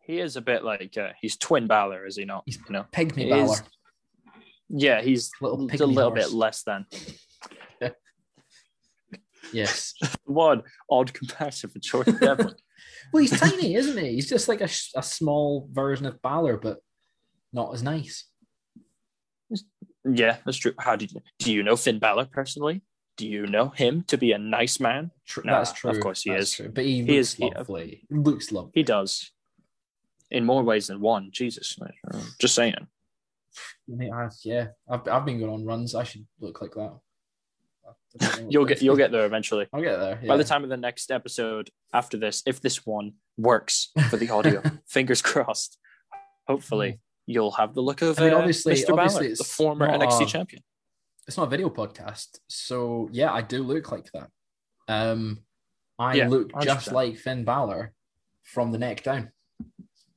He 0.03 0.19
is 0.21 0.37
a 0.37 0.41
bit 0.41 0.65
like 0.65 0.97
uh, 0.99 1.11
he's 1.21 1.37
twin 1.37 1.67
Balor, 1.69 2.07
is 2.07 2.17
he 2.17 2.25
not? 2.25 2.43
He's 2.47 2.57
you 2.59 2.73
know. 2.73 2.85
Pygmy 2.93 3.25
He 3.25 3.31
Balor. 3.31 3.53
is- 3.55 3.63
Yeah, 4.69 5.01
he's 5.03 5.31
Little 5.41 5.67
a 5.67 5.67
little 5.87 6.11
horse. 6.13 6.25
bit 6.27 6.33
less 6.33 6.63
than. 6.63 6.87
Yes. 9.53 9.95
One 10.25 10.63
odd 10.89 11.13
comparison 11.13 11.71
for 11.71 11.79
Jordan 11.81 12.17
Devlin. 12.21 12.55
Well, 13.13 13.23
he's 13.23 13.39
tiny, 13.39 13.75
isn't 13.75 13.99
he? 13.99 14.13
He's 14.15 14.29
just 14.29 14.49
like 14.49 14.61
a, 14.61 14.69
a 14.97 15.03
small 15.03 15.69
version 15.73 16.07
of 16.07 16.21
Balor, 16.23 16.59
but 16.59 16.79
not 17.53 17.75
as 17.75 17.83
nice. 17.83 18.25
Yeah, 20.09 20.37
that's 20.45 20.57
true. 20.57 20.73
How 20.79 20.97
did 20.97 21.13
you, 21.13 21.21
do 21.39 21.53
you 21.53 21.63
know 21.63 21.77
Finn 21.77 21.99
Balor 21.99 22.27
personally? 22.33 22.83
Do 23.17 23.29
you 23.29 23.47
know 23.47 23.69
him 23.69 24.03
to 24.05 24.17
be 24.17 24.33
a 24.33 24.39
nice 24.39 24.81
man? 24.81 25.11
Tr- 25.27 25.43
That's 25.45 25.73
true. 25.73 25.91
of 25.91 26.01
course 26.01 26.23
he 26.23 26.31
That's 26.31 26.45
is. 26.45 26.53
True. 26.55 26.69
But 26.71 26.85
he, 26.85 27.03
He 27.03 27.03
looks 27.03 27.13
is- 27.13 27.35
he- 27.35 27.45
uh, 27.51 27.59
lovely. 27.59 28.07
He 28.09 28.15
looks 28.15 28.51
lovely. 28.51 28.73
He 28.75 28.83
does, 28.83 29.31
in 30.31 30.45
more 30.47 30.63
ways 30.63 30.87
than 30.87 31.01
one. 31.01 31.29
Jesus, 31.33 31.77
just 32.41 32.55
saying. 32.55 32.87
Yeah, 33.89 34.69
I've, 34.89 35.07
I've 35.09 35.27
been 35.27 35.39
going 35.39 35.53
on 35.53 35.65
runs. 35.67 35.95
I 35.95 36.05
should 36.05 36.27
look 36.41 36.63
like 36.63 36.73
that. 36.73 36.79
I 36.81 36.85
don't 36.87 36.93
know 36.93 36.99
what 37.83 37.97
You'll 38.49 38.65
get 38.65 38.83
you'll 38.83 38.97
get 38.97 39.13
there 39.13 39.25
eventually. 39.25 39.67
I'll 39.73 39.81
get 39.83 39.99
there. 39.99 40.21
By 40.27 40.37
the 40.37 40.45
time 40.45 40.65
of 40.65 40.69
the 40.71 40.77
next 40.77 41.11
episode 41.11 41.71
after 41.93 42.17
this, 42.17 42.43
if 42.47 42.61
this 42.61 42.85
one 42.85 43.13
works 43.39 43.91
for 44.09 44.17
the 44.17 44.31
audio, 44.31 44.63
fingers 44.89 45.23
crossed. 45.23 45.79
Hopefully, 46.49 46.99
you'll 47.27 47.53
have 47.53 47.75
the 47.75 47.81
look 47.83 48.03
of 48.03 48.19
I 48.19 48.25
mean, 48.25 48.35
uh, 48.35 48.39
obviously- 48.39 48.75
Mr. 48.75 48.91
obviously 48.95 49.27
Balor, 49.29 49.37
the 49.37 49.45
former 49.45 49.87
NXT 49.89 50.23
a- 50.23 50.27
champion. 50.27 50.63
it's 51.29 51.37
not 51.37 51.45
a 51.47 51.51
video 51.51 51.71
podcast, 51.71 52.39
so 52.49 53.09
yeah, 53.13 53.33
I 53.33 53.43
do 53.43 53.63
look 53.63 53.93
like 53.93 54.11
that. 54.13 54.29
Um, 54.89 55.45
I 55.99 56.15
Yeah, 56.15 56.29
look 56.29 56.51
just 56.63 56.89
100%. 56.89 56.93
like 56.93 57.17
Finn 57.19 57.45
Balor 57.45 57.93
from 58.43 58.73
the 58.73 58.79
neck 58.79 59.05
down. 59.05 59.31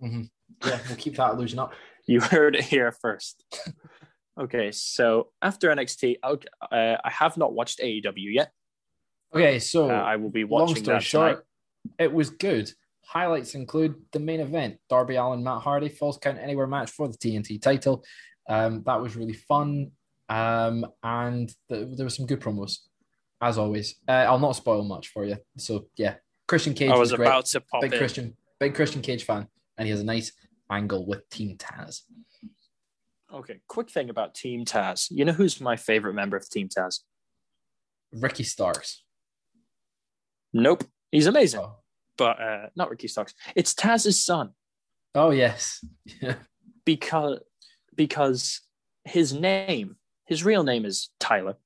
Mhm. 0.01 0.29
Yeah, 0.65 0.79
we'll 0.87 0.97
keep 0.97 1.15
that 1.17 1.33
illusion 1.33 1.59
up. 1.59 1.73
You 2.07 2.19
heard 2.21 2.55
it 2.55 2.63
here 2.63 2.91
first. 2.91 3.43
Okay, 4.39 4.71
so 4.71 5.29
after 5.41 5.69
NXT, 5.69 6.17
uh, 6.23 6.35
I 6.71 7.09
have 7.09 7.37
not 7.37 7.53
watched 7.53 7.79
AEW 7.79 8.33
yet. 8.33 8.51
Okay, 9.33 9.59
so 9.59 9.89
Uh, 9.89 9.93
I 9.93 10.15
will 10.15 10.29
be 10.29 10.43
long 10.43 10.61
watching 10.67 10.83
story 10.83 10.97
that 10.97 11.03
short, 11.03 11.31
tonight. 11.31 11.43
it 11.99 12.11
was 12.13 12.29
good. 12.31 12.71
Highlights 13.05 13.53
include 13.55 13.95
the 14.11 14.19
main 14.19 14.39
event: 14.39 14.77
Darby 14.89 15.15
Allin, 15.17 15.43
Matt 15.43 15.61
Hardy, 15.61 15.89
falls 15.89 16.17
count 16.17 16.39
anywhere 16.39 16.67
match 16.67 16.89
for 16.89 17.07
the 17.07 17.17
TNT 17.17 17.61
title. 17.61 18.03
Um, 18.49 18.81
that 18.85 19.01
was 19.01 19.15
really 19.15 19.33
fun, 19.33 19.91
um, 20.29 20.85
and 21.03 21.49
th- 21.69 21.89
there 21.95 22.05
were 22.05 22.09
some 22.09 22.25
good 22.25 22.39
promos, 22.41 22.79
as 23.41 23.57
always. 23.57 23.95
Uh, 24.07 24.11
I'll 24.27 24.39
not 24.39 24.55
spoil 24.55 24.83
much 24.83 25.09
for 25.09 25.25
you. 25.25 25.37
So 25.57 25.87
yeah, 25.95 26.15
Christian 26.47 26.73
Cage 26.73 26.89
I 26.89 26.97
was, 26.97 27.11
was 27.11 27.17
great. 27.17 27.27
about 27.27 27.45
to 27.47 27.61
pop 27.61 27.81
Big 27.81 27.93
in. 27.93 27.99
Christian, 27.99 28.37
big 28.59 28.73
Christian 28.73 29.01
Cage 29.01 29.23
fan, 29.25 29.47
and 29.77 29.85
he 29.85 29.91
has 29.91 29.99
a 30.01 30.05
nice 30.05 30.31
angle 30.71 31.05
with 31.05 31.27
Team 31.29 31.57
Taz. 31.57 32.01
Okay, 33.33 33.59
quick 33.67 33.89
thing 33.89 34.09
about 34.09 34.35
Team 34.35 34.63
Taz. 34.63 35.07
You 35.09 35.25
know 35.25 35.31
who's 35.33 35.59
my 35.59 35.75
favorite 35.75 36.13
member 36.13 36.37
of 36.37 36.47
Team 36.49 36.69
Taz? 36.69 36.99
Ricky 38.13 38.43
Starks. 38.43 39.03
Nope, 40.53 40.83
he's 41.11 41.25
amazing, 41.25 41.61
Oh, 41.61 41.77
but 42.17 42.39
uh, 42.39 42.67
not 42.75 42.91
Ricky 42.91 43.07
Starks. 43.07 43.33
It's 43.55 43.73
Taz's 43.73 44.23
son 44.23 44.51
oh 45.15 45.29
yes, 45.31 45.83
because 46.85 47.39
because 47.95 48.61
his 49.03 49.33
name, 49.33 49.95
his 50.25 50.43
real 50.43 50.63
name 50.63 50.85
is 50.85 51.09
Tyler, 51.19 51.57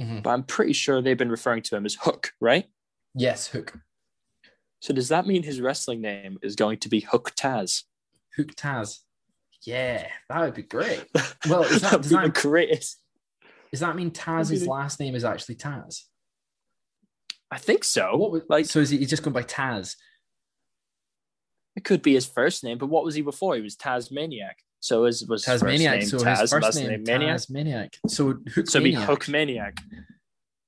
Mhm. 0.00 0.22
but 0.22 0.30
I'm 0.30 0.44
pretty 0.44 0.72
sure 0.74 1.02
they've 1.02 1.18
been 1.18 1.30
referring 1.30 1.62
to 1.64 1.76
him 1.76 1.84
as 1.86 1.96
Hook, 2.00 2.32
right? 2.40 2.66
yes, 3.14 3.48
Hook, 3.48 3.78
So 4.80 4.94
does 4.94 5.08
that 5.08 5.26
mean 5.26 5.42
his 5.42 5.60
wrestling 5.60 6.00
name 6.00 6.38
is 6.42 6.54
going 6.54 6.78
to 6.78 6.88
be 6.88 7.00
Hook 7.00 7.32
Taz? 7.36 7.82
Hook 8.36 8.54
Taz. 8.54 9.00
Yeah, 9.64 10.06
that 10.28 10.40
would 10.40 10.54
be 10.54 10.62
great. 10.62 11.04
Well, 11.48 11.62
is 11.62 11.80
that, 11.80 12.02
does 12.02 12.10
be 12.10 12.16
that 12.16 12.34
greatest. 12.34 13.00
Does 13.70 13.80
that 13.80 13.96
mean 13.96 14.10
Taz's 14.10 14.66
last 14.66 15.00
name 15.00 15.14
is 15.14 15.24
actually 15.24 15.54
Taz? 15.54 16.02
I 17.50 17.56
think 17.56 17.82
so. 17.82 18.14
What 18.16 18.30
was, 18.30 18.42
like 18.48 18.66
so 18.66 18.80
is 18.80 18.90
he 18.90 18.98
he's 18.98 19.08
just 19.08 19.22
going 19.22 19.32
by 19.32 19.42
Taz? 19.42 19.96
it 21.76 21.84
could 21.84 22.02
be 22.02 22.14
his 22.14 22.26
first 22.26 22.64
name, 22.64 22.78
but 22.78 22.88
what 22.88 23.04
was 23.04 23.14
he 23.14 23.22
before? 23.22 23.54
He 23.56 23.62
was 23.62 23.76
Tasmaniac. 23.76 24.58
So 24.80 25.04
his 25.04 25.26
was 25.26 25.44
his 25.44 25.52
first 25.52 25.62
Tasmaniac. 25.62 26.00
name 26.00 26.08
So 26.08 26.18
Taz, 26.18 26.40
his 26.40 26.50
first 26.50 26.78
name, 26.78 27.02
Maniac. 27.04 27.36
Tasmaniac. 27.36 27.96
So 28.06 28.34
Hook 28.54 28.68
So 28.68 28.82
be. 28.82 28.92
Hook 28.92 29.28
Maniac. 29.28 29.78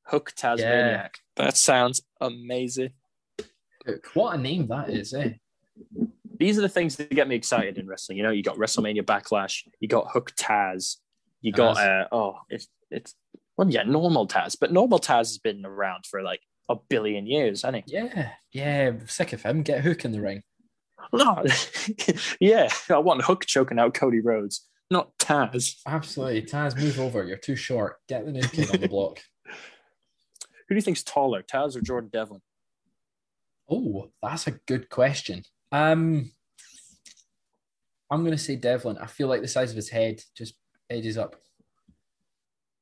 Hook 0.07 0.33
Tasmaniac. 0.37 1.19
That 1.37 1.57
sounds 1.57 2.03
amazing. 2.21 2.93
What 4.15 4.37
a 4.37 4.39
name 4.39 4.69
that 4.69 4.91
is, 4.91 5.13
eh? 5.13 5.33
These 6.43 6.59
are 6.59 6.63
the 6.63 6.69
things 6.69 6.97
that 6.97 7.09
get 7.11 7.29
me 7.29 7.37
excited 7.37 7.79
in 7.79 7.87
wrestling. 7.87 8.19
You 8.19 8.25
know, 8.25 8.33
you 8.33 8.43
got 8.43 8.57
WrestleMania 8.57 9.03
Backlash, 9.03 9.63
you 9.79 9.87
got 9.87 10.11
Hook 10.11 10.33
Taz, 10.35 10.97
you 11.41 11.53
got 11.53 11.77
uh 11.77 12.09
oh, 12.11 12.39
it's 12.49 12.67
it's 12.91 13.15
well 13.57 13.71
yeah, 13.71 13.85
normal 13.85 14.27
Taz, 14.27 14.57
but 14.61 14.73
normal 14.73 14.99
Taz 14.99 15.19
has 15.19 15.39
been 15.39 15.65
around 15.65 16.05
for 16.05 16.21
like 16.21 16.41
a 16.69 16.75
billion 16.89 17.29
years, 17.29 17.63
hasn't 17.63 17.85
he? 17.87 17.95
Yeah, 17.95 18.31
yeah. 18.51 18.93
Sick 19.07 19.33
of 19.33 19.43
him. 19.43 19.63
Get 19.63 19.83
Hook 19.83 20.05
in 20.05 20.11
the 20.11 20.21
ring. 20.21 20.43
No, 21.13 21.45
yeah, 22.41 22.69
I 22.91 22.99
want 22.99 23.23
Hook 23.23 23.47
choking 23.47 23.79
out 23.79 23.95
Cody 23.95 24.21
Rhodes, 24.21 24.67
not 24.91 25.17
Taz. 25.19 25.77
Absolutely, 25.87 26.43
Taz. 26.43 26.77
Move 26.77 26.99
over. 26.99 27.23
You're 27.23 27.37
too 27.37 27.55
short. 27.55 27.99
Get 28.09 28.25
the 28.25 28.33
new 28.33 28.43
kid 28.43 28.75
on 28.75 28.81
the 28.81 28.89
block. 28.89 29.21
Who 29.47 30.75
do 30.75 30.75
you 30.75 30.83
think's 30.83 31.05
taller, 31.05 31.45
Taz 31.45 31.77
or 31.77 31.83
Jordan 31.83 32.11
Devlin? 32.13 32.41
Oh, 33.71 34.11
that's 34.21 34.49
a 34.49 34.53
good 34.67 34.89
question. 34.91 35.45
Um, 35.71 36.33
I'm 38.13 38.25
gonna 38.25 38.37
say 38.39 38.57
Devlin. 38.57 38.99
I 38.99 39.07
feel 39.07 39.27
like 39.29 39.41
the 39.41 39.49
size 39.49 39.71
of 39.71 39.77
his 39.77 39.89
head 39.89 40.23
just 40.37 40.55
edges 40.91 41.17
up. 41.17 41.37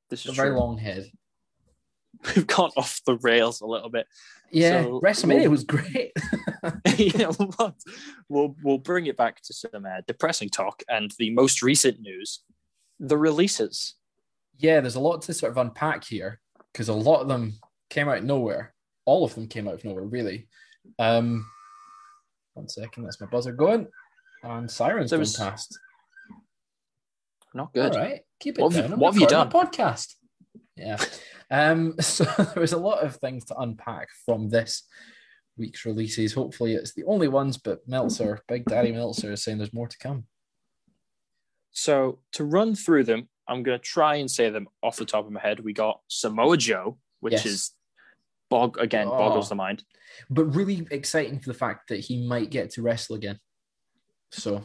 This 0.09 0.25
is 0.27 0.33
a 0.33 0.35
very 0.35 0.51
true. 0.51 0.59
long 0.59 0.77
head. 0.77 1.11
We've 2.35 2.47
gone 2.47 2.73
off 2.77 3.01
the 3.07 3.17
rails 3.19 3.61
a 3.61 3.67
little 3.67 3.89
bit. 3.89 4.07
Yeah, 4.51 4.83
So- 4.83 5.01
WrestleMania 5.01 5.49
was 5.49 5.63
great. 5.63 6.11
what? 7.57 7.75
We'll 8.29 8.57
we'll 8.65 8.79
bring 8.79 9.07
it 9.07 9.17
back 9.17 9.41
to 9.43 9.55
some 9.55 9.87
uh, 9.87 10.01
depressing 10.07 10.49
talk 10.49 10.83
and 10.89 11.13
the 11.19 11.31
most 11.31 11.63
recent 11.63 12.01
news, 12.01 12.43
the 12.99 13.17
releases. 13.17 13.95
yeah, 14.59 14.81
there's 14.81 14.97
a 14.97 15.01
lot 15.01 15.23
to 15.23 15.33
sort 15.33 15.53
of 15.53 15.59
unpack 15.59 16.03
here 16.05 16.41
because 16.73 16.89
a 16.89 16.93
lot 16.95 17.21
of 17.21 17.29
them 17.29 17.55
came 17.89 18.09
out 18.09 18.19
of 18.19 18.25
nowhere. 18.25 18.75
All 19.05 19.25
of 19.25 19.35
them 19.37 19.47
came 19.47 19.69
out 19.69 19.75
of 19.75 19.85
nowhere, 19.85 20.05
really. 20.05 20.49
Um, 20.99 21.47
one 22.55 22.69
second, 22.69 23.05
that's 23.05 23.21
my 23.21 23.29
buzzer 23.29 23.53
going, 23.53 23.87
and 24.43 24.71
sirens 24.71 25.11
There 25.11 25.19
going 25.19 25.21
was- 25.23 25.37
past. 25.37 25.79
Not 27.53 27.73
good. 27.75 27.93
All 27.97 28.01
right, 28.03 28.21
keep 28.39 28.59
it 28.59 28.63
What 28.63 28.73
have 28.75 28.91
you- 28.91 28.97
what 28.97 29.13
have 29.15 29.21
you 29.21 29.27
done? 29.27 29.49
a 29.49 29.51
podcast? 29.51 30.15
Yeah. 30.77 30.99
Um. 31.51 31.95
So 32.01 32.25
there 32.25 32.61
was 32.61 32.73
a 32.73 32.79
lot 32.79 33.05
of 33.05 33.17
things 33.17 33.45
to 33.47 33.57
unpack 33.59 34.09
from 34.25 34.49
this 34.51 34.85
week's 35.57 35.85
releases. 35.85 36.33
Hopefully, 36.33 36.75
it's 36.75 36.95
the 36.95 37.05
only 37.05 37.27
ones. 37.29 37.59
But 37.59 37.81
Meltzer, 37.89 38.41
Big 38.49 38.65
Daddy 38.67 38.93
Meltzer, 38.93 39.33
is 39.33 39.43
saying 39.43 39.59
there's 39.59 39.75
more 39.75 39.89
to 39.89 39.99
come. 39.99 40.27
So 41.73 42.21
to 42.33 42.45
run 42.45 42.75
through 42.75 43.05
them, 43.05 43.29
I'm 43.49 43.63
going 43.63 43.79
to 43.79 43.85
try 43.85 44.17
and 44.17 44.31
say 44.31 44.51
them 44.51 44.69
off 44.83 44.97
the 44.97 45.05
top 45.05 45.27
of 45.27 45.33
my 45.33 45.41
head. 45.41 45.61
We 45.61 45.73
got 45.73 46.01
Samoa 46.09 46.57
Joe, 46.57 46.99
which 47.21 47.33
Yes. 47.33 47.47
is 47.47 47.71
bog 48.49 48.79
again 48.79 49.07
Oh. 49.09 49.11
boggles 49.19 49.49
the 49.49 49.55
mind. 49.55 49.85
But 50.29 50.47
really 50.47 50.87
exciting 50.91 51.39
for 51.41 51.49
the 51.49 51.59
fact 51.59 51.89
that 51.89 52.01
he 52.01 52.27
might 52.27 52.51
get 52.51 52.71
to 52.73 52.83
wrestle 52.83 53.17
again. 53.17 53.39
So 54.31 54.65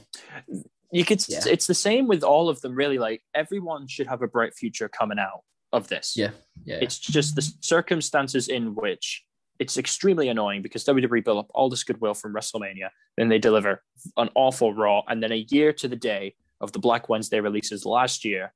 You 0.91 1.05
could. 1.05 1.23
Yeah. 1.27 1.41
It's 1.47 1.67
the 1.67 1.73
same 1.73 2.07
with 2.07 2.23
all 2.23 2.49
of 2.49 2.61
them. 2.61 2.75
Really, 2.75 2.97
like 2.99 3.21
everyone 3.33 3.87
should 3.87 4.07
have 4.07 4.21
a 4.21 4.27
bright 4.27 4.53
future 4.53 4.87
coming 4.89 5.19
out 5.19 5.41
of 5.73 5.87
this. 5.87 6.13
yeah, 6.15 6.29
yeah, 6.63 6.77
It's 6.81 6.97
just 6.97 7.35
the 7.35 7.41
circumstances 7.61 8.47
in 8.47 8.75
which 8.75 9.23
it's 9.59 9.77
extremely 9.77 10.29
annoying 10.29 10.61
because 10.61 10.85
WWE 10.85 11.23
built 11.23 11.37
up 11.39 11.47
all 11.53 11.69
this 11.69 11.83
goodwill 11.83 12.13
from 12.13 12.33
WrestleMania, 12.33 12.89
then 13.17 13.29
they 13.29 13.39
deliver 13.39 13.81
an 14.17 14.29
awful 14.35 14.73
Raw, 14.73 15.01
and 15.07 15.21
then 15.23 15.31
a 15.31 15.45
year 15.49 15.73
to 15.73 15.87
the 15.87 15.95
day 15.95 16.35
of 16.61 16.71
the 16.71 16.79
Black 16.79 17.09
Wednesday 17.09 17.39
releases 17.39 17.85
last 17.85 18.23
year, 18.25 18.53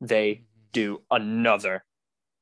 they 0.00 0.44
do 0.72 1.00
another 1.10 1.84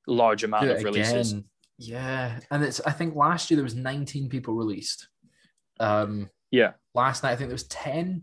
large 0.06 0.44
amount 0.44 0.68
of 0.70 0.82
releases. 0.82 1.32
again. 1.32 1.44
Yeah, 1.78 2.40
and 2.50 2.62
it's 2.64 2.80
I 2.80 2.92
think 2.92 3.14
last 3.16 3.50
year 3.50 3.56
there 3.56 3.64
was 3.64 3.74
19 3.74 4.28
people 4.28 4.54
released. 4.54 5.08
Um, 5.80 6.30
Yeah. 6.50 6.72
Last 6.94 7.22
night 7.22 7.32
I 7.32 7.36
think 7.36 7.48
there 7.48 7.54
was 7.54 7.64
ten, 7.64 8.22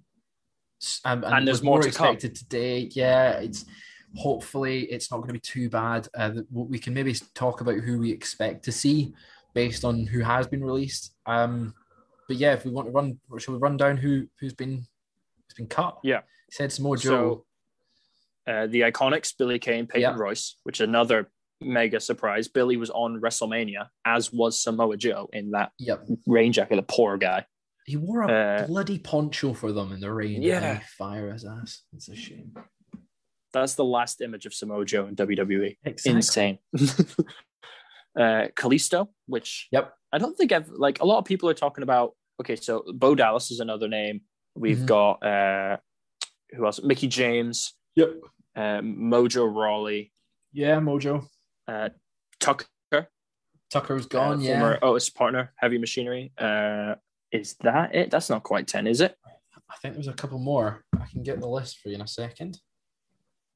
um, 1.05 1.24
And 1.26 1.47
there's 1.47 1.59
with 1.59 1.65
more 1.65 1.82
to 1.82 1.91
come. 1.91 2.07
expected 2.15 2.36
today. 2.36 2.89
Yeah, 2.93 3.34
it's 3.34 3.65
hopefully 4.15 4.84
it's 4.84 5.11
not 5.11 5.17
going 5.17 5.28
to 5.30 5.34
be 5.34 5.39
too 5.39 5.69
bad. 5.69 6.07
Uh, 6.15 6.32
we 6.51 6.80
can 6.80 6.93
maybe 6.93 7.13
talk 7.36 7.61
about 7.61 7.76
who 7.80 7.99
we 7.99 8.11
expect 8.11 8.63
to 8.65 8.72
see 8.72 9.13
based 9.53 9.84
on 9.84 10.05
who 10.05 10.22
has 10.22 10.47
been 10.47 10.63
released. 10.63 11.13
Um, 11.26 11.74
but 12.28 12.38
yeah, 12.38 12.53
if 12.53 12.65
we 12.65 12.72
want 12.72 12.88
to 12.88 12.91
run, 12.91 13.19
shall 13.38 13.53
we 13.53 13.59
run 13.59 13.78
down 13.78 13.97
who 13.97 14.28
who's 14.39 14.53
been 14.53 14.78
who's 14.78 15.55
been 15.57 15.67
cut? 15.67 15.97
Yeah. 16.03 16.22
He 16.49 16.55
said 16.55 16.72
Samoa 16.72 16.97
Joe. 16.97 17.45
So, 18.47 18.51
uh, 18.51 18.67
the 18.67 18.82
Iconics, 18.82 19.34
Billy 19.38 19.59
Kay, 19.59 19.84
Peyton 19.84 20.01
Yeah. 20.01 20.15
Royce, 20.17 20.57
which 20.63 20.80
is 20.80 20.88
another 20.88 21.30
mega 21.61 21.99
surprise. 21.99 22.47
Billy 22.47 22.76
was 22.78 22.89
on 22.89 23.22
WrestleMania, 23.22 23.88
as 24.05 24.34
was 24.34 24.61
Samoa 24.61 24.97
Joe 24.97 25.30
in 25.32 25.51
that 25.51 25.72
yep, 25.78 26.05
rain 26.26 26.51
jacket. 26.53 26.78
The 26.78 26.84
poor 26.84 27.17
guy. 27.17 27.45
He 27.86 27.97
wore 27.97 28.21
a 28.21 28.32
Uh, 28.32 28.67
bloody 28.67 28.99
poncho 28.99 29.53
for 29.53 29.71
them 29.71 29.91
in 29.91 29.99
the 29.99 30.11
rain. 30.13 30.41
Yeah. 30.41 30.75
and 30.75 30.84
fire 30.84 31.32
his 31.34 31.45
ass. 31.45 31.84
It's 31.93 32.07
a 32.09 32.15
shame. 32.15 32.53
That's 33.53 33.75
the 33.75 33.84
last 33.84 34.21
image 34.21 34.45
of 34.45 34.53
Samoa 34.53 34.86
Joe 34.86 35.07
in 35.07 35.15
WWE. 35.15 35.77
Exactly. 35.84 36.11
insane. 36.15 36.59
uh, 38.17 38.47
Kalisto, 38.55 39.07
which 39.27 39.67
Yep. 39.71 39.93
I 40.13 40.17
don't 40.17 40.38
think 40.38 40.51
I've 40.51 40.69
like 40.69 41.01
a 41.01 41.05
lot 41.05 41.19
of 41.19 41.25
people 41.25 41.49
are 41.49 41.53
talking 41.53 41.84
about. 41.84 42.15
Okay, 42.39 42.55
so 42.55 42.84
Bo 42.93 43.15
Dallas 43.15 43.51
is 43.51 43.59
another 43.59 43.88
name. 43.88 44.21
We've 44.55 44.79
Mhm. 44.79 44.86
got 44.86 45.23
uh, 45.25 45.77
who 46.51 46.65
else? 46.65 46.82
Mickie 46.84 47.07
James, 47.07 47.73
Yep. 47.95 48.09
um, 48.55 48.95
Mojo 49.09 49.53
Rawley, 49.53 50.11
Yeah, 50.51 50.79
Mojo. 50.79 51.27
uh, 51.67 51.89
Tucker, 52.39 52.65
Tucker's 53.69 54.05
uh, 54.05 54.09
gone. 54.09 54.41
yeah. 54.41 54.59
former 54.59 54.79
Otis 54.82 55.09
partner, 55.09 55.53
Heavy 55.57 55.77
Machinery. 55.77 56.32
Uh, 56.38 56.95
is 57.32 57.55
that 57.61 57.95
it? 57.95 58.11
That's 58.11 58.29
not 58.29 58.43
quite 58.43 58.67
ten, 58.67 58.88
is 58.88 59.01
it? 59.01 59.15
I 59.69 59.75
think 59.82 59.93
there's 59.95 60.07
a 60.07 60.13
couple 60.13 60.38
more. 60.39 60.84
I 60.99 61.05
can 61.05 61.23
get 61.23 61.39
the 61.39 61.47
list 61.47 61.79
for 61.79 61.89
you 61.89 61.95
in 61.95 62.01
a 62.01 62.07
second. 62.07 62.59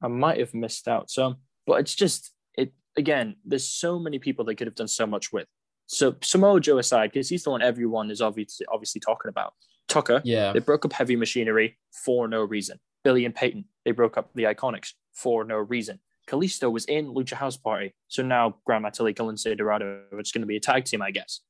I 0.02 0.08
might 0.08 0.38
have 0.38 0.54
missed 0.54 0.88
out 0.88 1.10
some, 1.10 1.36
but 1.66 1.80
it's 1.80 1.94
just 1.94 2.32
it 2.54 2.72
again. 2.96 3.36
There's 3.44 3.68
so 3.68 3.98
many 3.98 4.18
people 4.18 4.44
they 4.44 4.54
could 4.54 4.66
have 4.66 4.74
done 4.74 4.88
so 4.88 5.06
much 5.06 5.32
with. 5.32 5.46
So 5.86 6.16
Samoa 6.22 6.60
Joe 6.60 6.78
aside, 6.78 7.12
because 7.12 7.28
he's 7.28 7.44
the 7.44 7.50
one 7.50 7.62
everyone 7.62 8.10
is 8.10 8.20
obviously 8.20 8.66
obviously 8.72 9.00
talking 9.00 9.28
about. 9.28 9.54
Tucker, 9.88 10.20
Yeah. 10.24 10.52
they 10.52 10.58
broke 10.58 10.84
up 10.84 10.92
Heavy 10.92 11.14
Machinery 11.16 11.78
for 12.04 12.26
no 12.26 12.42
reason. 12.42 12.80
Billy 13.04 13.24
and 13.24 13.34
Peyton, 13.34 13.66
they 13.84 13.92
broke 13.92 14.16
up 14.16 14.30
the 14.34 14.42
Iconics 14.44 14.94
for 15.14 15.44
no 15.44 15.56
reason. 15.58 16.00
Kalisto 16.26 16.72
was 16.72 16.84
in 16.86 17.06
Lucha 17.14 17.34
House 17.34 17.56
Party, 17.56 17.94
so 18.08 18.22
now 18.24 18.56
Grand 18.64 18.84
Metalik 18.84 19.20
and 19.20 19.56
Dorado, 19.56 20.02
it's 20.14 20.32
going 20.32 20.40
to 20.40 20.46
be 20.46 20.56
a 20.56 20.60
tag 20.60 20.84
team, 20.86 21.02
I 21.02 21.12
guess. 21.12 21.40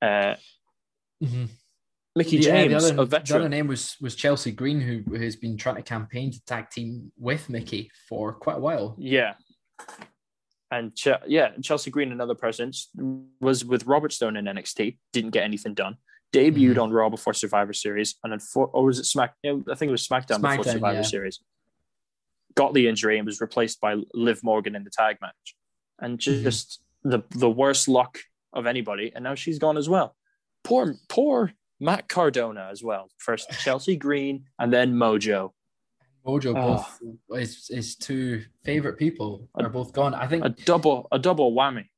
Uh, 0.00 0.36
Mhm. 1.22 1.48
Mickie 2.16 2.36
Yeah, 2.36 2.42
James, 2.66 2.84
the 2.88 2.92
other, 3.00 3.02
a 3.02 3.06
the 3.24 3.34
other 3.36 3.48
name 3.48 3.66
was 3.66 3.96
was 4.00 4.14
Chelsea 4.14 4.52
Green, 4.52 4.80
who 4.80 5.02
who 5.08 5.20
has 5.22 5.34
been 5.36 5.56
trying 5.56 5.76
to 5.76 5.82
campaign 5.82 6.30
to 6.32 6.44
tag 6.44 6.70
team 6.70 7.10
with 7.18 7.48
Mickie 7.50 7.90
for 8.08 8.32
quite 8.32 8.56
a 8.56 8.60
while. 8.60 8.94
Yeah. 8.98 9.34
And 10.70 10.94
Ch- 10.96 11.08
yeah, 11.26 11.52
and 11.54 11.62
Chelsea 11.62 11.90
Green, 11.90 12.10
another 12.12 12.34
person, 12.34 12.72
was 13.40 13.64
with 13.64 13.86
Robert 13.86 14.12
Stone 14.12 14.36
in 14.36 14.44
NXT, 14.46 14.98
didn't 15.12 15.30
get 15.30 15.44
anything 15.44 15.74
done. 15.74 15.96
Debuted 16.32 16.74
Mhm. 16.76 16.82
on 16.82 16.90
Raw 16.92 17.08
before 17.10 17.32
Survivor 17.34 17.72
Series, 17.72 18.16
and 18.24 18.32
then 18.32 18.40
for, 18.40 18.66
or 18.68 18.84
was 18.84 18.98
it 18.98 19.04
Smack? 19.04 19.34
I 19.44 19.50
think 19.50 19.82
it 19.82 19.90
was 19.90 20.06
SmackDown, 20.06 20.40
before 20.40 20.64
Survivor 20.64 20.98
yeah. 20.98 21.02
Series. 21.02 21.40
Got 22.56 22.74
the 22.74 22.88
injury 22.88 23.18
and 23.18 23.26
was 23.26 23.40
replaced 23.40 23.80
by 23.80 23.96
Liv 24.14 24.42
Morgan 24.42 24.74
in 24.74 24.84
the 24.84 24.90
tag 24.90 25.18
match, 25.20 25.56
and 26.00 26.18
Mhm. 26.18 26.42
just 26.42 26.80
the 27.02 27.20
the 27.30 27.50
worst 27.50 27.88
luck 27.88 28.18
of 28.52 28.66
anybody. 28.66 29.12
And 29.14 29.22
now 29.24 29.34
she's 29.34 29.58
gone 29.58 29.76
as 29.76 29.88
well. 29.88 30.16
Poor 30.64 30.94
poor 31.08 31.52
Matt 31.84 32.08
Cardona 32.08 32.68
as 32.70 32.82
well. 32.82 33.10
First 33.18 33.50
Chelsea 33.60 33.96
Green, 33.96 34.46
and 34.58 34.72
then 34.72 34.94
Mojo. 34.94 35.52
Mojo, 36.26 36.54
Oh. 36.56 36.86
both 37.28 37.38
his, 37.38 37.68
his 37.68 37.96
two 37.96 38.44
favorite 38.64 38.98
people 38.98 39.48
are 39.54 39.68
both 39.68 39.92
gone. 39.92 40.14
I 40.14 40.26
think, 40.26 40.44
A 40.44 40.48
double 40.48 41.06
a 41.12 41.18
double 41.18 41.52
whammy. 41.52 41.88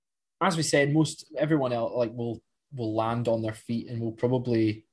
as 0.41 0.57
we 0.57 0.63
said, 0.65 0.93
most 0.93 1.27
everyone 1.39 1.73
else 1.73 1.93
like 1.95 2.13
will 2.13 2.43
will 2.75 2.95
land 2.95 3.29
on 3.29 3.41
their 3.43 3.55
feet 3.55 3.89
and 3.89 4.01
will 4.01 4.13
probably, 4.13 4.85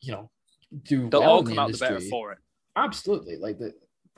you 0.00 0.12
know, 0.12 0.30
do 0.82 1.08
They'll 1.08 1.20
well 1.20 1.30
all 1.30 1.38
in 1.40 1.46
come 1.54 1.58
out 1.60 1.72
the 1.72 1.78
better 1.78 2.00
for 2.00 2.32
it. 2.32 2.38
Absolutely. 2.74 3.36
Like 3.36 3.58
the 3.58 3.72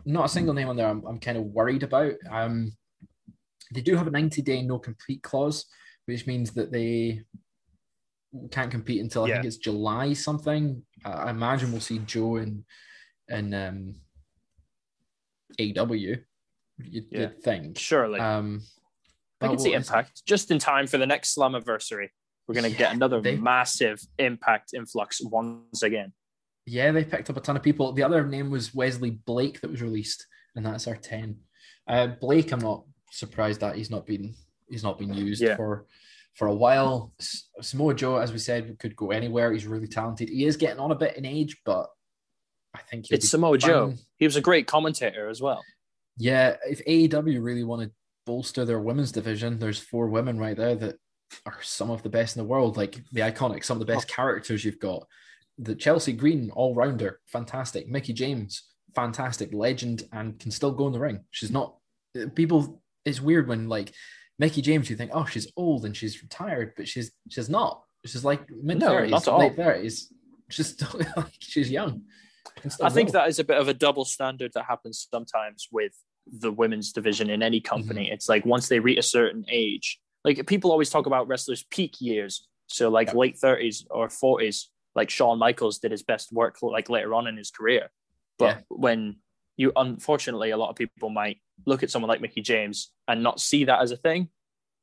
not 0.06 0.24
a 0.24 0.28
single 0.28 0.54
name 0.54 0.68
on 0.68 0.76
there 0.76 0.88
I'm, 0.88 1.04
I'm 1.06 1.18
kind 1.20 1.36
of 1.36 1.44
worried 1.44 1.82
about. 1.82 2.14
Um 2.30 2.72
they 3.72 3.82
do 3.82 3.94
have 3.96 4.06
a 4.06 4.10
90 4.10 4.40
day 4.42 4.62
no 4.62 4.78
compete 4.78 5.22
clause, 5.22 5.66
which 6.06 6.26
means 6.26 6.52
that 6.52 6.72
they 6.72 7.20
can't 8.50 8.70
compete 8.70 9.00
until 9.00 9.24
I 9.24 9.28
Yeah. 9.28 9.34
think 9.36 9.46
it's 9.46 9.56
July 9.56 10.12
something. 10.12 10.82
I 11.04 11.30
imagine 11.30 11.72
we'll 11.72 11.80
see 11.80 11.98
Joe 11.98 12.36
and 12.36 12.64
and 13.28 13.54
um 13.54 13.94
AW. 15.58 15.92
You'd, 15.92 16.24
Yeah. 16.78 17.20
you'd 17.20 17.42
think. 17.42 17.78
Surely. 17.78 18.20
Um 18.20 18.62
I 19.42 19.48
can 19.48 19.58
see 19.58 19.72
impact 19.72 20.24
just 20.26 20.50
in 20.50 20.58
time 20.58 20.86
for 20.86 20.98
the 20.98 21.06
next 21.06 21.34
Slammiversary. 21.34 22.08
We're 22.46 22.54
going 22.54 22.70
to 22.70 22.76
get 22.76 22.92
another 22.92 23.20
they- 23.22 23.36
massive 23.36 23.98
impact 24.18 24.74
influx 24.74 25.20
once 25.22 25.82
again. 25.82 26.12
Yeah, 26.66 26.92
they 26.92 27.04
picked 27.04 27.30
up 27.30 27.36
a 27.38 27.40
ton 27.40 27.56
of 27.56 27.62
people. 27.62 27.92
The 27.92 28.02
other 28.02 28.26
name 28.26 28.50
was 28.50 28.74
Wesley 28.74 29.10
Blake 29.12 29.60
that 29.62 29.70
was 29.70 29.80
released, 29.80 30.26
and 30.54 30.66
that's 30.66 30.86
our 30.86 30.96
ten. 30.96 31.38
Uh, 31.86 32.08
Blake, 32.08 32.52
I'm 32.52 32.58
not 32.60 32.84
surprised 33.12 33.60
that 33.60 33.76
he's 33.76 33.90
not 33.90 34.06
been 34.06 34.34
he's 34.68 34.82
not 34.84 34.98
been 34.98 35.14
used 35.14 35.42
Yeah. 35.42 35.56
for 35.56 35.86
for 36.34 36.48
a 36.48 36.54
while. 36.54 37.12
Samoa 37.60 37.94
Joe, 37.94 38.16
as 38.16 38.32
we 38.32 38.38
said, 38.38 38.78
could 38.78 38.96
go 38.96 39.10
anywhere. 39.10 39.52
He's 39.52 39.66
really 39.66 39.88
talented. 39.88 40.28
He 40.28 40.44
is 40.44 40.56
getting 40.56 40.80
on 40.80 40.90
a 40.90 40.96
bit 40.96 41.16
in 41.16 41.24
age, 41.24 41.58
but 41.64 41.88
I 42.74 42.80
think 42.80 43.06
It's 43.10 43.28
Samoa 43.28 43.58
Joe. 43.58 43.94
He 44.18 44.24
was 44.24 44.36
a 44.36 44.40
great 44.40 44.66
commentator 44.66 45.28
as 45.28 45.40
well. 45.40 45.62
Yeah, 46.16 46.56
if 46.68 46.84
AEW 46.84 47.42
really 47.42 47.64
want 47.64 47.82
to 47.82 47.90
bolster 48.26 48.64
their 48.64 48.80
women's 48.80 49.12
division, 49.12 49.58
there's 49.58 49.78
four 49.78 50.08
women 50.08 50.38
right 50.38 50.56
there 50.56 50.74
that 50.76 50.96
are 51.46 51.58
some 51.62 51.90
of 51.90 52.02
the 52.02 52.08
best 52.08 52.36
in 52.36 52.42
the 52.42 52.48
world, 52.48 52.76
like 52.76 53.00
the 53.12 53.20
iconic, 53.20 53.64
some 53.64 53.80
of 53.80 53.86
the 53.86 53.92
best 53.92 54.08
oh. 54.10 54.14
characters 54.14 54.64
you've 54.64 54.80
got. 54.80 55.06
The 55.58 55.74
Chelsea 55.74 56.12
Green, 56.12 56.50
all 56.50 56.74
rounder, 56.74 57.20
fantastic. 57.26 57.88
Mickie 57.88 58.12
James, 58.12 58.64
fantastic, 58.94 59.52
legend, 59.52 60.04
and 60.12 60.38
can 60.38 60.50
still 60.50 60.72
go 60.72 60.86
in 60.86 60.92
the 60.92 61.00
ring. 61.00 61.24
She's 61.30 61.50
not 61.50 61.76
people. 62.34 62.82
It's 63.04 63.20
weird 63.20 63.48
when 63.48 63.68
like 63.68 63.92
Mickie 64.40 64.62
James, 64.62 64.88
you 64.88 64.96
think, 64.96 65.10
oh, 65.12 65.26
she's 65.26 65.52
old 65.54 65.84
and 65.84 65.94
she's 65.94 66.22
retired, 66.22 66.72
but 66.74 66.88
she's 66.88 67.12
she's 67.28 67.50
not. 67.50 67.82
She's 68.06 68.24
like 68.24 68.50
mid 68.50 68.78
not 68.78 68.88
thirties, 68.90 69.28
all. 69.28 69.38
late 69.38 69.54
thirties. 69.54 70.10
She's 70.48 70.68
still 70.68 70.98
like 71.14 71.26
she's 71.38 71.70
young. 71.70 72.04
I 72.82 72.88
think 72.88 73.12
that 73.12 73.28
is 73.28 73.38
a 73.38 73.44
bit 73.44 73.58
of 73.58 73.68
a 73.68 73.74
double 73.74 74.06
standard 74.06 74.52
that 74.54 74.64
happens 74.64 75.06
sometimes 75.12 75.68
with 75.70 75.92
the 76.26 76.50
women's 76.50 76.90
division 76.92 77.28
in 77.28 77.42
any 77.42 77.60
company. 77.60 78.06
Mm-hmm. 78.06 78.14
It's 78.14 78.30
like 78.30 78.46
once 78.46 78.68
they 78.68 78.80
reach 78.80 78.98
a 78.98 79.02
certain 79.02 79.44
age, 79.50 80.00
like 80.24 80.46
people 80.46 80.70
always 80.72 80.88
talk 80.88 81.04
about 81.04 81.28
wrestlers' 81.28 81.64
peak 81.70 82.00
years. 82.00 82.48
So 82.66 82.88
like 82.88 83.08
Yeah. 83.08 83.16
late 83.16 83.36
thirties 83.38 83.86
or 83.90 84.08
forties, 84.08 84.70
like 84.94 85.10
Shawn 85.10 85.38
Michaels 85.38 85.80
did 85.80 85.90
his 85.90 86.02
best 86.02 86.32
work 86.32 86.56
like 86.62 86.88
later 86.88 87.12
on 87.14 87.26
in 87.26 87.36
his 87.36 87.50
career. 87.50 87.90
But 88.38 88.56
Yeah. 88.56 88.60
when 88.70 89.16
you 89.58 89.72
unfortunately 89.76 90.48
a 90.50 90.56
lot 90.56 90.70
of 90.70 90.76
people 90.76 91.10
might 91.10 91.36
look 91.66 91.82
at 91.82 91.90
someone 91.90 92.08
like 92.08 92.20
Mickie 92.20 92.42
James 92.42 92.92
and 93.08 93.22
not 93.22 93.40
see 93.40 93.64
that 93.64 93.80
as 93.82 93.90
a 93.92 93.96
thing. 93.96 94.28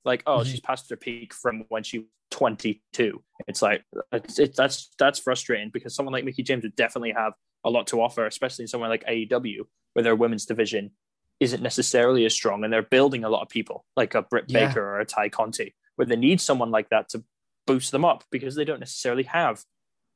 Like, 0.05 0.23
oh, 0.25 0.39
Mhm. 0.39 0.45
she's 0.51 0.59
past 0.59 0.89
her 0.89 0.95
peak 0.95 1.33
from 1.33 1.65
when 1.69 1.83
she 1.83 1.99
was 1.99 2.07
22. 2.31 3.23
It's 3.47 3.61
like 3.61 3.83
it's, 4.11 4.39
it, 4.39 4.55
that's 4.55 4.89
that's 4.99 5.19
frustrating 5.19 5.69
because 5.73 5.95
someone 5.95 6.13
like 6.13 6.25
Mickie 6.25 6.43
James 6.43 6.63
would 6.63 6.75
definitely 6.75 7.11
have 7.11 7.33
a 7.63 7.69
lot 7.69 7.87
to 7.87 8.01
offer, 8.01 8.25
especially 8.25 8.63
in 8.63 8.67
somewhere 8.67 8.89
like 8.89 9.03
AEW, 9.05 9.65
where 9.93 10.03
their 10.03 10.15
women's 10.15 10.45
division 10.45 10.91
isn't 11.39 11.61
necessarily 11.61 12.25
as 12.25 12.33
strong 12.33 12.63
and 12.63 12.71
they're 12.73 12.81
building 12.81 13.23
a 13.23 13.29
lot 13.29 13.41
of 13.41 13.49
people 13.49 13.85
like 13.95 14.15
a 14.15 14.21
Britt 14.23 14.45
Yeah. 14.47 14.67
Baker 14.67 14.81
or 14.83 14.99
a 14.99 15.05
Tay 15.05 15.29
Conti, 15.29 15.75
where 15.95 16.05
they 16.05 16.15
need 16.15 16.41
someone 16.41 16.71
like 16.71 16.89
that 16.89 17.09
to 17.09 17.23
boost 17.65 17.91
them 17.91 18.03
up 18.05 18.23
because 18.31 18.55
they 18.55 18.65
don't 18.65 18.79
necessarily 18.79 19.23
have 19.23 19.63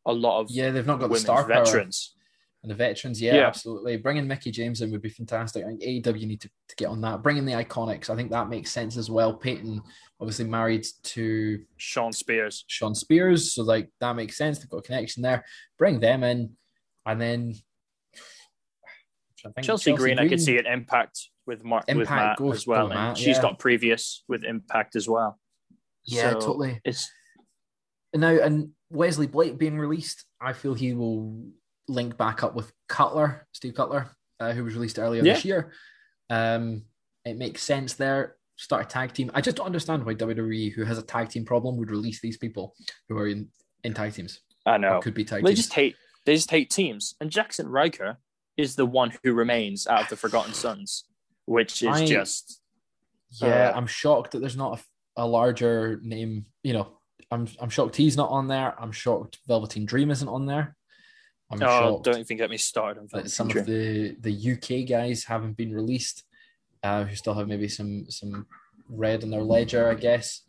a 0.06 0.14
lot 0.14 0.40
of 0.42 0.50
Yeah, 0.50 0.72
they've 0.72 0.86
not 0.86 1.00
got 1.00 1.12
the 1.12 1.18
star 1.20 1.48
power. 1.48 1.64
And 2.64 2.70
the 2.70 2.76
veterans, 2.76 3.20
yeah, 3.20 3.36
Yeah. 3.36 3.48
absolutely. 3.48 3.98
Bringing 3.98 4.28
Mickie 4.28 4.52
James 4.52 4.82
in 4.82 4.92
would 4.92 5.02
be 5.02 5.10
fantastic. 5.10 5.64
I 5.64 5.68
think 5.68 5.82
AEW 5.82 6.28
need 6.28 6.42
to, 6.42 6.50
to 6.68 6.76
get 6.76 6.88
on 6.88 7.02
that. 7.02 7.24
Bringing 7.24 7.46
the 7.46 7.54
Iconics, 7.54 8.10
I 8.10 8.16
think 8.16 8.30
that 8.32 8.50
makes 8.50 8.72
sense 8.72 8.98
as 8.98 9.10
well. 9.10 9.34
Peyton, 9.34 9.82
obviously 10.20 10.46
married 10.46 10.86
to 11.04 11.60
Shawn 11.78 12.14
Spears. 12.14 12.64
Shawn 12.68 12.94
Spears, 12.94 13.54
so 13.54 13.64
like 13.64 13.90
that 14.00 14.16
makes 14.16 14.38
sense. 14.38 14.60
They've 14.60 14.70
got 14.70 14.78
a 14.78 14.84
connection 14.84 15.24
there. 15.24 15.44
Bring 15.80 16.00
them 16.00 16.24
in, 16.24 16.52
and 17.06 17.20
then 17.20 17.56
think 19.50 19.66
Chelsea, 19.66 19.94
Green, 19.94 20.20
I 20.20 20.28
could 20.28 20.42
see 20.42 20.58
an 20.58 20.66
impact 20.66 21.30
with 21.46 21.64
Mark 21.64 21.86
with 21.88 22.10
Matt 22.10 22.40
as 22.42 22.68
well. 22.68 22.88
Matt, 22.88 23.18
she's 23.18 23.38
yeah. 23.38 23.42
got 23.42 23.60
previous 23.60 24.24
with 24.28 24.44
Impact 24.44 24.96
as 24.96 25.10
well. 25.10 25.40
Yeah, 26.04 26.32
So 26.32 26.40
totally. 26.40 26.82
It's 26.86 27.10
And 28.14 28.22
now, 28.22 28.30
and 28.30 28.70
Wesley 28.90 29.28
Blake 29.28 29.58
being 29.58 29.78
released, 29.78 30.26
I 30.40 30.54
feel 30.54 30.74
he 30.74 30.94
will 30.94 31.48
link 31.88 32.18
back 32.18 32.44
up 32.44 32.56
with 32.56 32.72
Cutler, 32.88 33.48
Steve 33.52 33.74
Cutler, 33.76 34.10
uh, 34.40 34.54
who 34.54 34.64
was 34.64 34.76
released 34.76 35.00
earlier 35.00 35.24
this 35.24 35.46
year. 35.46 35.72
Um, 36.30 36.84
it 37.26 37.38
makes 37.38 37.62
sense 37.64 37.94
there. 37.94 38.36
Start 38.56 38.86
a 38.86 38.88
tag 38.88 39.14
team. 39.14 39.32
I 39.34 39.42
just 39.42 39.58
don't 39.58 39.66
understand 39.66 40.06
why 40.06 40.14
WWE, 40.16 40.72
who 40.74 40.84
has 40.86 40.98
a 40.98 41.02
tag 41.04 41.30
team 41.30 41.46
problem, 41.46 41.78
would 41.78 41.90
release 41.92 42.22
these 42.22 42.38
people 42.38 42.76
who 43.10 43.18
are 43.18 43.28
in, 43.28 43.50
in 43.84 43.94
tag 43.94 44.14
teams. 44.14 44.40
I 44.66 44.76
Or 44.76 44.80
know 44.80 45.00
could 45.00 45.14
be 45.16 45.26
tag 45.26 45.44
they 45.44 45.50
teams. 45.50 45.60
just 45.60 45.74
hate 45.74 45.96
they 46.26 46.36
just 46.36 46.52
hate 46.52 46.70
teams. 46.70 47.16
And 47.20 47.32
Jaxson 47.32 47.66
Ryker 47.68 48.18
is 48.58 48.76
the 48.76 48.86
one 48.86 49.12
who 49.24 49.34
remains 49.34 49.88
out 49.88 50.04
of 50.04 50.10
the 50.10 50.16
Forgotten 50.16 50.54
Sons, 50.54 51.06
which 51.46 51.82
is 51.82 51.88
I- 51.90 52.06
just 52.06 52.62
Yeah, 53.42 53.70
Uh, 53.70 53.74
I'm 53.76 53.88
shocked 53.88 54.32
that 54.34 54.40
there's 54.40 54.58
not 54.58 54.80
a, 55.18 55.24
a 55.24 55.26
larger 55.28 56.00
name. 56.04 56.46
You 56.64 56.74
know, 56.74 56.98
I'm 57.32 57.48
I'm 57.60 57.70
shocked 57.72 57.96
he's 57.96 58.16
not 58.18 58.30
on 58.30 58.48
there. 58.48 58.76
I'm 58.80 58.92
shocked 58.92 59.40
Velveteen 59.48 59.86
Dream 59.88 60.12
isn't 60.12 60.28
on 60.28 60.46
there. 60.46 60.76
I'm 61.52 61.62
oh, 61.64 61.66
shocked 61.66 62.04
don't 62.06 62.20
even 62.20 62.38
get 62.38 62.50
me 62.50 62.58
started 62.58 63.02
on 63.02 63.08
that 63.14 63.30
some 63.30 63.50
of 63.50 63.66
the 63.66 64.16
the 64.20 64.52
UK 64.54 64.88
guys 64.88 65.24
haven't 65.24 65.58
been 65.58 65.74
released, 65.74 66.24
uh, 66.84 67.04
who 67.04 67.16
still 67.16 67.34
have 67.34 67.48
maybe 67.48 67.68
some 67.68 68.10
some 68.10 68.48
red 68.88 69.24
in 69.24 69.30
their 69.30 69.44
ledger, 69.44 69.90
I 69.90 69.96
guess. 69.96 70.42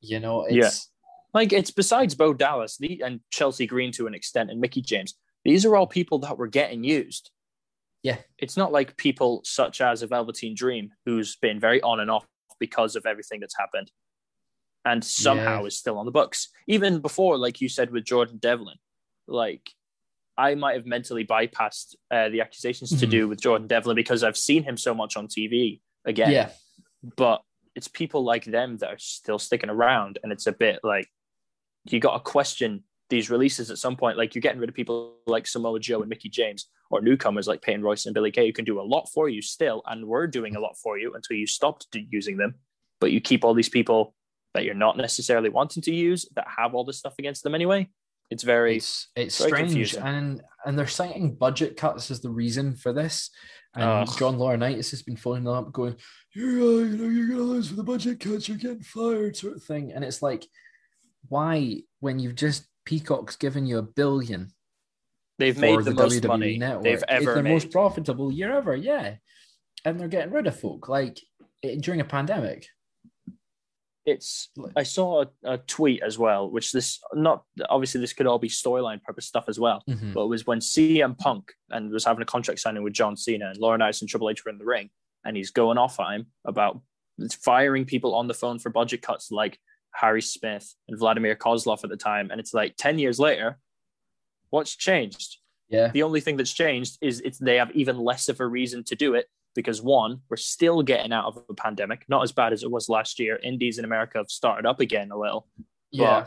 You 0.00 0.20
know, 0.20 0.44
it's 0.48 0.90
Like 1.32 1.52
it's 1.52 1.70
besides 1.70 2.14
Bo 2.14 2.34
Dallas 2.34 2.76
the, 2.78 3.02
and 3.04 3.20
Chelsea 3.30 3.66
Green 3.66 3.92
to 3.92 4.06
an 4.06 4.14
extent 4.14 4.50
and 4.50 4.60
Mickie 4.60 4.82
James. 4.82 5.14
These 5.44 5.66
are 5.66 5.76
all 5.76 5.86
people 5.86 6.18
that 6.20 6.38
were 6.38 6.46
getting 6.46 6.84
used. 6.84 7.30
Yeah. 8.02 8.18
It's 8.38 8.56
not 8.56 8.72
like 8.72 8.96
people 8.96 9.42
such 9.44 9.80
as 9.80 10.02
a 10.02 10.06
Velveteen 10.06 10.54
Dream 10.54 10.90
who's 11.06 11.36
been 11.36 11.58
very 11.58 11.80
on 11.82 12.00
and 12.00 12.10
off 12.10 12.26
because 12.60 12.96
of 12.96 13.06
everything 13.06 13.40
that's 13.40 13.58
happened 13.58 13.90
and 14.84 15.02
somehow 15.02 15.60
Yeah. 15.60 15.66
is 15.66 15.78
still 15.78 15.98
on 15.98 16.06
the 16.06 16.12
books. 16.12 16.48
Even 16.68 17.00
before, 17.00 17.38
like 17.38 17.60
you 17.60 17.68
said 17.68 17.90
with 17.90 18.04
Jordan 18.04 18.38
Devlin, 18.38 18.76
like 19.26 19.70
I 20.36 20.54
might 20.54 20.74
have 20.74 20.86
mentally 20.86 21.24
bypassed 21.24 21.94
uh, 22.10 22.28
the 22.28 22.40
accusations 22.40 22.90
to 22.98 23.06
Mhm. 23.06 23.10
do 23.10 23.28
with 23.28 23.40
Jordan 23.40 23.66
Devlin 23.68 23.94
because 23.96 24.24
I've 24.24 24.36
seen 24.36 24.62
him 24.64 24.76
so 24.76 24.94
much 24.94 25.16
on 25.16 25.28
TV 25.28 25.80
again. 26.04 26.30
Yeah, 26.32 26.50
but 27.16 27.42
it's 27.74 27.88
people 27.88 28.24
like 28.24 28.44
them 28.44 28.78
that 28.78 28.88
are 28.88 28.98
still 28.98 29.38
sticking 29.38 29.70
around 29.70 30.18
and 30.22 30.32
it's 30.32 30.46
a 30.46 30.52
bit 30.52 30.80
like 30.84 31.08
you 31.90 32.00
got 32.00 32.14
to 32.14 32.20
question 32.20 32.84
these 33.10 33.30
releases 33.30 33.70
at 33.70 33.78
some 33.78 33.96
point. 33.96 34.16
Like 34.16 34.34
you're 34.34 34.40
getting 34.40 34.60
rid 34.60 34.68
of 34.68 34.74
people 34.74 35.16
like 35.26 35.46
samoa 35.46 35.78
joe 35.80 36.00
and 36.00 36.08
mickie 36.08 36.28
james 36.30 36.66
or 36.90 37.00
newcomers 37.00 37.46
like 37.46 37.62
peyton 37.62 37.82
royce 37.82 38.06
and 38.06 38.14
billy 38.14 38.30
kay 38.30 38.46
who 38.46 38.52
can 38.52 38.64
do 38.64 38.80
a 38.80 38.82
lot 38.82 39.08
for 39.12 39.28
you 39.28 39.42
still 39.42 39.82
and 39.86 40.06
we're 40.06 40.26
doing 40.26 40.56
a 40.56 40.60
lot 40.60 40.76
for 40.78 40.98
you 40.98 41.14
until 41.14 41.36
you 41.36 41.46
stopped 41.46 41.86
using 42.10 42.36
them. 42.38 42.54
But 43.00 43.12
you 43.12 43.20
keep 43.20 43.44
all 43.44 43.54
these 43.54 43.68
people 43.68 44.14
that 44.54 44.64
you're 44.64 44.74
not 44.74 44.96
necessarily 44.96 45.48
wanting 45.48 45.82
to 45.82 45.94
use 45.94 46.28
that 46.36 46.46
have 46.56 46.74
all 46.74 46.84
this 46.84 46.98
stuff 46.98 47.14
against 47.18 47.42
them 47.42 47.54
anyway 47.54 47.88
it's 48.34 48.42
very 48.42 48.76
it's 48.76 49.08
it's 49.14 49.38
very 49.38 49.50
strange, 49.50 49.70
confusing. 49.70 50.02
and 50.02 50.42
and 50.66 50.76
they're 50.76 50.88
citing 50.88 51.36
budget 51.36 51.76
cuts 51.76 52.10
as 52.10 52.20
the 52.20 52.30
reason 52.30 52.74
for 52.74 52.92
this. 52.92 53.30
And 53.76 53.84
Ugh. 53.84 54.18
John 54.18 54.38
Laurinaitis 54.38 54.90
has 54.90 55.02
been 55.02 55.16
phoning 55.16 55.44
them 55.44 55.54
up, 55.54 55.72
going, 55.72 55.94
"You're 56.32 56.48
uh, 56.48 56.84
you 56.84 56.96
know 56.96 57.08
you're 57.08 57.28
gonna 57.28 57.42
lose 57.42 57.68
for 57.68 57.76
the 57.76 57.84
budget 57.84 58.18
cuts. 58.18 58.48
You're 58.48 58.58
getting 58.58 58.82
fired," 58.82 59.36
sort 59.36 59.54
of 59.54 59.62
thing. 59.62 59.92
And 59.92 60.04
it's 60.04 60.20
like, 60.20 60.46
why 61.28 61.82
when 62.00 62.18
you've 62.18 62.34
just 62.34 62.66
Peacock's 62.84 63.36
given 63.36 63.66
you 63.66 63.78
a 63.78 63.82
billion 63.82 64.52
they've 65.38 65.58
made 65.58 65.84
the, 65.84 65.94
most 65.94 66.22
WWE 66.22 66.28
money 66.28 66.58
network. 66.58 66.84
they've 66.84 66.94
it's 66.94 67.04
ever 67.08 67.34
their 67.34 67.42
made 67.42 67.52
most 67.52 67.70
profitable 67.70 68.32
year 68.32 68.52
ever, 68.52 68.74
yeah. 68.74 69.14
And 69.84 69.98
they're 69.98 70.08
getting 70.08 70.32
rid 70.32 70.48
of 70.48 70.58
folk 70.58 70.88
like 70.88 71.20
during 71.80 72.00
a 72.00 72.04
pandemic. 72.04 72.66
It's 74.06 74.50
I 74.76 74.82
saw 74.82 75.22
a, 75.22 75.26
a 75.54 75.58
tweet 75.58 76.02
as 76.02 76.18
well, 76.18 76.50
which 76.50 76.72
this 76.72 77.00
not 77.14 77.44
obviously 77.68 78.00
this 78.00 78.12
could 78.12 78.26
all 78.26 78.38
be 78.38 78.48
storyline 78.48 79.02
purpose 79.02 79.26
stuff 79.26 79.44
as 79.48 79.58
well, 79.58 79.82
Mhm. 79.88 80.12
but 80.14 80.24
it 80.24 80.28
was 80.28 80.46
when 80.46 80.60
CM 80.60 81.16
Punk 81.16 81.52
and 81.70 81.90
was 81.90 82.04
having 82.04 82.22
a 82.22 82.26
contract 82.26 82.60
signing 82.60 82.82
with 82.82 82.92
John 82.92 83.16
Cena 83.16 83.48
and 83.50 83.58
Laurinaitis 83.58 84.00
and 84.02 84.08
Triple 84.08 84.28
H 84.30 84.44
were 84.44 84.50
in 84.50 84.58
the 84.58 84.64
ring, 84.66 84.90
and 85.24 85.36
he's 85.36 85.50
going 85.50 85.78
off 85.78 85.98
at 86.00 86.12
him 86.14 86.26
about 86.44 86.80
firing 87.42 87.84
people 87.84 88.14
on 88.14 88.26
the 88.26 88.34
phone 88.34 88.58
for 88.58 88.70
budget 88.70 89.00
cuts 89.02 89.30
like 89.30 89.58
Harry 89.94 90.20
Smith 90.22 90.74
and 90.88 90.98
Vladimir 90.98 91.36
Kozlov 91.36 91.84
at 91.84 91.90
the 91.90 91.96
time, 91.96 92.30
and 92.30 92.40
it's 92.40 92.52
like 92.52 92.74
ten 92.76 92.98
years 92.98 93.18
later, 93.18 93.58
what's 94.50 94.76
changed? 94.76 95.38
Yeah, 95.68 95.88
The 95.90 96.02
only 96.02 96.20
thing 96.20 96.36
that's 96.36 96.52
changed 96.52 96.98
is 97.00 97.20
it's 97.20 97.38
they 97.38 97.56
have 97.56 97.70
even 97.72 97.96
less 97.98 98.28
of 98.28 98.38
a 98.40 98.46
reason 98.46 98.84
to 98.84 98.94
do 98.94 99.14
it 99.14 99.26
because 99.54 99.82
one, 99.82 100.20
we're 100.28 100.36
still 100.36 100.82
getting 100.82 101.12
out 101.12 101.26
of 101.26 101.42
a 101.48 101.54
pandemic, 101.54 102.04
not 102.08 102.22
as 102.22 102.32
bad 102.32 102.52
as 102.52 102.62
it 102.62 102.70
was 102.70 102.88
last 102.88 103.18
year. 103.18 103.38
Indies 103.42 103.78
in 103.78 103.84
America 103.84 104.18
have 104.18 104.30
started 104.30 104.66
up 104.66 104.80
again 104.80 105.10
a 105.10 105.18
little, 105.18 105.46
yeah. 105.90 106.26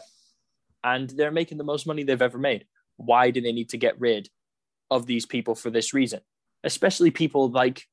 and 0.83 1.09
they're 1.09 1.31
making 1.31 1.57
the 1.57 1.63
most 1.63 1.87
money 1.87 2.03
they've 2.03 2.21
ever 2.21 2.37
made. 2.37 2.65
Why 2.97 3.31
do 3.31 3.41
they 3.41 3.51
need 3.51 3.69
to 3.69 3.77
get 3.77 3.99
rid 3.99 4.29
of 4.89 5.05
these 5.05 5.25
people 5.25 5.55
for 5.55 5.69
this 5.69 5.93
reason? 5.93 6.21
Especially 6.63 7.11
people 7.11 7.49
like 7.49 7.83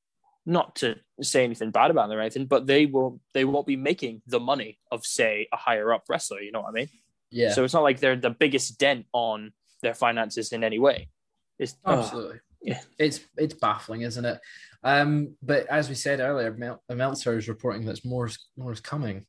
not 0.46 0.76
to 0.76 0.96
say 1.22 1.44
anything 1.44 1.70
bad 1.70 1.90
about 1.90 2.08
them 2.08 2.18
or 2.18 2.20
anything, 2.20 2.46
but 2.46 2.66
they 2.66 2.86
will 2.86 3.20
they 3.32 3.44
won't 3.44 3.66
be 3.66 3.76
making 3.76 4.22
the 4.26 4.40
money 4.40 4.78
of 4.90 5.04
say 5.04 5.48
a 5.52 5.56
higher 5.56 5.92
up 5.92 6.04
wrestler. 6.08 6.40
You 6.40 6.52
know 6.52 6.60
what 6.60 6.70
I 6.70 6.72
mean? 6.72 6.88
yeah. 7.34 7.52
So 7.52 7.64
it's 7.64 7.74
not 7.74 7.82
like 7.82 8.00
they're 8.00 8.16
the 8.16 8.30
biggest 8.30 8.78
dent 8.78 9.06
on 9.12 9.52
their 9.82 9.94
finances 9.94 10.52
in 10.52 10.62
any 10.62 10.78
way. 10.78 11.08
It's. 11.58 11.76
Absolutely. 11.84 12.38
Yeah. 12.64 12.80
It's 12.98 13.20
it's 13.36 13.54
baffling, 13.54 14.00
isn't 14.02 14.24
it? 14.24 14.40
Um, 14.82 15.36
but 15.42 15.66
as 15.66 15.88
we 15.88 15.94
said 15.94 16.20
earlier, 16.20 16.52
Mel- 16.52 16.82
Meltzer 16.90 17.36
is 17.38 17.48
reporting 17.48 17.86
that 17.86 18.04
more 18.04 18.26
is, 18.26 18.38
more 18.56 18.72
is 18.72 18.80
coming, 18.80 19.26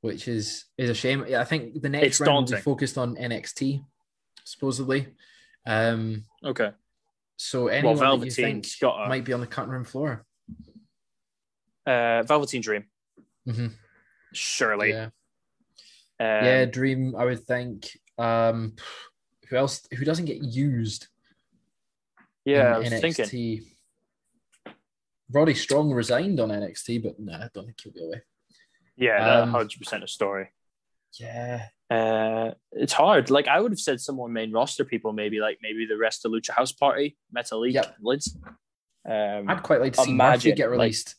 which 0.00 0.26
is 0.28 0.64
is 0.76 0.90
a 0.90 0.94
shame. 0.94 1.24
Yeah, 1.28 1.40
I 1.40 1.44
think 1.44 1.80
the 1.80 1.88
next 1.88 2.06
It's 2.06 2.20
round 2.20 2.48
will 2.50 2.56
be 2.56 2.62
focused 2.62 2.98
on 2.98 3.16
NXT, 3.16 3.84
supposedly. 4.44 5.08
Um, 5.66 6.24
okay. 6.44 6.72
so 7.36 7.68
anyone 7.68 7.96
that 7.98 8.24
you 8.24 8.30
think 8.30 8.66
a- 8.82 9.08
might 9.08 9.24
be 9.24 9.32
on 9.34 9.40
the 9.40 9.46
cutting 9.46 9.70
room 9.70 9.84
floor. 9.84 10.24
Uh, 11.86 12.22
Velveteen 12.22 12.60
Dream, 12.62 12.84
Mhm. 13.46 13.72
surely. 14.32 14.90
Yeah, 14.90 15.04
Um, 15.06 16.44
yeah. 16.44 16.64
Dream. 16.66 17.14
I 17.16 17.24
would 17.24 17.44
think. 17.44 17.98
Um, 18.18 18.76
who 19.48 19.56
else? 19.56 19.86
Who 19.96 20.04
doesn't 20.04 20.26
get 20.26 20.42
used? 20.42 21.08
Yeah. 22.44 22.74
I 22.76 22.78
was 22.78 22.88
NXT? 22.90 23.00
thinking. 23.00 23.66
Roddy 25.32 25.54
Strong 25.54 25.92
resigned 25.92 26.40
on 26.40 26.48
NXT, 26.48 27.02
but 27.02 27.18
no, 27.20 27.32
I 27.34 27.48
don't 27.54 27.64
think 27.66 27.80
he'll 27.82 27.92
be 27.92 28.04
away. 28.04 28.22
Yeah, 28.96 29.40
Um, 29.42 29.50
hundred 29.50 29.78
percent 29.78 30.02
a 30.04 30.08
story. 30.08 30.48
Yeah, 31.18 31.66
Uh, 31.88 32.52
it's 32.72 32.92
hard. 32.92 33.30
Like 33.30 33.48
I 33.48 33.60
would 33.60 33.72
have 33.72 33.80
said, 33.80 34.00
some 34.00 34.16
more 34.16 34.28
main 34.28 34.52
roster 34.52 34.84
people, 34.84 35.12
maybe 35.12 35.40
like 35.40 35.58
maybe 35.62 35.86
the 35.86 35.96
rest 35.96 36.24
of 36.24 36.32
Lucha 36.32 36.50
House 36.50 36.72
Party, 36.72 37.16
Metal 37.32 37.60
League, 37.60 37.74
Yep. 37.74 37.96
Lids. 38.00 38.36
Um, 39.08 39.48
I'd 39.48 39.62
quite 39.62 39.80
like 39.80 39.94
to 39.94 40.02
see 40.02 40.10
Imagine, 40.10 40.50
Murphy 40.50 40.56
get 40.56 40.70
like- 40.70 40.78
released. 40.78 41.16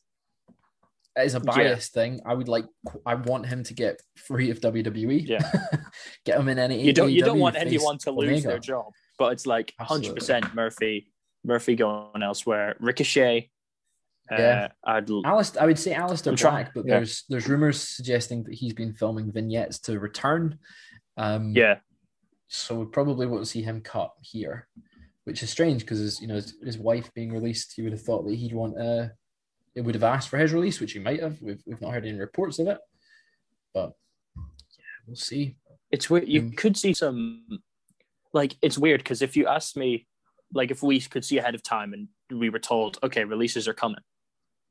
As 1.14 1.36
a 1.36 1.42
Yeah. 1.58 1.76
thing, 1.76 2.22
I 2.26 2.34
would 2.34 2.48
like. 2.48 2.64
I 3.06 3.16
want 3.16 3.46
him 3.48 3.64
to 3.66 3.74
get 3.74 4.02
free 4.16 4.50
of 4.50 4.62
WWE. 4.62 5.18
Yeah. 5.28 5.40
get 6.26 6.40
him 6.40 6.48
in 6.48 6.58
any. 6.58 6.82
you 6.84 6.94
don't 6.94 7.12
you 7.12 7.22
don't 7.22 7.40
want 7.40 7.58
anyone 7.58 7.98
to 8.00 8.12
lose 8.12 8.30
Omega. 8.30 8.48
their 8.48 8.60
job, 8.60 8.94
but 9.18 9.34
it's 9.34 9.46
like 9.46 9.74
hundred 9.78 10.16
percent 10.16 10.54
Murphy, 10.56 11.11
Murphy 11.44 11.76
going 11.76 12.22
elsewhere. 12.24 12.76
Ricochet. 12.80 13.50
Yeah. 14.30 14.70
Uh, 14.86 14.89
I'd 14.92 15.08
Aleister, 15.08 15.58
I 15.58 15.66
would 15.66 15.80
say 15.80 15.94
Aleister 15.94 16.38
trying, 16.38 16.64
Black, 16.66 16.74
but 16.74 16.86
yeah. 16.86 16.98
there's 16.98 17.24
there's 17.28 17.50
rumors 17.50 17.82
suggesting 17.82 18.44
that 18.44 18.54
he's 18.54 18.74
been 18.74 18.94
filming 18.94 19.32
vignettes 19.32 19.80
to 19.80 20.00
return. 20.00 20.58
Um, 21.18 21.54
yeah. 21.54 21.80
So 22.48 22.76
we 22.76 22.86
probably 22.86 23.28
won't 23.28 23.48
see 23.48 23.62
him 23.62 23.82
cut 23.82 24.12
here, 24.22 24.68
which 25.26 25.44
is 25.44 25.50
strange 25.50 25.82
because 25.82 26.00
his 26.00 26.22
you 26.22 26.28
know 26.28 26.36
his, 26.36 26.54
his 26.64 26.78
wife 26.78 27.14
being 27.14 27.34
released, 27.34 27.78
you 27.78 27.84
would 27.86 27.94
have 27.94 28.02
thought 28.04 28.26
that 28.26 28.36
he'd 28.36 28.54
want 28.54 28.78
uh 28.80 29.08
it 29.76 29.82
would 29.82 29.96
have 29.96 30.04
asked 30.04 30.30
for 30.30 30.38
his 30.38 30.54
release, 30.54 30.80
which 30.80 30.94
he 30.94 31.00
might 31.00 31.22
have. 31.22 31.42
We've 31.42 31.62
we've 31.66 31.82
not 31.82 31.94
heard 31.94 32.06
any 32.06 32.18
reports 32.20 32.60
of 32.60 32.68
it, 32.68 32.78
but 33.74 33.92
yeah, 34.38 34.84
we'll 35.08 35.16
see. 35.16 35.58
It's 35.92 36.10
weird. 36.10 36.28
You 36.30 36.44
Mm. 36.44 36.58
could 36.58 36.78
see 36.78 36.94
some, 36.94 37.46
like, 38.34 38.56
it's 38.62 38.78
weird 38.78 39.02
because 39.02 39.22
if 39.22 39.36
you 39.36 39.48
asked 39.48 39.76
me, 39.76 40.08
like, 40.54 40.72
if 40.72 40.84
we 40.84 40.99
could 40.99 41.24
see 41.26 41.38
ahead 41.38 41.56
of 41.56 41.64
time 41.64 41.93
and 41.93 42.08
we 42.39 42.49
were 42.49 42.60
told, 42.60 42.97
okay, 43.04 43.24
releases 43.24 43.68
are 43.68 43.74
coming. 43.74 44.02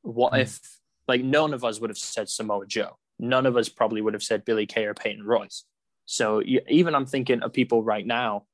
What 0.02 0.32
Mm. 0.32 0.40
if, 0.42 0.60
like, 1.08 1.22
none 1.22 1.54
of 1.54 1.64
us 1.64 1.80
would 1.80 1.90
have 1.90 1.98
said 1.98 2.28
Samoa 2.28 2.66
Joe? 2.66 2.98
None 3.18 3.46
of 3.46 3.56
us 3.56 3.68
probably 3.68 4.00
would 4.00 4.14
have 4.14 4.22
said 4.22 4.44
Billy 4.44 4.66
Kay 4.66 4.84
or 4.86 4.94
Peyton 4.94 5.24
Royce. 5.24 5.64
So 6.06 6.40
you, 6.40 6.60
even 6.68 6.94
I'm 6.94 7.06
thinking 7.06 7.42
of 7.42 7.52
people 7.52 7.82
right 7.82 8.06
now, 8.06 8.46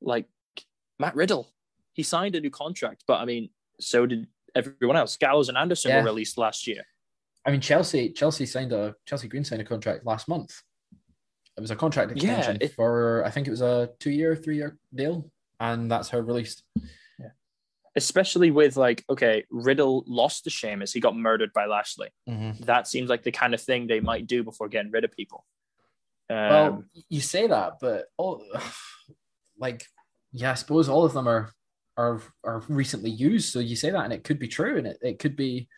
like 0.00 0.26
Matt 0.98 1.14
Riddle. 1.14 1.50
He 1.92 2.02
signed 2.02 2.34
a 2.34 2.40
new 2.40 2.50
contract, 2.50 3.04
but 3.06 3.20
I 3.20 3.24
mean, 3.24 3.50
so 3.80 4.06
did 4.06 4.26
everyone 4.54 4.96
else. 4.96 5.16
Gallows 5.16 5.48
and 5.48 5.56
Anderson 5.58 5.90
Yeah. 5.90 5.98
were 6.00 6.04
released 6.06 6.38
last 6.38 6.66
year. 6.66 6.84
I 7.46 7.50
mean, 7.50 7.60
Chelsea 7.60 8.10
Chelsea 8.10 8.46
signed 8.46 8.72
a 8.72 8.96
Chelsea 9.06 9.28
Green 9.28 9.44
signed 9.44 9.60
a 9.62 9.64
contract 9.64 10.04
last 10.06 10.26
month. 10.28 10.62
It 11.56 11.60
was 11.60 11.70
a 11.70 11.76
contract 11.76 12.10
Yeah, 12.16 12.36
extension 12.36 12.58
it- 12.60 12.72
for 12.72 13.22
I 13.24 13.30
think 13.30 13.46
it 13.46 13.50
was 13.50 13.60
a 13.60 13.90
two 14.00 14.10
year, 14.10 14.34
three 14.34 14.56
year 14.56 14.78
deal, 14.94 15.30
and 15.60 15.90
that's 15.90 16.08
how 16.08 16.18
it 16.18 16.26
released. 16.26 16.62
Especially 17.96 18.50
with 18.50 18.76
like, 18.76 19.04
okay, 19.08 19.44
Riddle 19.50 20.04
lost 20.08 20.44
to 20.44 20.50
Sheamus. 20.50 20.92
He 20.92 21.00
got 21.00 21.16
murdered 21.16 21.52
by 21.52 21.66
Lashley. 21.66 22.08
Mm-hmm. 22.28 22.64
That 22.64 22.88
seems 22.88 23.08
like 23.08 23.22
the 23.22 23.30
kind 23.30 23.54
of 23.54 23.60
thing 23.60 23.86
they 23.86 24.00
might 24.00 24.26
do 24.26 24.42
before 24.42 24.68
getting 24.68 24.90
rid 24.90 25.04
of 25.04 25.12
people. 25.12 25.44
Um, 26.28 26.36
Well, 26.36 26.84
you 27.08 27.20
say 27.20 27.46
that, 27.46 27.74
but 27.80 28.06
all 28.16 28.42
like 29.58 29.86
yeah, 30.32 30.50
I 30.50 30.54
suppose 30.54 30.88
all 30.88 31.04
of 31.04 31.12
them 31.12 31.28
are 31.28 31.52
are 31.96 32.20
are 32.42 32.62
recently 32.68 33.10
used. 33.10 33.52
So 33.52 33.60
you 33.60 33.76
say 33.76 33.90
that, 33.90 34.04
and 34.04 34.12
it 34.12 34.24
could 34.24 34.40
be 34.40 34.48
true, 34.48 34.76
and 34.76 34.86
it, 34.86 34.98
it 35.00 35.18
could 35.20 35.36
be 35.36 35.68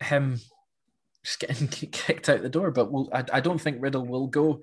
him 0.00 0.40
just 1.24 1.40
getting 1.40 1.68
kicked 1.92 2.28
out 2.28 2.42
the 2.42 2.48
door. 2.48 2.72
But 2.72 2.90
we'll, 2.90 3.08
I 3.12 3.24
I 3.34 3.40
don't 3.40 3.60
think 3.60 3.80
Riddle 3.80 4.04
will 4.04 4.26
go. 4.26 4.60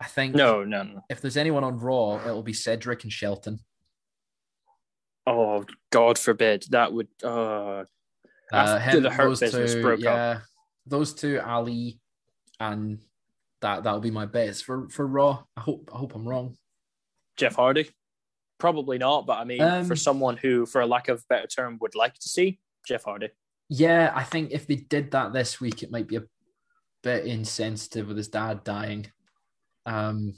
I 0.00 0.06
think 0.06 0.34
no, 0.34 0.64
no, 0.64 0.82
no. 0.82 1.00
if 1.08 1.20
there's 1.20 1.36
anyone 1.36 1.64
on 1.64 1.78
Raw, 1.78 2.16
it'll 2.24 2.42
be 2.42 2.52
Cedric 2.52 3.04
and 3.04 3.12
Shelton. 3.12 3.60
Oh, 5.26 5.64
God 5.90 6.18
forbid. 6.18 6.66
That 6.70 6.92
would. 6.92 7.08
Uh, 7.22 7.84
Uh, 8.52 8.78
him, 8.78 9.02
the 9.02 9.10
Hurt 9.10 9.24
those 9.24 9.40
Business 9.40 9.72
two, 9.72 9.82
broke 9.82 9.98
up. 10.00 10.04
yeah, 10.04 10.40
those 10.86 11.14
two, 11.14 11.40
Ali, 11.40 11.98
and 12.60 13.00
that 13.62 13.82
that'll 13.82 14.00
be 14.00 14.10
my 14.10 14.26
bets 14.26 14.60
for 14.60 14.88
for 14.90 15.06
Raw. 15.06 15.42
I 15.56 15.60
hope 15.62 15.90
I 15.92 15.98
hope 15.98 16.14
I'm 16.14 16.28
wrong. 16.28 16.56
Jeff 17.36 17.54
Hardy? 17.56 17.88
Probably 18.58 18.98
not, 18.98 19.26
but 19.26 19.38
I 19.38 19.44
mean, 19.44 19.62
Um, 19.62 19.86
for 19.86 19.96
someone 19.96 20.36
who, 20.36 20.66
for 20.66 20.82
a 20.82 20.86
lack 20.86 21.08
of 21.08 21.20
a 21.20 21.24
better 21.28 21.46
term, 21.46 21.78
would 21.80 21.94
like 21.94 22.14
to 22.14 22.28
see 22.28 22.60
Jeff 22.86 23.04
Hardy. 23.04 23.30
Yeah, 23.70 24.12
I 24.14 24.22
think 24.24 24.52
if 24.52 24.66
they 24.66 24.76
did 24.76 25.10
that 25.12 25.32
this 25.32 25.58
week, 25.60 25.82
it 25.82 25.90
might 25.90 26.06
be 26.06 26.16
a 26.16 26.24
bit 27.02 27.24
insensitive 27.26 28.06
with 28.08 28.18
his 28.18 28.28
dad 28.28 28.62
dying. 28.62 29.10
Um, 29.86 30.34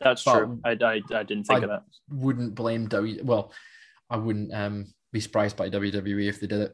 That's 0.00 0.22
true. 0.22 0.60
I, 0.64 0.70
I, 0.72 1.00
I 1.14 1.22
didn't 1.22 1.44
think 1.44 1.60
I- 1.60 1.64
of 1.64 1.68
that. 1.70 1.82
wouldn't 2.10 2.54
blame 2.54 2.86
W. 2.88 3.22
Well, 3.24 3.52
I 4.10 4.16
wouldn't 4.16 4.52
um 4.54 4.86
be 5.12 5.20
surprised 5.20 5.56
by 5.56 5.68
WWE 5.70 6.28
if 6.28 6.40
they 6.40 6.46
did 6.46 6.60
it. 6.60 6.72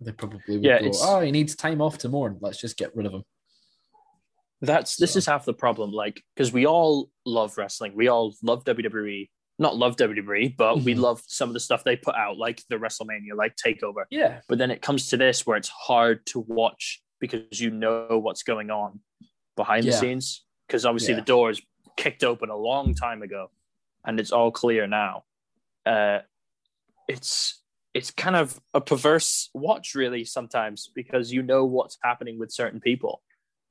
They 0.00 0.12
probably 0.12 0.40
would 0.56 0.64
Yeah, 0.64 0.80
go, 0.82 0.90
"Oh, 0.94 1.20
he 1.20 1.30
needs 1.30 1.54
time 1.56 1.80
off 1.80 1.98
to 1.98 2.08
mourn. 2.08 2.38
Let's 2.40 2.60
just 2.60 2.76
get 2.76 2.94
rid 2.94 3.06
of 3.06 3.12
him." 3.14 3.22
That's 4.60 4.96
this 4.96 5.12
So- 5.14 5.18
is 5.18 5.26
half 5.26 5.44
the 5.44 5.54
problem. 5.54 5.90
Like, 5.92 6.22
because 6.34 6.52
we 6.52 6.66
all 6.66 7.10
love 7.26 7.56
wrestling, 7.58 7.94
we 7.96 8.08
all 8.08 8.34
love 8.42 8.64
WWE. 8.64 9.28
Not 9.58 9.76
love 9.76 9.96
WWE, 9.96 10.54
but 10.56 10.80
we 10.82 10.94
Mhm. 10.94 10.98
love 11.00 11.22
some 11.26 11.48
of 11.50 11.54
the 11.54 11.60
stuff 11.60 11.84
they 11.84 11.96
put 11.96 12.14
out, 12.14 12.36
like 12.38 12.62
the 12.68 12.76
WrestleMania, 12.76 13.34
like 13.36 13.54
Takeover. 13.56 14.04
Yeah, 14.10 14.40
But 14.48 14.58
then 14.58 14.70
it 14.70 14.80
comes 14.82 15.08
to 15.10 15.16
this 15.16 15.46
where 15.46 15.56
it's 15.56 15.68
hard 15.68 16.24
to 16.26 16.40
watch 16.40 17.02
because 17.20 17.60
you 17.60 17.70
know 17.70 18.18
what's 18.22 18.42
going 18.42 18.70
on 18.70 19.00
behind 19.56 19.84
the 19.86 19.92
scenes. 19.92 20.44
Because 20.66 20.84
obviously 20.86 21.14
Yeah. 21.14 21.20
the 21.20 21.26
doors 21.26 21.60
kicked 21.96 22.24
open 22.24 22.50
a 22.50 22.56
long 22.56 22.94
time 22.94 23.22
ago, 23.22 23.50
and 24.04 24.18
it's 24.18 24.32
all 24.32 24.50
clear 24.50 24.86
now. 24.86 25.24
Uh, 25.84 26.20
it's 27.08 27.60
it's 27.94 28.10
kind 28.10 28.36
of 28.36 28.58
a 28.72 28.80
perverse 28.80 29.50
watch, 29.52 29.94
really, 29.94 30.24
sometimes 30.24 30.90
because 30.94 31.30
you 31.32 31.42
know 31.42 31.64
what's 31.66 31.98
happening 32.02 32.38
with 32.38 32.50
certain 32.50 32.80
people. 32.80 33.22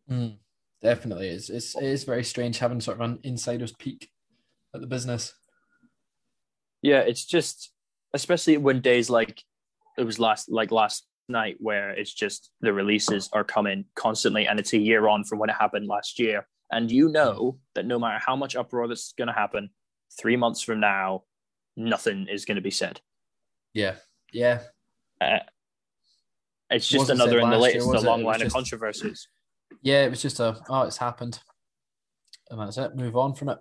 Mm, 0.10 0.38
definitely. 0.82 1.30
It's, 1.30 1.50
it's 1.50 1.76
it 1.76 1.84
is 1.84 2.04
very 2.04 2.24
strange 2.24 2.60
having 2.60 2.82
sort 2.82 2.98
of 2.98 3.10
an 3.10 3.20
insider's 3.24 3.72
peek 3.72 4.10
at 4.76 4.82
the 4.82 4.88
business. 4.88 5.34
Yeah, 6.82 7.00
it's 7.00 7.26
just 7.26 7.72
especially 8.14 8.58
when 8.58 8.82
days 8.82 9.10
like 9.10 9.44
it 9.98 10.04
was 10.04 10.20
last 10.20 10.52
like 10.52 10.72
last 10.72 11.08
night 11.30 11.56
where 11.60 11.92
it's 11.92 12.14
just 12.14 12.52
the 12.62 12.74
releases 12.74 13.30
are 13.34 13.44
coming 13.44 13.86
constantly 13.96 14.48
and 14.48 14.60
it's 14.60 14.74
a 14.74 14.78
year 14.78 15.08
on 15.08 15.24
from 15.24 15.40
when 15.40 15.50
it 15.50 15.56
happened 15.60 15.88
last 15.88 16.20
year. 16.20 16.48
And 16.72 16.90
you 16.90 17.10
know 17.10 17.60
that 17.76 17.86
no 17.86 18.00
matter 18.00 18.20
how 18.26 18.36
much 18.36 18.56
uproar 18.56 18.88
that's 18.88 19.14
gonna 19.18 19.34
happen, 19.34 19.70
three 20.20 20.38
months 20.38 20.62
from 20.62 20.80
now, 20.80 21.24
nothing 21.76 22.28
is 22.30 22.46
gonna 22.46 22.62
be 22.62 22.72
said. 22.72 23.02
Yeah, 23.74 23.96
yeah. 24.32 24.62
Uh, 25.20 25.40
it's 26.70 26.88
just 26.88 27.10
another 27.10 27.40
in 27.40 27.50
the 27.50 27.58
year, 27.58 27.62
latest 27.62 27.88
a 27.88 28.00
long 28.00 28.24
line 28.24 28.42
of 28.42 28.52
controversies. 28.52 29.28
Yeah, 29.82 30.06
it 30.06 30.10
was 30.10 30.22
just 30.22 30.40
a 30.40 30.58
oh, 30.70 30.84
it's 30.84 30.98
happened, 30.98 31.40
and 32.50 32.60
that's 32.60 32.78
it. 32.78 32.96
Move 32.96 33.16
on 33.18 33.34
from 33.34 33.50
it. 33.50 33.58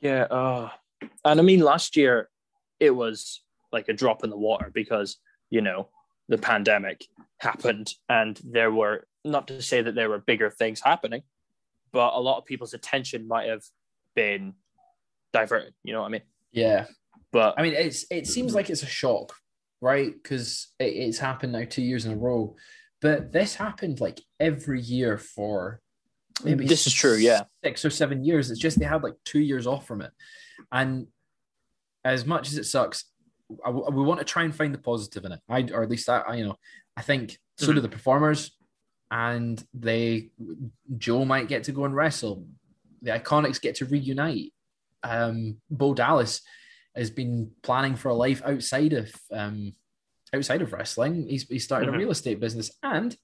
Yeah, 0.00 0.22
uh, 0.24 0.70
and 1.24 1.40
I 1.40 1.42
mean, 1.42 1.60
last 1.60 1.96
year 1.96 2.28
it 2.78 2.90
was 2.90 3.42
like 3.72 3.88
a 3.88 3.92
drop 3.92 4.24
in 4.24 4.30
the 4.30 4.36
water 4.36 4.70
because 4.72 5.16
you 5.50 5.60
know 5.62 5.88
the 6.28 6.38
pandemic 6.38 7.04
happened, 7.38 7.92
and 8.08 8.40
there 8.44 8.70
were 8.70 9.06
not 9.24 9.48
to 9.48 9.62
say 9.62 9.82
that 9.82 9.94
there 9.94 10.08
were 10.08 10.18
bigger 10.18 10.50
things 10.50 10.80
happening, 10.80 11.22
but 11.92 12.14
a 12.14 12.20
lot 12.20 12.38
of 12.38 12.44
people's 12.44 12.74
attention 12.74 13.26
might 13.28 13.48
have 13.48 13.62
been 14.14 14.54
diverted. 15.32 15.74
You 15.84 15.92
know 15.92 16.00
what 16.00 16.08
I 16.08 16.10
mean? 16.10 16.22
Yeah, 16.52 16.86
But 17.32 17.54
I 17.58 17.62
mean, 17.62 17.74
it's 17.74 18.06
it 18.10 18.26
seems 18.26 18.54
like 18.54 18.70
it's 18.70 18.82
a 18.82 18.86
shock, 18.86 19.34
right? 19.80 20.12
Because 20.12 20.68
it, 20.78 20.84
it's 20.84 21.18
happened 21.18 21.52
now 21.52 21.64
two 21.68 21.82
years 21.82 22.06
in 22.06 22.12
a 22.12 22.16
row, 22.16 22.56
but 23.00 23.32
this 23.32 23.54
happened 23.54 24.00
like 24.00 24.20
every 24.40 24.80
year 24.80 25.18
for 25.18 25.80
maybe 26.42 26.66
This 26.66 26.86
is 26.86 26.94
true, 26.94 27.16
yeah. 27.16 27.42
six 27.62 27.84
or 27.84 27.90
seven 27.90 28.24
years. 28.24 28.50
It's 28.50 28.60
just 28.60 28.78
they 28.78 28.86
had 28.86 29.02
like 29.02 29.14
two 29.24 29.40
years 29.40 29.66
off 29.66 29.86
from 29.86 30.00
it, 30.02 30.12
and 30.72 31.06
as 32.04 32.24
much 32.24 32.48
as 32.48 32.56
it 32.56 32.64
sucks, 32.64 33.04
I, 33.64 33.70
we 33.70 34.02
want 34.02 34.20
to 34.20 34.24
try 34.24 34.44
and 34.44 34.54
find 34.54 34.74
the 34.74 34.78
positive 34.78 35.24
in 35.24 35.32
it. 35.32 35.40
I 35.48 35.66
or 35.72 35.82
at 35.82 35.90
least 35.90 36.08
I, 36.08 36.18
I 36.20 36.34
you 36.36 36.44
know, 36.44 36.56
I 36.96 37.02
think 37.02 37.38
so 37.56 37.72
do 37.72 37.80
the 37.80 37.88
performers, 37.88 38.56
and 39.10 39.62
they 39.74 40.30
Joe 40.96 41.24
might 41.24 41.48
get 41.48 41.64
to 41.64 41.72
go 41.72 41.84
and 41.84 41.94
wrestle. 41.94 42.46
The 43.02 43.12
Iconics 43.12 43.60
get 43.60 43.76
to 43.76 43.84
reunite. 43.86 44.52
Um, 45.02 45.58
Bo 45.70 45.94
Dallas 45.94 46.42
has 46.96 47.10
been 47.10 47.52
planning 47.62 47.94
for 47.96 48.08
a 48.08 48.14
life 48.14 48.42
outside 48.44 48.92
of 48.92 49.12
um, 49.32 49.72
outside 50.34 50.62
of 50.62 50.72
wrestling. 50.72 51.26
He's 51.28 51.48
he 51.48 51.58
started 51.58 51.88
Mhm. 51.88 51.94
a 51.94 51.98
real 51.98 52.10
estate 52.10 52.40
business 52.40 52.70
and 52.82 53.16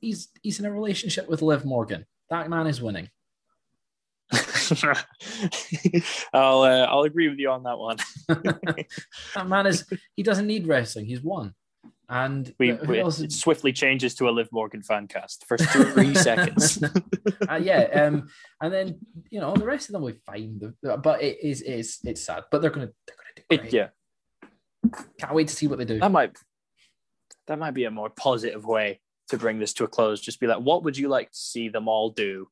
he's 0.00 0.28
he's 0.42 0.58
in 0.60 0.66
a 0.66 0.72
relationship 0.72 1.28
with 1.28 1.40
Liv 1.42 1.64
Morgan. 1.64 2.04
That 2.30 2.50
man 2.50 2.66
is 2.66 2.82
winning. 2.82 3.08
I'll 6.32 6.62
uh, 6.62 6.86
I'll 6.86 7.02
agree 7.02 7.28
with 7.28 7.38
you 7.38 7.50
on 7.50 7.62
that 7.64 7.78
one. 7.78 7.96
That 9.34 9.48
man 9.48 9.66
is 9.66 9.84
he 10.16 10.22
doesn't 10.22 10.46
need 10.46 10.66
wrestling. 10.66 11.06
He's 11.06 11.22
won. 11.22 11.54
And 12.08 12.54
We, 12.58 12.72
we 12.72 13.00
else 13.00 13.20
it 13.20 13.32
swiftly 13.32 13.72
changes 13.72 14.14
to 14.16 14.28
a 14.28 14.32
Liv 14.32 14.48
Morgan 14.52 14.82
fan 14.82 15.08
cast 15.08 15.46
for 15.46 15.56
three 15.56 16.14
seconds. 16.28 16.82
uh, 17.48 17.54
yeah, 17.62 17.84
um, 18.04 18.28
and 18.60 18.72
then 18.72 18.98
you 19.30 19.40
know 19.40 19.54
the 19.54 19.64
rest 19.64 19.88
of 19.88 19.94
them 19.94 20.02
we 20.02 20.12
find, 20.26 20.60
them, 20.60 21.00
but 21.00 21.22
it 21.22 21.38
is 21.42 21.62
is 21.62 21.98
it's 22.04 22.22
sad. 22.22 22.44
But 22.50 22.60
they're 22.60 22.70
gonna 22.70 22.90
they're 23.06 23.16
gonna 23.16 23.60
do 23.60 23.66
It, 23.66 23.72
yeah, 23.72 23.88
Can't 25.18 25.34
wait 25.34 25.48
to 25.48 25.56
see 25.56 25.66
what 25.68 25.78
they 25.78 25.86
do. 25.86 26.00
that 26.00 26.10
might 26.12 26.36
that 27.46 27.58
might 27.58 27.72
be 27.74 27.84
a 27.84 27.90
more 27.90 28.10
positive 28.10 28.66
way 28.66 29.00
to 29.28 29.38
bring 29.38 29.58
this 29.58 29.72
to 29.74 29.84
a 29.84 29.88
close. 29.88 30.20
Just 30.20 30.38
be 30.38 30.46
like, 30.46 30.60
what 30.60 30.84
would 30.84 30.98
you 30.98 31.08
like 31.08 31.30
to 31.30 31.38
see 31.38 31.70
them 31.70 31.88
all 31.88 32.10
do 32.10 32.48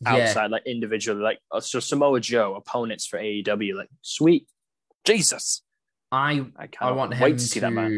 yeah, 0.00 0.14
outside, 0.28 0.50
like 0.50 0.66
individually? 0.66 1.20
Like, 1.22 1.38
uh, 1.50 1.60
so 1.60 1.80
Samoa 1.80 2.20
Joe 2.20 2.54
opponents 2.54 3.06
for 3.06 3.18
AEW, 3.18 3.74
like, 3.74 3.88
sweet 4.02 4.46
Jesus, 5.04 5.62
I 6.12 6.32
I 6.56 6.64
I 6.64 6.66
can't 6.66 6.96
want 6.96 7.12
wait 7.20 7.32
him 7.32 7.36
to 7.36 7.42
see 7.42 7.60
that 7.60 7.72
man. 7.72 7.90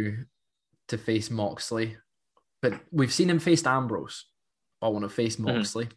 to 0.88 0.96
to 0.96 1.02
face 1.02 1.30
Moxley, 1.30 1.96
but 2.62 2.74
we've 2.90 3.12
seen 3.12 3.28
him 3.30 3.38
face 3.38 3.64
Ambrose. 3.66 4.26
I 4.82 4.88
want 4.88 5.04
to 5.04 5.08
face 5.08 5.36
Mhm. 5.36 5.56
Moxley. 5.56 5.88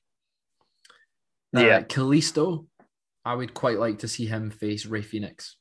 Yeah. 1.54 1.62
uh, 1.78 1.82
Kalisto. 1.84 2.68
I 3.24 3.36
would 3.36 3.54
quite 3.54 3.78
like 3.78 4.00
to 4.00 4.08
see 4.08 4.26
him 4.26 4.50
face 4.50 4.86
Rey 4.86 5.02
Fenix, 5.04 5.58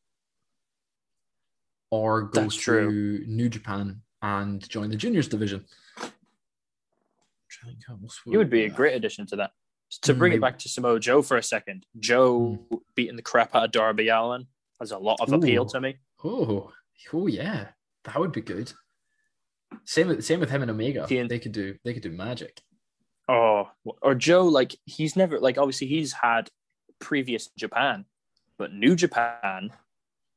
or 1.90 2.22
go 2.22 2.42
That's 2.42 2.54
to 2.56 2.60
true. 2.62 3.24
New 3.26 3.48
Japan 3.48 4.02
and 4.22 4.66
join 4.68 4.88
the 4.90 4.96
juniors 4.96 5.28
division. 5.28 5.66
Trying 7.48 7.72
to 7.74 7.86
think 7.86 8.02
else 8.02 8.20
He 8.24 8.36
would 8.36 8.50
be 8.50 8.64
a 8.64 8.70
great 8.70 8.94
addition 8.94 9.26
to 9.26 9.36
that. 9.36 9.50
To 10.02 10.14
bring 10.14 10.32
Mm, 10.32 10.36
it 10.36 10.40
back 10.40 10.58
to 10.60 10.68
Samoa 10.68 11.00
Joe 11.00 11.20
for 11.20 11.36
a 11.36 11.42
second, 11.42 11.84
Joe 11.98 12.58
beating 12.94 13.16
the 13.16 13.22
crap 13.22 13.54
out 13.54 13.64
of 13.64 13.72
Darby 13.72 14.08
Allin 14.08 14.46
has 14.78 14.92
a 14.92 14.98
lot 14.98 15.20
of 15.20 15.32
appeal 15.32 15.64
Ooh. 15.64 15.68
to 15.70 15.80
me. 15.80 15.96
Oh, 16.24 16.72
oh 17.12 17.26
yeah, 17.26 17.68
that 18.04 18.18
would 18.18 18.32
be 18.32 18.40
good. 18.40 18.72
Same 19.84 20.08
with 20.08 20.24
same 20.24 20.40
with 20.40 20.50
him 20.50 20.62
and 20.62 20.70
Omega. 20.70 21.06
He 21.08 21.18
and- 21.18 21.30
they 21.30 21.38
could 21.38 21.52
do 21.52 21.76
they 21.84 21.92
could 21.94 22.02
do 22.02 22.10
magic. 22.10 22.60
Oh, 23.28 23.70
or 24.02 24.14
Joe, 24.14 24.44
like 24.46 24.74
he's 24.84 25.14
never 25.16 25.38
like 25.38 25.58
obviously 25.58 25.86
he's 25.86 26.12
had 26.12 26.50
previous 26.98 27.48
Japan, 27.56 28.04
but 28.58 28.72
New 28.72 28.96
Japan, 28.96 29.70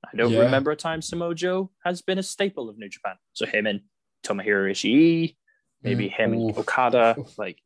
I 0.06 0.16
don't 0.16 0.32
Yeah. 0.32 0.40
remember 0.42 0.72
a 0.72 0.76
time 0.76 1.02
Samoa 1.02 1.34
Joe 1.36 1.72
has 1.84 2.02
been 2.02 2.20
a 2.20 2.24
staple 2.24 2.70
of 2.70 2.78
New 2.78 2.90
Japan. 2.90 3.16
So 3.34 3.46
him 3.46 3.66
and 3.66 3.82
Tomohiro 4.24 4.70
Ishii, 4.72 5.36
maybe 5.82 6.06
Mm, 6.10 6.12
him 6.12 6.34
and. 6.34 6.58
Okada. 6.58 7.16
Oof. 7.20 7.38
Like, 7.38 7.58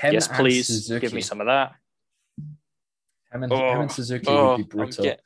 Him 0.00 0.14
yes, 0.14 0.28
please 0.28 0.66
Suzuki. 0.66 1.00
give 1.00 1.12
me 1.12 1.20
some 1.20 1.40
of 1.40 1.46
that. 1.46 1.74
Him 3.32 3.42
and, 3.44 3.52
Oh, 3.52 3.72
him 3.72 3.80
and 3.82 3.92
Suzuki 3.92 4.24
Oh, 4.28 4.52
would 4.52 4.56
be 4.56 4.62
brutal. 4.64 5.04
get- 5.04 5.20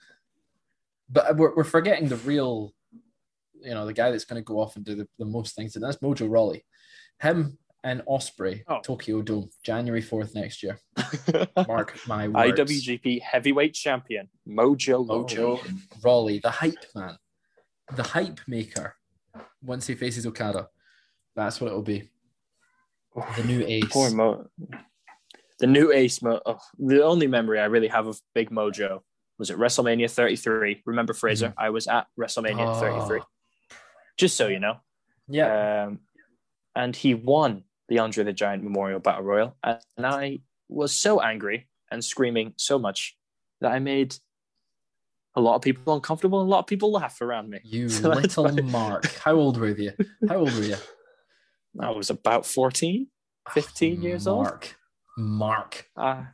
But 1.09 1.37
we're, 1.37 1.55
we're 1.55 1.65
forgetting 1.65 2.09
the 2.09 2.17
real, 2.17 2.75
you 3.63 3.71
know, 3.73 3.87
the 3.87 3.93
guy 3.93 4.11
that's 4.11 4.25
going 4.25 4.41
to 4.41 4.45
go 4.45 4.59
off 4.59 4.77
and 4.77 4.85
do 4.85 4.95
the, 4.95 5.09
the 5.19 5.25
most 5.25 5.55
things, 5.55 5.77
and 5.77 5.85
that's 5.85 5.99
Mojo 5.99 6.29
Rawley. 6.29 6.65
Him 7.21 7.57
and 7.85 8.03
Ospreay, 8.09 8.65
Oh. 8.67 8.81
Tokyo 8.83 9.23
Dome, 9.23 9.49
January 9.63 10.03
4th 10.03 10.35
next 10.35 10.63
year. 10.63 10.81
Mark 11.69 11.99
my 12.09 12.27
words. 12.29 12.59
IWGP 12.59 13.21
Heavyweight 13.23 13.75
Champion 13.75 14.29
Mojo 14.49 15.07
Mojo 15.07 15.61
Rawley. 16.03 16.41
The 16.41 16.51
hype 16.51 16.85
man, 16.95 17.17
the 17.95 18.03
hype 18.03 18.41
maker. 18.49 18.97
Once 19.63 19.87
he 19.87 19.95
faces 19.95 20.27
Okada, 20.27 20.69
that's 21.37 21.61
what 21.61 21.69
it'll 21.69 21.83
be. 21.83 22.11
The 23.37 23.45
new 23.45 23.65
ace. 23.67 23.85
Poor 23.91 24.11
Mo. 24.11 24.47
The 25.61 25.67
new 25.69 25.93
Ace 25.93 26.21
Mo. 26.21 26.41
Oh, 26.45 26.59
the 26.79 27.05
only 27.05 27.27
memory 27.29 27.61
I 27.61 27.67
really 27.67 27.89
have 27.89 28.07
of 28.07 28.21
Big 28.35 28.51
Mojo 28.51 29.01
was 29.39 29.51
at 29.51 29.57
WrestleMania 29.57 30.11
33. 30.11 30.83
Remember 30.85 31.13
Fraser? 31.15 31.55
I 31.57 31.71
was 31.71 31.87
at 31.87 32.07
WrestleMania 32.19 32.77
Oh. 32.77 32.81
33. 32.81 33.21
Just 34.17 34.37
so 34.37 34.49
you 34.49 34.59
know. 34.59 34.77
Yeah, 35.29 35.85
Um, 35.87 36.01
and 36.75 36.95
he 36.95 37.15
won 37.15 37.65
the 37.89 37.99
Andre 38.01 38.25
the 38.25 38.33
Giant 38.33 38.63
Memorial 38.65 38.99
Battle 39.01 39.23
Royal. 39.25 39.57
And 39.63 39.79
I 40.05 40.41
was 40.69 40.93
so 40.93 41.21
angry 41.21 41.69
and 41.91 42.05
screaming 42.05 42.55
so 42.57 42.79
much 42.79 43.17
that 43.61 43.71
I 43.73 43.79
made 43.79 44.17
a 45.37 45.41
lot 45.41 45.55
of 45.57 45.63
people 45.63 45.95
uncomfortable 45.95 46.41
and 46.41 46.49
a 46.49 46.51
lot 46.51 46.61
of 46.61 46.67
people 46.67 46.93
laugh 46.93 47.21
around 47.21 47.49
me. 47.51 47.61
you 47.65 47.89
So 47.89 48.09
little 48.11 48.63
Mark. 48.65 49.07
How 49.17 49.35
old 49.35 49.57
were 49.59 49.69
you? 49.69 49.93
How 50.29 50.37
old 50.39 50.53
were 50.55 50.63
you? 50.63 50.77
I 51.81 51.91
was 51.91 52.11
about 52.11 52.47
14. 52.47 53.09
15 53.51 54.03
years 54.03 54.27
old? 54.27 54.45
Mark. 54.47 54.77
Mark. 55.19 55.87
Uh, 55.97 56.25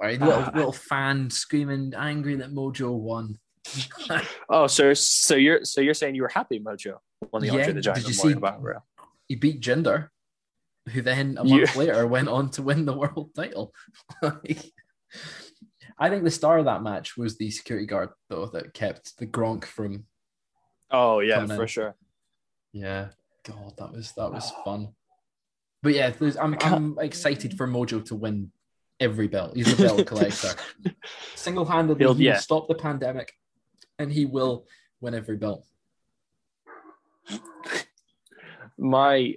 little, 0.00 0.32
Ah. 0.32 0.50
little 0.54 0.72
fan 0.72 1.30
screaming 1.30 1.92
angry 1.96 2.36
that 2.36 2.52
Mojo 2.52 2.92
won? 2.96 3.38
oh, 4.50 4.66
so 4.66 4.92
so 4.94 5.34
you're 5.34 5.64
so 5.64 5.80
you're 5.80 5.94
saying 5.94 6.14
you 6.14 6.22
were 6.22 6.28
happy 6.28 6.60
Mojo 6.60 6.98
won 7.32 7.40
the 7.42 7.48
Yeah, 7.48 7.54
Andre 7.54 7.72
the 7.72 7.80
Giant 7.80 8.04
did 8.06 8.08
you 8.08 8.16
Memorial 8.16 8.36
see- 8.36 8.40
Battle 8.40 8.60
Royal? 8.60 8.86
he 9.28 9.36
beat 9.36 9.60
Jinder, 9.62 10.08
who 10.90 11.00
then 11.02 11.36
a 11.38 11.46
You- 11.46 11.58
month 11.60 11.76
later 11.76 12.06
went 12.06 12.28
on 12.28 12.50
to 12.52 12.62
win 12.62 12.84
the 12.84 12.92
world 12.96 13.30
title. 13.34 13.72
I 15.98 16.10
think 16.10 16.24
the 16.24 16.30
star 16.30 16.58
of 16.58 16.64
that 16.66 16.82
match 16.82 17.16
was 17.16 17.36
the 17.38 17.50
security 17.50 17.86
guard, 17.86 18.10
though, 18.28 18.46
that 18.46 18.74
kept 18.74 19.16
the 19.18 19.26
Gronk 19.26 19.64
from. 19.64 20.06
Oh 20.90 21.20
yeah, 21.20 21.36
Coming 21.36 21.50
in. 21.52 21.56
for 21.56 21.66
sure. 21.66 21.94
Yeah, 22.72 23.08
God, 23.44 23.76
that 23.78 23.92
was 23.92 24.12
that 24.12 24.32
was 24.32 24.52
fun. 24.64 24.88
But 25.82 25.94
yeah, 25.94 26.10
there's, 26.10 26.36
I'm 26.36 26.56
I'm 26.60 26.98
excited 26.98 27.56
for 27.56 27.66
Mojo 27.68 28.04
to 28.06 28.14
win 28.14 28.50
every 28.98 29.28
belt. 29.28 29.54
He's 29.54 29.72
a 29.72 29.76
belt 29.76 30.06
collector. 30.06 30.54
Single 31.34 31.66
handedly, 31.66 32.04
He'll- 32.04 32.20
yeah. 32.20 32.32
will 32.34 32.40
stop 32.40 32.68
the 32.68 32.74
pandemic, 32.74 33.32
and 33.98 34.10
he 34.10 34.24
will 34.24 34.66
win 35.00 35.14
every 35.14 35.36
belt. 35.36 35.66
My 38.78 39.34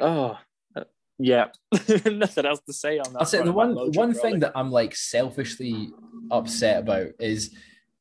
oh 0.00 0.36
uh, 0.76 0.84
yeah, 1.18 1.46
nothing 2.06 2.46
else 2.46 2.60
to 2.66 2.72
say 2.72 2.98
on 2.98 3.12
that. 3.12 3.20
I'll 3.20 3.26
say 3.26 3.42
the 3.42 3.52
one 3.52 3.74
one 3.92 4.14
thing 4.14 4.40
that 4.40 4.52
I'm 4.56 4.70
like 4.70 4.96
selfishly 4.96 5.90
upset 6.30 6.80
about 6.80 7.08
is 7.20 7.54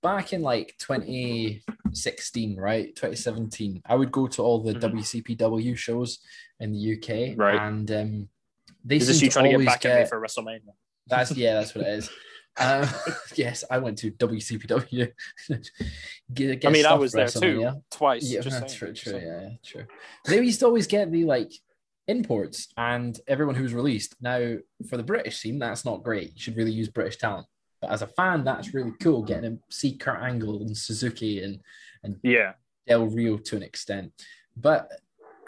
back 0.04 0.34
in 0.34 0.42
like 0.44 0.76
2016, 0.78 2.58
right? 2.60 2.96
2017, 2.96 3.82
I 3.86 3.96
would 3.96 4.12
go 4.12 4.28
to 4.28 4.42
all 4.44 4.62
the 4.62 4.74
Mhm. 4.74 4.82
WCPW 4.82 5.76
shows 5.76 6.20
in 6.60 6.74
the 6.74 6.78
UK, 6.94 7.36
Right. 7.38 7.60
And 7.60 7.90
um, 7.92 8.30
they 8.86 8.98
is 8.98 9.08
this 9.08 9.22
you 9.22 9.30
trying 9.30 9.52
to 9.52 9.58
get 9.58 9.66
back 9.66 9.86
at 9.86 10.02
me 10.02 10.08
for 10.08 10.22
WrestleMania? 10.22 10.74
That's 11.08 11.36
yeah, 11.36 11.56
that's 11.56 11.74
what 11.74 11.88
it 11.88 11.94
is. 11.98 12.10
Um, 12.56 12.88
yes, 13.36 13.64
I 13.72 13.80
went 13.80 13.98
to 13.98 14.12
WCPW. 14.12 15.12
Get- 15.50 16.60
get 16.62 16.66
I 16.66 16.70
mean, 16.70 16.86
I 16.86 16.94
was 16.94 17.12
there 17.12 17.28
too 17.28 17.82
twice. 17.90 18.30
Yeah, 18.32 18.42
just 18.42 18.60
that's 18.60 18.76
true, 18.76 18.94
saying. 18.94 18.96
true, 18.96 19.12
So- 19.14 19.18
yeah, 19.26 19.42
yeah, 19.42 19.50
true. 19.66 19.86
They 20.26 20.40
used 20.44 20.60
to 20.60 20.68
always 20.68 20.86
get 20.86 21.12
the 21.12 21.24
like 21.26 21.52
imports 22.08 22.68
and 22.78 23.20
everyone 23.28 23.56
who 23.56 23.64
was 23.64 23.74
released. 23.74 24.14
Now, 24.22 24.58
for 24.88 24.98
the 24.98 25.04
British 25.04 25.38
scene, 25.40 25.58
that's 25.58 25.84
not 25.84 26.04
great. 26.04 26.34
You 26.36 26.40
should 26.40 26.56
really 26.56 26.70
use 26.72 26.90
British 26.90 27.18
talent. 27.18 27.48
But 27.84 27.92
as 27.92 28.02
a 28.02 28.08
fan, 28.08 28.38
mm-hmm. 28.38 28.46
that's 28.46 28.74
really 28.74 28.94
cool 29.02 29.24
getting 29.24 29.58
to 29.58 29.64
see 29.70 29.98
Kurt 29.98 30.22
Angle 30.22 30.62
and 30.62 30.76
Suzuki 30.76 31.44
and 31.44 31.60
Yeah, 32.24 32.54
Del 32.88 33.08
Rio 33.08 33.38
to 33.38 33.58
an 33.58 33.64
extent. 33.64 34.14
But 34.56 34.90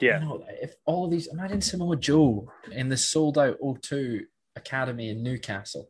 yeah. 0.02 0.20
you 0.20 0.26
know, 0.26 0.44
if 0.62 0.74
all 0.86 1.06
of 1.06 1.12
these, 1.12 1.28
imagine 1.28 1.62
Samoa 1.62 1.96
Joe 1.96 2.52
in 2.74 2.90
the 2.90 2.98
sold 2.98 3.38
out 3.38 3.58
O2 3.62 4.24
Academy 4.58 5.12
in 5.12 5.24
Newcastle. 5.24 5.88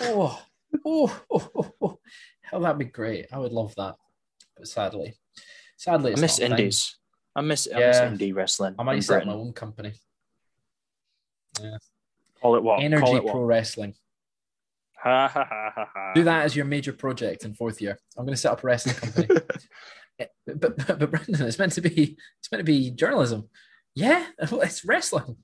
Oh, 0.00 0.42
oh, 0.84 1.22
oh, 1.30 1.50
oh, 1.54 1.74
oh. 1.80 1.98
Hell, 2.42 2.60
that'd 2.60 2.78
be 2.78 2.86
great. 2.86 3.26
I 3.32 3.38
would 3.38 3.52
love 3.52 3.72
that. 3.76 3.94
But 4.56 4.66
sadly, 4.66 5.14
sadly, 5.76 6.12
I 6.16 6.20
miss 6.20 6.40
not 6.40 6.50
indies. 6.50 6.96
I 7.36 7.42
miss 7.42 7.68
I 7.72 7.78
miss 7.78 7.98
indie 7.98 8.34
wrestling. 8.34 8.74
I 8.80 8.82
might 8.82 8.96
in 8.96 9.02
set 9.02 9.20
up 9.20 9.28
my 9.28 9.34
own 9.34 9.52
company. 9.52 9.92
Yeah. 11.62 11.76
Call 12.42 12.56
it 12.56 12.64
what? 12.64 12.82
Energy 12.82 13.04
Call 13.04 13.16
it 13.16 13.26
Pro 13.26 13.40
what? 13.40 13.46
Wrestling. 13.46 13.94
Ha 15.02 15.28
ha 15.28 15.44
ha 15.48 15.72
ha 15.74 15.88
ha. 15.94 16.12
Do 16.14 16.24
that 16.24 16.44
as 16.44 16.54
your 16.54 16.66
major 16.66 16.92
project 16.92 17.44
in 17.44 17.54
fourth 17.54 17.80
year. 17.80 17.98
I'm 18.16 18.24
going 18.26 18.34
to 18.34 18.40
set 18.40 18.52
up 18.52 18.62
a 18.62 18.66
wrestling 18.66 18.96
company. 18.96 19.28
Eh, 20.18 20.26
but, 20.46 20.76
but, 20.76 20.98
but 20.98 21.10
Brendan, 21.10 21.46
it's 21.46 21.58
meant 21.58 21.72
to 21.72 21.80
be 21.80 22.18
it's 22.38 22.52
meant 22.52 22.60
to 22.60 22.64
be 22.64 22.90
journalism. 22.90 23.48
Yeah, 23.94 24.26
it's 24.38 24.84
wrestling. 24.84 25.36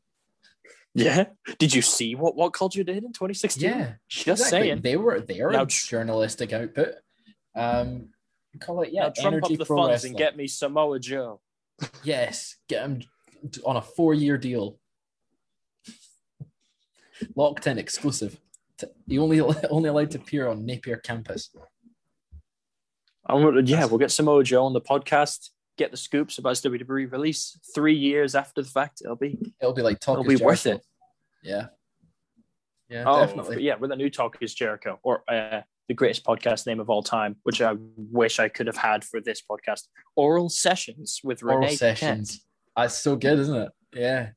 Yeah. 0.94 1.26
Did 1.58 1.74
you 1.74 1.80
see 1.80 2.14
what 2.14 2.36
WhatCulture 2.36 2.84
did 2.84 3.04
in 3.04 3.12
2016? 3.14 3.62
Yeah, 3.62 3.92
Just 4.08 4.42
exactly. 4.42 4.68
saying. 4.68 4.80
They 4.82 4.98
were 4.98 5.20
they 5.20 5.40
are 5.40 5.50
Now 5.50 5.64
journalistic 5.64 6.52
output. 6.52 6.94
Um, 7.54 8.10
call 8.60 8.82
it 8.82 8.92
yeah. 8.92 9.04
now 9.04 9.08
trump 9.10 9.36
Energy 9.36 9.54
up 9.54 9.58
the 9.60 9.64
funds 9.64 9.88
Wrestling. 9.88 10.12
and 10.12 10.18
get 10.18 10.36
me 10.36 10.46
Samoa 10.46 10.98
Joe. 10.98 11.40
yes, 12.04 12.56
get 12.68 12.82
him 12.82 13.02
on 13.64 13.76
a 13.76 13.82
four 13.82 14.12
year 14.12 14.36
deal, 14.36 14.78
locked 17.34 17.66
in, 17.66 17.78
exclusive. 17.78 18.38
T- 18.78 18.86
You 19.06 19.22
only 19.22 19.40
only 19.70 19.88
allowed 19.88 20.10
to 20.12 20.18
appear 20.18 20.48
on 20.48 20.64
Napier 20.66 20.96
campus. 20.96 21.50
Gonna, 23.28 23.62
yeah, 23.62 23.86
we'll 23.86 23.98
get 23.98 24.10
Samoa 24.10 24.44
Joe 24.44 24.64
on 24.64 24.72
the 24.72 24.80
podcast. 24.80 25.50
Get 25.76 25.90
the 25.90 25.96
scoops 25.96 26.38
about 26.38 26.50
his 26.50 26.62
WWE 26.62 27.10
release 27.12 27.58
three 27.74 27.96
years 27.96 28.34
after 28.34 28.62
the 28.62 28.68
fact. 28.68 29.02
It'll 29.04 29.16
be 29.16 29.38
It'll 29.60 29.74
be 29.74 29.82
like 29.82 30.00
talk. 30.00 30.18
It'll 30.18 30.28
be 30.28 30.36
worth 30.36 30.66
it. 30.66 30.80
Yeah, 31.42 31.66
yeah, 32.88 33.04
oh 33.06 33.20
definitely. 33.20 33.62
yeah, 33.62 33.76
with 33.76 33.90
a 33.90 33.96
new 33.96 34.10
talk 34.10 34.38
is 34.40 34.54
Jericho 34.54 34.98
or 35.02 35.22
uh, 35.28 35.62
the 35.88 35.94
greatest 35.94 36.24
podcast 36.24 36.66
name 36.66 36.80
of 36.80 36.88
all 36.88 37.02
time, 37.02 37.36
which 37.42 37.60
I 37.60 37.74
wish 37.96 38.38
I 38.38 38.48
could 38.48 38.66
have 38.66 38.76
had 38.76 39.04
for 39.04 39.20
this 39.20 39.42
podcast. 39.42 39.82
Oral 40.14 40.48
sessions 40.48 41.20
with 41.22 41.42
Oral 41.42 41.58
Renee 41.58 41.76
sessions. 41.76 42.44
That's 42.76 42.96
so 42.96 43.16
good, 43.16 43.38
isn't 43.38 43.56
it? 43.56 43.72
Yeah. 43.94 44.30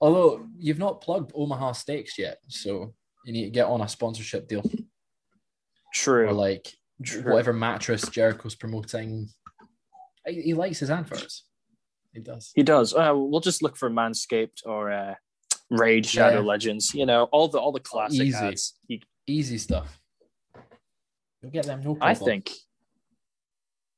Although 0.00 0.46
you've 0.58 0.78
not 0.78 1.00
plugged 1.00 1.32
Omaha 1.34 1.72
Steaks 1.72 2.18
yet, 2.18 2.38
so 2.48 2.94
you 3.24 3.32
need 3.32 3.44
to 3.44 3.50
get 3.50 3.66
on 3.66 3.80
a 3.80 3.88
sponsorship 3.88 4.48
deal 4.48 4.62
True. 5.94 6.28
or 6.28 6.32
like 6.32 6.68
True. 7.04 7.22
whatever 7.22 7.52
mattress 7.52 8.08
Jericho's 8.08 8.54
promoting. 8.54 9.28
He 10.26 10.42
he 10.42 10.54
likes 10.54 10.78
his 10.78 10.90
adverts. 10.90 11.44
He 12.12 12.20
does. 12.20 12.52
He 12.54 12.62
does. 12.62 12.94
Uh, 12.94 13.12
we'll 13.14 13.40
just 13.40 13.62
look 13.62 13.76
for 13.76 13.90
Manscaped 13.90 14.66
or 14.66 14.90
uh, 14.92 15.14
Raid 15.70 16.04
Shadow 16.06 16.40
Yeah. 16.40 16.46
Legends. 16.46 16.94
You 16.94 17.06
know, 17.06 17.24
all 17.32 17.48
the 17.48 17.58
all 17.58 17.72
the 17.72 17.80
classic 17.80 18.20
Easy. 18.20 18.36
ads. 18.36 18.74
He- 18.86 19.02
Easy 19.26 19.56
stuff. 19.56 20.00
You'll 21.40 21.52
get 21.52 21.64
them 21.66 21.80
no 21.80 21.94
problem. 21.94 22.02
I 22.10 22.14
think. 22.14 22.50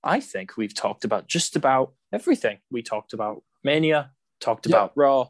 I 0.03 0.21
think 0.21 0.57
we've 0.59 0.75
talked 0.75 1.05
about 1.05 1.29
just 1.29 1.57
about 1.57 1.95
everything. 2.13 2.59
We 2.71 2.83
talked 2.83 3.15
about 3.15 3.43
Mania, 3.63 4.11
talked 4.39 4.67
Yep. 4.67 4.75
about 4.75 4.93
Raw, 4.97 5.29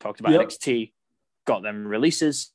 talked 0.00 0.20
about 0.20 0.32
Yep. 0.32 0.42
NXT, 0.42 0.92
got 1.46 1.62
them 1.62 1.86
releases. 1.88 2.52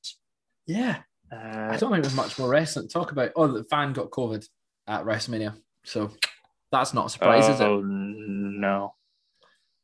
Yeah. 0.68 1.00
Uh, 1.32 1.70
I 1.72 1.78
don't 1.78 1.92
think 1.92 2.04
there's 2.04 2.16
much 2.16 2.38
more 2.40 2.50
wrestling 2.50 2.88
to 2.88 2.94
talk 2.94 3.12
about. 3.12 3.32
Oh, 3.36 3.48
the 3.48 3.64
fan 3.66 3.94
got 3.94 4.12
COVID 4.12 4.46
at 4.88 5.04
WrestleMania. 5.06 5.56
So 5.84 6.12
that's 6.72 6.94
not 6.94 7.08
a 7.08 7.10
surprise, 7.10 7.48
is 7.50 7.60
it? 7.60 7.64
oh 7.66 7.82
no. 7.82 8.94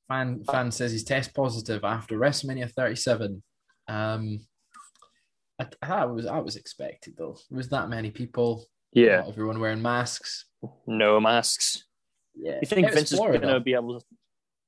Fan 0.07 0.43
fan 0.43 0.71
says 0.71 0.91
he's 0.91 1.03
test 1.03 1.34
positive 1.34 1.84
after 1.84 2.17
WrestleMania 2.17 2.71
37. 2.71 3.41
Um, 3.88 4.45
I, 5.59 5.67
I 5.81 6.05
was 6.05 6.25
I 6.25 6.39
was 6.39 6.55
expected 6.55 7.15
though. 7.17 7.38
It 7.51 7.55
was 7.55 7.69
that 7.69 7.89
many 7.89 8.11
people. 8.11 8.65
Yeah, 8.91 9.17
Not 9.21 9.29
everyone 9.29 9.59
wearing 9.59 9.81
masks. 9.81 10.45
no 10.86 11.19
masks. 11.19 11.86
Yeah, 12.36 12.59
You 12.61 12.67
think 12.67 12.91
Vince 12.93 13.11
is 13.11 13.19
going 13.19 13.41
to 13.41 13.59
be 13.59 13.73
able 13.73 13.99
to? 13.99 14.05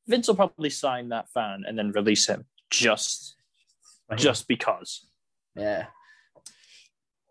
Vince 0.08 0.28
will 0.28 0.36
probably 0.36 0.70
sign 0.70 1.10
that 1.10 1.30
fan 1.30 1.64
and 1.68 1.78
then 1.78 1.92
release 1.92 2.28
him 2.28 2.46
just 2.70 3.36
just 4.16 4.48
because. 4.48 5.06
yeah. 5.56 5.88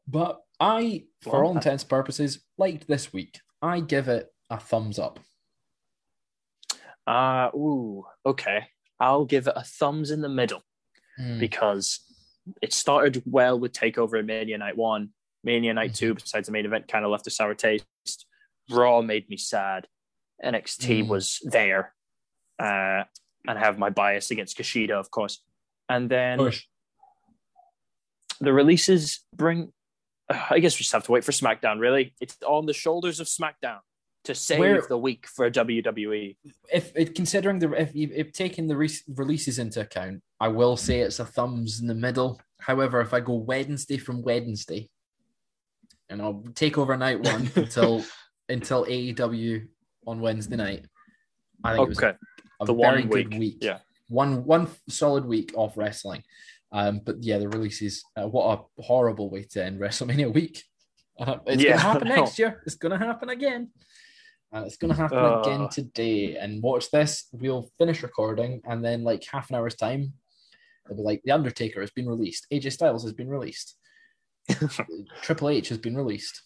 But 0.06 0.40
I, 0.60 1.04
for 1.22 1.32
Well, 1.32 1.42
all 1.48 1.56
intents 1.56 1.82
and 1.82 1.90
purposes, 1.90 2.44
liked 2.58 2.86
this 2.86 3.12
week. 3.12 3.40
I 3.62 3.80
give 3.80 4.08
it 4.08 4.32
a 4.50 4.58
thumbs 4.58 4.98
up. 4.98 5.18
Uh, 7.06 7.50
ooh, 7.54 8.04
okay. 8.24 8.66
I'll 9.00 9.24
give 9.24 9.46
it 9.46 9.54
a 9.56 9.62
thumbs 9.64 10.10
in 10.10 10.20
the 10.20 10.28
middle 10.28 10.62
Mm. 11.18 11.38
because 11.38 12.00
it 12.60 12.72
started 12.72 13.22
well 13.24 13.58
with 13.58 13.72
Takeover 13.72 14.18
and 14.18 14.26
Mania 14.26 14.58
Night 14.58 14.76
One. 14.76 15.10
Mania 15.44 15.72
Night 15.74 15.92
Mhm. 15.92 15.96
Two, 15.96 16.14
besides 16.14 16.46
the 16.46 16.52
main 16.52 16.66
event, 16.66 16.88
kind 16.88 17.04
of 17.04 17.10
left 17.10 17.26
a 17.26 17.30
sour 17.30 17.54
taste. 17.54 17.86
Raw 18.70 19.00
made 19.02 19.28
me 19.28 19.36
sad. 19.36 19.86
NXT 20.42 21.02
Mm. 21.02 21.08
was 21.08 21.40
there, 21.44 21.94
uh, 22.58 23.04
and 23.46 23.58
I 23.58 23.58
have 23.58 23.78
my 23.78 23.90
bias 23.90 24.30
against 24.30 24.56
Kushida, 24.58 24.92
of 24.92 25.10
course. 25.10 25.42
And 25.88 26.10
then 26.10 26.38
Push. 26.38 26.66
the 28.40 28.52
releases 28.52 29.20
bring. 29.34 29.72
I 30.50 30.58
guess 30.58 30.74
we 30.74 30.78
just 30.78 30.92
have 30.92 31.04
to 31.04 31.12
wait 31.12 31.24
for 31.24 31.32
SmackDown. 31.32 31.78
Really, 31.80 32.14
it's 32.20 32.36
on 32.46 32.66
the 32.66 32.72
shoulders 32.72 33.20
of 33.20 33.26
SmackDown 33.26 33.78
to 34.24 34.34
save 34.34 34.58
Where- 34.58 34.82
the 34.88 34.98
week 34.98 35.26
for. 35.26 35.50
WWE. 35.50 36.36
If, 36.72 36.92
if 36.96 37.14
considering 37.14 37.58
the 37.58 37.72
if 37.72 37.90
if 37.94 38.32
taking 38.32 38.66
the 38.66 38.76
re- 38.76 38.90
releases 39.16 39.58
into 39.58 39.80
account, 39.80 40.22
I 40.40 40.48
will 40.48 40.76
say 40.76 41.00
it's 41.00 41.20
a 41.20 41.24
thumbs 41.26 41.80
in 41.80 41.86
the 41.86 41.94
middle. 41.94 42.40
However, 42.60 43.00
if 43.00 43.12
I 43.12 43.20
go 43.20 43.34
Wednesday 43.34 43.98
from 43.98 44.22
Wednesday, 44.22 44.88
and 46.08 46.22
I'll 46.22 46.42
take 46.54 46.78
over 46.78 46.96
night 46.96 47.20
one 47.20 47.50
until 47.56 48.04
until 48.48 48.84
AEW 48.86 49.66
on 50.06 50.20
Wednesday 50.20 50.56
night, 50.56 50.86
I 51.62 51.74
think 51.74 51.86
it 51.86 51.88
was 51.88 51.98
Okay, 51.98 52.16
a 52.60 52.64
the 52.66 52.74
very 52.74 53.02
one 53.02 53.08
good 53.08 53.30
week, 53.32 53.38
week. 53.40 53.58
yeah. 53.60 53.78
one 54.08 54.44
one 54.44 54.68
solid 54.88 55.24
week 55.26 55.52
of 55.56 55.76
wrestling. 55.76 56.22
Um, 56.72 57.00
but 57.04 57.22
yeah, 57.22 57.38
the 57.38 57.48
releases. 57.48 58.04
Uh, 58.16 58.26
what 58.28 58.58
a 58.78 58.82
horrible 58.82 59.30
way 59.30 59.44
to 59.52 59.64
end 59.64 59.80
WrestleMania 59.80 60.32
week. 60.32 60.62
Uh, 61.18 61.36
it's 61.46 61.62
Yeah, 61.62 61.70
gonna 61.76 61.80
happen 61.82 62.08
next 62.08 62.38
year. 62.38 62.62
It's 62.66 62.74
gonna 62.74 62.98
happen 62.98 63.28
again. 63.28 63.70
Uh, 64.52 64.64
it's 64.66 64.76
gonna 64.76 64.94
happen 64.94 65.18
Uh. 65.18 65.40
again 65.40 65.68
today. 65.68 66.36
And 66.36 66.62
watch 66.62 66.90
this. 66.90 67.28
We'll 67.32 67.70
finish 67.78 68.02
recording, 68.02 68.60
and 68.64 68.84
then 68.84 69.04
like 69.04 69.24
half 69.24 69.48
an 69.50 69.56
hour's 69.56 69.76
time, 69.76 70.14
it'll 70.86 70.96
be 70.96 71.02
like 71.02 71.22
the 71.24 71.32
Undertaker 71.32 71.80
has 71.80 71.90
been 71.92 72.08
released. 72.08 72.46
AJ 72.52 72.72
Styles 72.72 73.04
has 73.04 73.12
been 73.12 73.28
released. 73.28 73.76
Triple 75.22 75.48
H 75.50 75.68
has 75.68 75.78
been 75.78 75.96
released. 75.96 76.42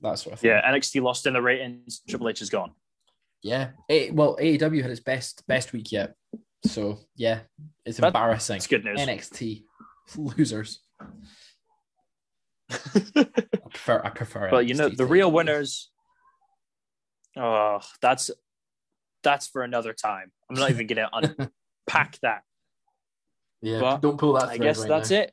That 0.00 0.18
sort 0.18 0.34
of 0.34 0.40
thing. 0.40 0.50
yeah, 0.50 0.70
NXT 0.70 1.02
lost 1.02 1.26
in 1.26 1.32
the 1.34 1.42
ratings. 1.42 2.00
Triple 2.08 2.28
H 2.28 2.40
is 2.42 2.50
gone. 2.50 2.72
Yeah. 3.42 3.70
A- 3.88 4.10
well, 4.10 4.36
AEW 4.40 4.82
had 4.82 4.90
its 4.90 5.00
best 5.00 5.44
best 5.46 5.72
week 5.72 5.92
yet. 5.92 6.14
So 6.64 6.98
yeah, 7.16 7.40
it's 7.84 7.98
embarrassing. 7.98 8.54
That's 8.54 8.66
good 8.66 8.84
news. 8.84 9.00
NXT 9.00 9.64
losers. 10.16 10.80
I 12.70 13.26
prefer. 13.70 14.02
I 14.04 14.10
prefer. 14.10 14.50
But 14.50 14.66
you 14.66 14.74
know, 14.74 14.88
the 14.88 15.06
real 15.06 15.30
winners. 15.30 15.90
Oh, 17.36 17.80
that's 18.02 18.30
that's 19.22 19.46
for 19.46 19.62
another 19.62 19.92
time. 19.92 20.32
I'm 20.50 20.56
not 20.56 20.70
even 20.70 20.86
gonna 20.86 21.08
unpack 21.12 22.18
that. 22.22 22.42
Yeah, 23.62 23.80
but 23.80 24.02
don't 24.02 24.18
pull 24.18 24.34
that. 24.34 24.48
I 24.48 24.58
guess 24.58 24.80
right 24.80 24.88
that's 24.88 25.10
now. 25.10 25.18
it. 25.18 25.32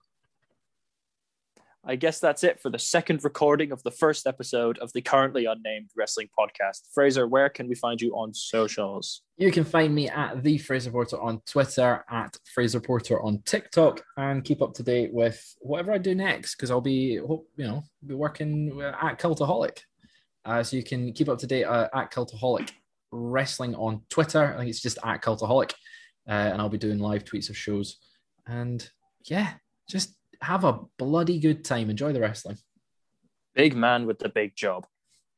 I 1.87 1.95
guess 1.95 2.19
that's 2.19 2.43
it 2.43 2.59
for 2.59 2.71
the 2.71 2.79
second 2.79 3.23
recording 3.23 3.71
of 3.71 3.83
the 3.83 3.91
first 3.91 4.25
episode 4.25 4.79
of 4.79 4.91
the 4.93 5.03
currently 5.03 5.45
unnamed 5.45 5.91
wrestling 5.95 6.29
podcast. 6.37 6.81
Fraser, 6.91 7.27
where 7.27 7.47
can 7.47 7.67
we 7.67 7.75
find 7.75 8.01
you 8.01 8.13
on 8.15 8.33
socials? 8.33 9.21
You 9.37 9.51
can 9.51 9.63
find 9.63 9.93
me 9.93 10.09
at 10.09 10.41
the 10.41 10.57
Fraser 10.57 10.89
Porter 10.89 11.21
on 11.21 11.41
Twitter, 11.45 12.03
at 12.09 12.35
Fraser 12.55 12.79
Porter 12.79 13.21
on 13.21 13.43
TikTok, 13.45 14.01
and 14.17 14.43
keep 14.43 14.63
up 14.63 14.73
to 14.73 14.83
date 14.83 15.13
with 15.13 15.39
whatever 15.59 15.91
I 15.91 15.99
do 15.99 16.15
next 16.15 16.55
because 16.55 16.71
I'll 16.71 16.81
be, 16.81 17.19
you 17.19 17.45
know, 17.57 17.83
be 18.03 18.15
working 18.15 18.81
at 18.81 19.19
Cultaholic. 19.19 19.77
Uh, 20.43 20.63
so 20.63 20.77
you 20.77 20.83
can 20.83 21.13
keep 21.13 21.29
up 21.29 21.37
to 21.39 21.47
date 21.47 21.65
uh, 21.65 21.87
at 21.93 22.11
Cultaholic 22.11 22.71
Wrestling 23.11 23.75
on 23.75 24.01
Twitter. 24.09 24.55
I 24.55 24.57
think 24.57 24.69
it's 24.71 24.81
just 24.81 24.97
at 25.03 25.21
Cultaholic, 25.21 25.73
uh, 26.27 26.31
and 26.31 26.59
I'll 26.59 26.67
be 26.69 26.79
doing 26.79 26.97
live 26.97 27.25
tweets 27.25 27.51
of 27.51 27.57
shows. 27.57 27.97
And 28.47 28.89
yeah, 29.25 29.53
just 29.87 30.15
have 30.41 30.63
a 30.63 30.79
bloody 30.97 31.39
good 31.39 31.63
time. 31.63 31.89
Enjoy 31.89 32.13
the 32.13 32.19
wrestling. 32.19 32.57
Big 33.53 33.75
man 33.75 34.05
with 34.05 34.19
the 34.19 34.29
big 34.29 34.55
job. 34.55 34.85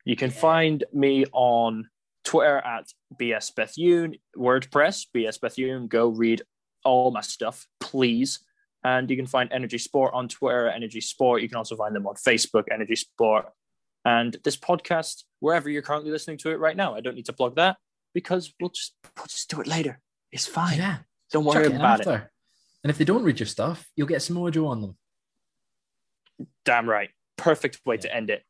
You 0.05 0.15
can 0.15 0.31
find 0.31 0.83
me 0.93 1.25
on 1.33 1.89
Twitter 2.23 2.57
at 2.59 2.91
BS 3.19 3.53
Bethune, 3.55 4.15
WordPress, 4.37 5.05
BS 5.15 5.39
Bethune. 5.39 5.87
Go 5.87 6.09
read 6.09 6.41
all 6.83 7.11
my 7.11 7.21
stuff, 7.21 7.67
please. 7.79 8.39
And 8.83 9.09
you 9.09 9.17
can 9.17 9.27
find 9.27 9.51
Energy 9.51 9.77
Sport 9.77 10.13
on 10.13 10.27
Twitter, 10.27 10.69
Energy 10.69 11.01
Sport. 11.01 11.41
You 11.41 11.49
can 11.49 11.57
also 11.57 11.75
find 11.75 11.95
them 11.95 12.07
on 12.07 12.15
Facebook, 12.15 12.63
Energy 12.71 12.95
Sport. 12.95 13.47
And 14.05 14.37
this 14.43 14.55
podcast, 14.55 15.23
wherever 15.41 15.69
you're 15.69 15.81
currently 15.81 16.11
listening 16.11 16.37
to 16.39 16.51
it 16.51 16.59
right 16.59 16.77
now. 16.77 16.95
I 16.95 17.01
don't 17.01 17.15
need 17.15 17.25
to 17.25 17.33
plug 17.33 17.55
that 17.57 17.77
because 18.13 18.53
we'll 18.59 18.69
just, 18.69 18.93
we'll 19.17 19.25
just 19.25 19.49
do 19.49 19.59
it 19.59 19.67
later. 19.67 19.99
It's 20.31 20.47
fine. 20.47 20.77
Yeah, 20.77 20.97
Don't 21.31 21.43
worry 21.43 21.67
about 21.67 22.07
it. 22.07 22.27
And 22.87 22.89
if 22.89 22.97
they 22.97 23.03
don't 23.03 23.23
read 23.23 23.37
your 23.37 23.47
stuff, 23.47 23.85
you'll 23.97 24.07
get 24.07 24.21
Samoa 24.21 24.49
Joe 24.49 24.67
on 24.67 24.79
them. 24.79 24.95
Damn 26.63 26.89
right. 26.89 27.09
Perfect 27.35 27.81
way 27.85 27.97
to 27.97 28.15
end 28.15 28.29
it. 28.29 28.43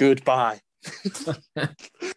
Goodbye. 0.00 0.58